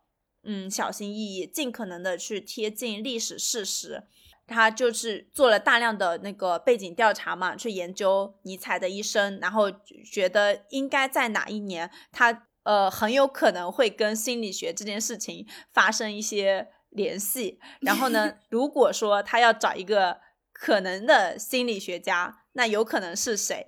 [0.44, 4.04] 嗯小心翼翼，尽可能的去贴近历史事实。
[4.48, 9.72] 他就是做了大量的那个背景调查嘛，去研究尼采的一生，然后
[10.11, 17.60] 觉得应该在哪一年，他呃很有可能会跟心理学这件事情发生一些联系。
[17.82, 20.20] 然后呢， 如果说他要找一个
[20.52, 23.65] 可能的心理学家，那有可能是谁？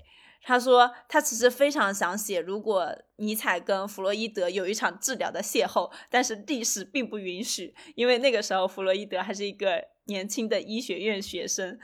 [0.47, 11.77] 他说他其实非常想写，如果尼采跟弗洛伊德有一场治疗的邂逅，但是历史并不允许，因为那个时候弗洛伊德还是一个年轻的医学院学生，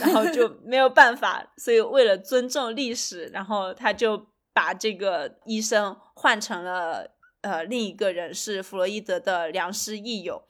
[0.00, 10.44] 然后就没有办法，所以为了尊重历史，然后他就把这个医生换成了呃另一个人，是弗洛伊德的良师益友。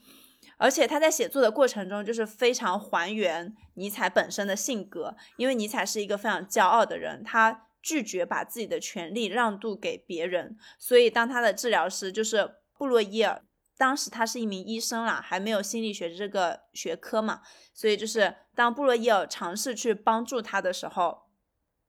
[0.56, 13.42] 而且他在写作的过程中，就是非常还原尼采本身的性格，因为尼采是一个非常骄傲的人，他拒绝把自己的权利让渡给别人，所以当他的治疗师就是布洛伊尔，
[13.80, 17.40] 当时他是一名医生啦，还没有心理学这个学科嘛，
[17.72, 21.22] 所以就是当布洛伊尔尝试去帮助他的时候，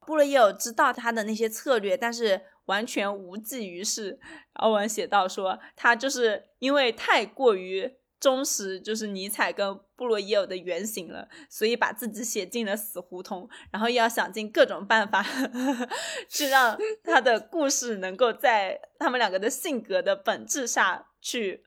[0.06, 4.22] 布洛伊尔知道他的那些策略，但是完全无济于事。
[4.54, 7.98] 欧文写到说，他就是因为太过于。
[8.22, 15.26] 忠实就是尼采跟布洛伊尔的原型了，所以把自己写进了死胡同，然后要想尽各种办法
[16.30, 21.64] 去让他的故事能够在他们两个的性格的本质下去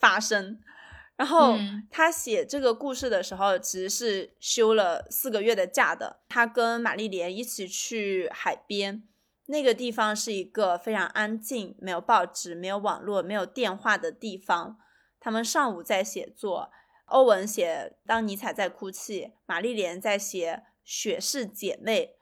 [0.00, 0.58] 发生。
[1.16, 1.54] 然后
[1.90, 6.20] 他写这个故事的时候，其实是休了四个月的假的。
[6.28, 9.02] 他跟玛丽莲一起去海边，
[9.44, 14.78] 那个地方是一个非常安静、没有报纸、没有网络、没有电话的地方。
[15.20, 16.70] 他们上午在写作，
[17.04, 22.16] 欧文写《当尼采在哭泣》，玛丽莲在写《雪是姐妹》。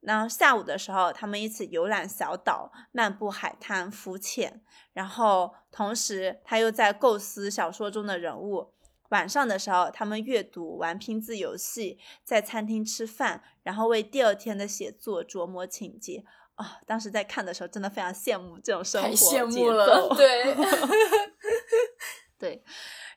[0.00, 4.62] 那下午的时候，他们一起游览小岛，漫步海滩，浮潜。
[4.92, 8.72] 然后同时，他又在构思小说中的人物。
[9.10, 16.24] 晚上的时候，他们阅读，玩拼字游戏，在餐厅吃饭，然后为第二天的写作琢磨情节。
[16.54, 20.54] 啊，当时在看的时候，真的非常羡慕这种生活羡慕了，对。
[22.38, 22.62] 对，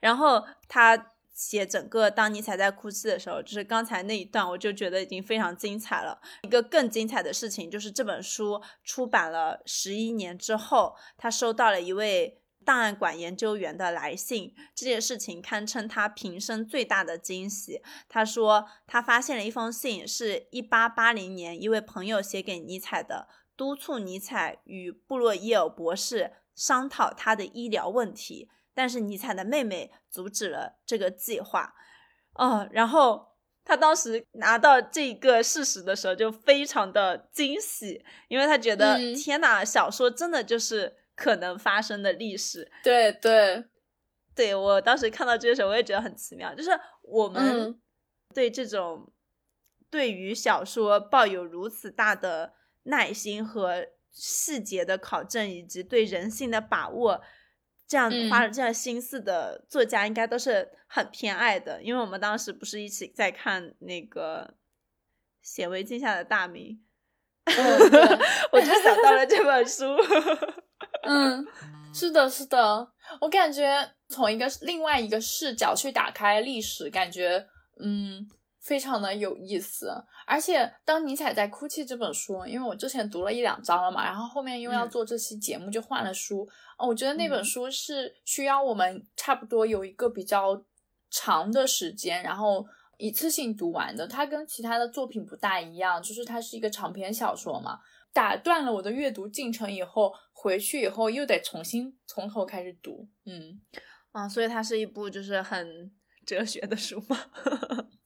[0.01, 6.21] 然后他写整个当尼采在哭泣的时候，就是刚才那一段，我就觉得已经非常精彩了。
[6.43, 17.81] 一个更精彩的事情就是这本书出版了十一年之后，他收到了一位档案馆研究员的来信，这件事情堪称他平生最大的惊喜。
[18.07, 23.27] 他说他发现了一封信，是一八八零年一位朋友写给尼采的，
[23.57, 28.49] 督促尼采与布洛伊尔博士商讨他的医疗问题。
[28.73, 31.73] 但是尼采的妹妹阻止了这个计划，
[32.33, 42.71] 哦，然后他当时拿到这个事实的时候就非常的惊喜，因为他觉得天呐，小说真的就是可能发生的历史。
[42.83, 43.63] 对对，
[44.33, 46.71] 对我当时看到这个时候，我也觉得很奇妙，就是
[47.03, 47.79] 我们
[48.33, 49.13] 对这种
[49.91, 57.21] 对于小说抱有如此大的耐心和细节的考证，以及对人性的把握。
[57.93, 64.43] 这样花了这样心思的作家应该都是很偏爱的，因为我们当时不是一起在看那个
[65.43, 66.81] 《显微镜下的大明》，
[68.51, 69.85] 我就想到了这本书。
[71.05, 71.45] 嗯，
[71.93, 72.91] 是的，是的，
[73.21, 77.45] 我感觉从一个另外一个视角去打开历史，感觉
[77.79, 78.27] 嗯。
[78.63, 79.93] 非常的有意思，
[80.25, 86.47] 而且当尼采在哭泣这本书，因为我之前读了一两章了嘛，然后后面因为要做这期节目就换了书，
[86.79, 90.63] 我觉得那本书是需要我们差不多有一个比较
[91.11, 92.65] 长的时间，然后
[92.97, 94.07] 一次性读完的。
[94.07, 97.77] 它跟其他的作品不大一样，就是它是一个长篇小说嘛，
[98.13, 103.09] 打断了我的阅读进程以后，回去以后又得重新从头开始读。
[103.25, 103.59] 嗯，
[104.13, 105.91] 啊，所以它是一部就是很
[106.25, 107.19] 哲学的书吗？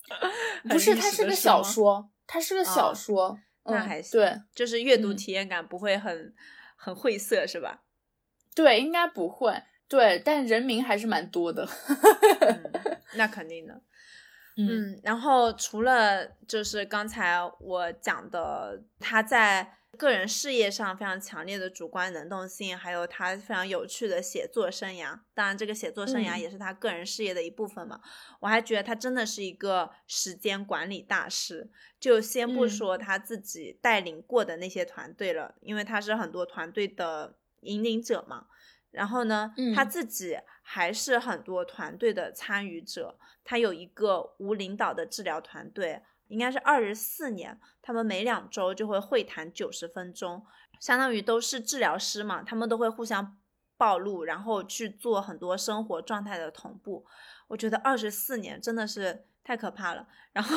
[0.69, 4.19] 不是，它是个小说，它是个小说，那还行。
[4.19, 6.33] 对，就是阅读体验感不会很
[6.75, 7.83] 很晦涩，是吧？
[8.55, 9.61] 对，应该不会。
[9.87, 11.67] 对，但人名还是蛮多的。
[13.15, 13.81] 那肯定的。
[14.57, 19.73] 嗯，然后除了就是刚才我讲的，他在。
[19.97, 25.19] 个人事业上非常强烈的主观能动性，还有他非常有趣的写作生涯。
[25.33, 27.99] 当然，这个写作生涯也是他个人事业的一部分嘛。
[28.39, 31.69] 我还觉得他真的是一个时间管理大师。
[31.99, 38.45] 就先不说他自己带领过的那些团队了，因为他是很多团队的引领者嘛。
[38.91, 43.17] 然后呢，他自己还是很多团队的参与者。
[43.43, 46.01] 他有一个无领导的治疗团队。
[46.29, 50.45] 应该是二十四年，他们每两周就会会谈九十分钟，
[50.79, 53.37] 相当于都是治疗师嘛，他们都会互相
[53.77, 57.05] 暴露，然后去做很多生活状态的同步。
[57.47, 60.07] 我觉得二十四年真的是太可怕了。
[60.33, 60.55] 然后，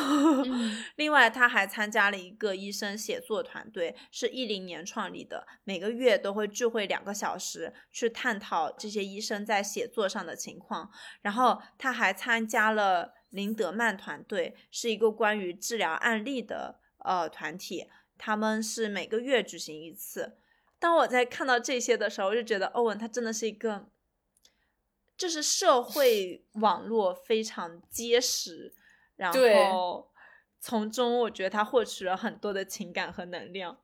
[0.97, 10.91] 另外他还参加了一个医生写作团队，是一零年创立的，每个月都会聚会两个小时，去探讨这些医生在写作上的情况。
[11.23, 13.15] 然后他还参加了。
[13.31, 17.89] 林德曼团队是一个关于治疗案例的呃团体，
[18.19, 20.37] 他们是每个月举行一次。
[20.79, 23.89] 当我在看到这些的时候，我就觉得欧文他真的是一个，
[25.17, 28.75] 就是社会网络非常结实，
[29.17, 30.11] 然后
[30.59, 33.79] 从中我觉得他获取了很多的情感和能量。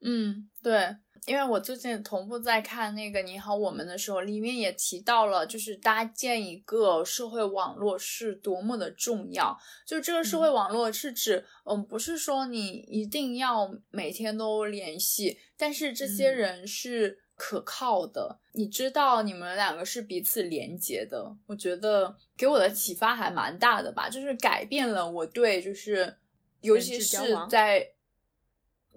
[0.00, 0.96] 嗯，对。
[1.26, 9.56] 因为我最近同步在看那个《你好，我们》的时候，里面也提到了，就是搭建一个社会网络是多么的重要。
[9.86, 21.36] 就这个社会网络是指，嗯，不是说你一定要每天都联系，但是这些人是可靠的，你知道你们两个是彼此连接的。
[21.46, 26.16] 我觉得给我的启发还蛮大的吧，就是改变了我对，就是
[26.62, 27.90] 尤其是在。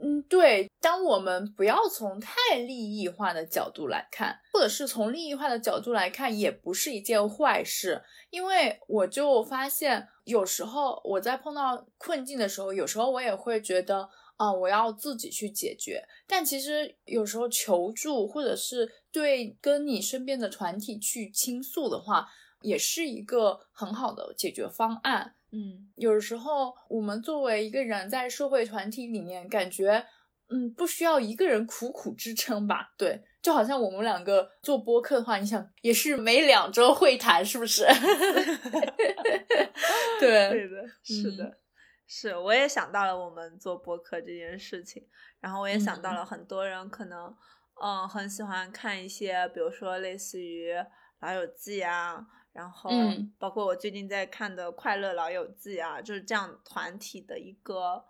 [0.05, 8.03] 嗯，对，当我们不要从太利益化的角度来看，或者是从利益化的角度来看，也不是一件坏事。
[8.29, 16.03] 因为我就发现，有时候我在碰到困境的时候，有时候我也会觉得，啊，我要自己去解决。
[16.27, 22.27] 但其实有时候求助，或者是对跟你身边的团体去倾诉的话，
[22.61, 25.35] 也是一个很好的解决方案。
[25.55, 30.03] 嗯，有时候我们作为一个人在社会团体里面，感觉
[30.49, 32.91] 嗯不需要一个人苦苦支撑吧？
[32.97, 37.85] 对，就好像我们两个做播客的话，你想也是每两周会谈，是不是？
[40.19, 41.55] 对，对的，是的，
[42.07, 42.35] 是。
[42.35, 45.05] 我也想到了我们做播客这件事情，
[45.39, 47.31] 然后我也想到了很多人可能
[47.79, 50.73] 嗯很喜欢看一些，比如说类似于
[51.21, 52.25] 《老友记》啊。
[52.53, 52.89] 然后，
[53.39, 58.05] 包括我最近在看的《快乐老友记》啊，就是这样团体的一个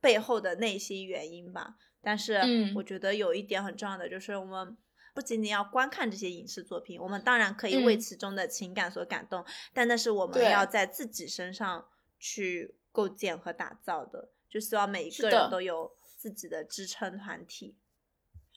[0.00, 1.76] 背后的内心原因吧。
[2.00, 2.40] 但是，
[2.76, 4.76] 我觉得有一点很重要的就是，我们
[5.14, 9.44] 不仅仅要观看这些影视作品，我们当然可以为其中的情感所感动，
[9.74, 11.88] 但那是我们要在自己身上
[12.18, 14.30] 去构建和打造的。
[14.48, 17.76] 就希望每一个人都有自己的支撑团体。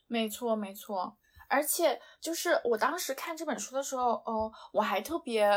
[0.07, 1.17] 没错，没错。
[1.47, 5.49] 而且就是我当时看这本书的时候，哦，我还特别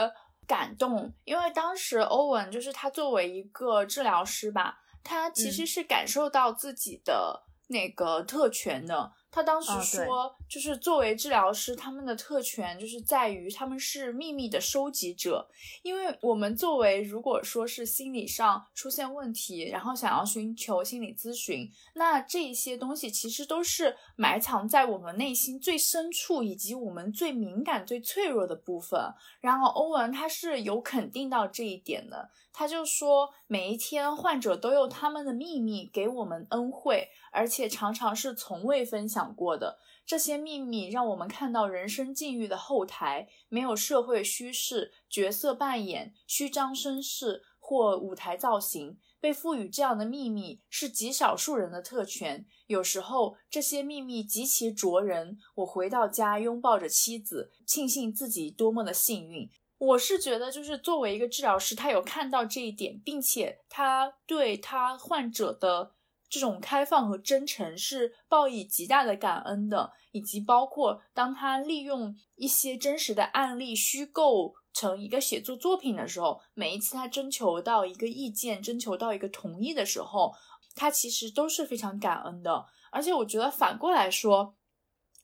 [0.47, 9.12] 感动，因为当时欧文就是他作为一个治疗师吧，他其实是感受到自己的那个特权的。
[9.30, 15.48] 他当时说，就是作为治疗师，他们的特权就是在于他们是秘密的收集者。
[15.82, 28.98] 因为我们作为如果说是心理上出现问题，然后想要寻求心理咨询，那这些东西其实都是埋藏在我们内心最深处，以及我们最敏感、最脆弱的部分。
[29.40, 32.30] 然后欧文他是有肯定到这一点的。
[32.50, 39.78] 他就说，每一天患者都有他们的秘密给我们恩惠，而且常常是从未分享过的。
[40.06, 48.98] 这些秘密让我们看到人生境遇的后台，没有社会虚饰、角色扮演、虚张声势或舞台造型。
[49.20, 52.46] 被赋予这样的秘密是极少数人的特权。
[52.68, 55.38] 有时候这些秘密极其灼人。
[55.56, 59.50] 我回到家，拥抱着妻子，庆幸自己多么的幸运。
[59.78, 65.92] 我是觉得，就是作为一个治疗师，他有看到这一点，并且他对他患者的
[66.28, 80.34] 这种开放和真诚是报以极大的感恩的，以及包括当他利用一些真实的案例虚构成一个写作作品的时候，每一次他征求到一个意见，征求到一个同意的时候，
[80.74, 82.66] 他其实都是非常感恩的。
[82.90, 84.55] 而且我觉得反过来说。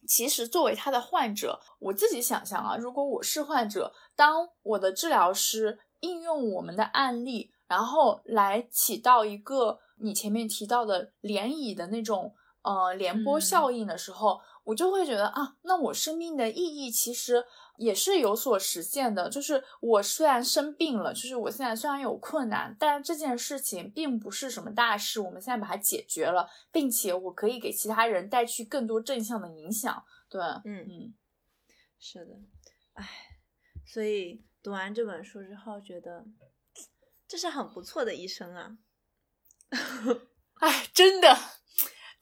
[0.06, 17.45] 其实，作为他的患者，我自己想象啊，如果我是患者，当我的治疗师应用我们的案例，然后来起到一个你前面提到的涟漪的那种呃联播效应的时候，我就会觉得啊，那我生命的意义其实
[17.77, 19.29] 也是有所实现的。
[19.29, 30.05] 就是我虽然生病了，就是我现在虽然有困难，但这件事情并不是什么大事，我们现在把它解决了，并且我可以给其他人带去更多正向的影响。
[30.29, 31.15] 对，嗯嗯，
[31.99, 32.33] 是的，
[32.95, 33.07] 哎，
[33.87, 36.25] 所以读完这本书之后，觉得
[37.29, 38.79] 这是很不错的一生啊！
[40.61, 41.37] 哎，真的，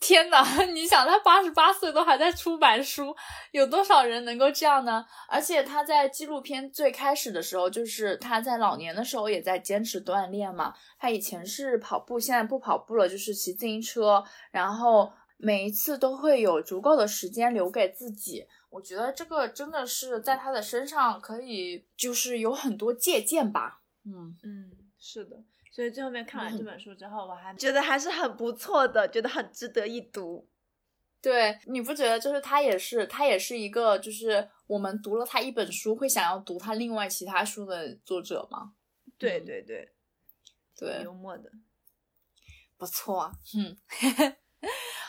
[0.01, 3.15] 天呐， 你想他八十八岁都还在出版书，
[3.53, 5.05] 有多少人能够这样呢？
[5.29, 10.75] 而且他在纪录片最开始的时候，就是他在老年的时候也在坚持锻炼嘛。
[10.99, 15.13] 他以前是跑步，现在不跑步了，就是骑自行车，然后。
[15.45, 23.81] 每一次都会有足够的时间留给自己，我觉得这个真的是在他的身上可以就是有很多借鉴吧。
[24.05, 24.71] 嗯嗯，
[25.01, 25.43] 是的。
[25.73, 30.47] 所以最后面看完这本书之后，我还觉得还是很不错的，觉得很值得一读。
[31.23, 38.75] 对，你不觉得就是他也是他也是一个就是我们读了他一本书会想要读他另外其他书的作者吗？
[39.17, 39.93] 对对对，
[40.77, 41.51] 对，幽默的。
[42.77, 43.77] 不错，嗯，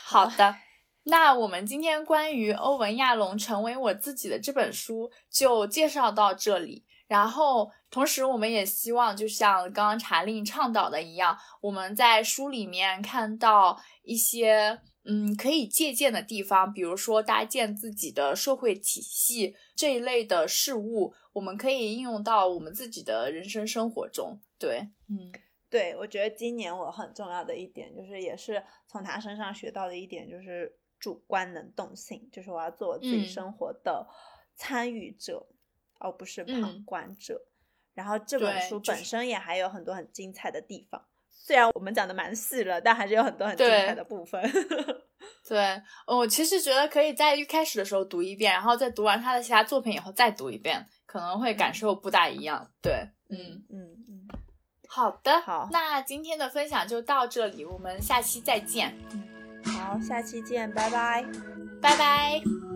[0.04, 0.56] 好的。
[1.02, 6.86] 那我们今天关于欧文亚龙成为我自己的这本书就介绍到这里。
[7.14, 24.40] 然后，同时我们也希望，就像刚刚查令倡导的一样，我们在书里面看到一些嗯可以借鉴的地方，比如说搭建自己的社会体系这一类的事物，我们可以应用到我们自己的人生生活中。
[24.58, 25.30] 对，嗯，
[25.70, 34.04] 对，我觉得今年我很重要的一点，就是也是从他身上学到的一点，就是主观能动性，就是我要做我自己生活的
[34.56, 35.46] 参与者。
[35.98, 37.40] 而不是旁观者，
[37.94, 41.02] 然后这本书本身也还有很多很精彩的地方。
[41.30, 44.42] 虽然我们讲的蛮细了，但还是有很多很精彩的部分。
[45.46, 52.70] 对，我其实觉得可以在一开始的时候读一遍，然后在读完他的其他作品以后再读一遍，可能会感受不大一样。
[52.80, 54.28] 对，嗯嗯嗯，
[54.88, 58.96] 好的，好，那今天的分享就到这里，我们下期再见。
[59.64, 61.22] 好，下期见，拜拜，
[61.82, 62.73] 拜拜。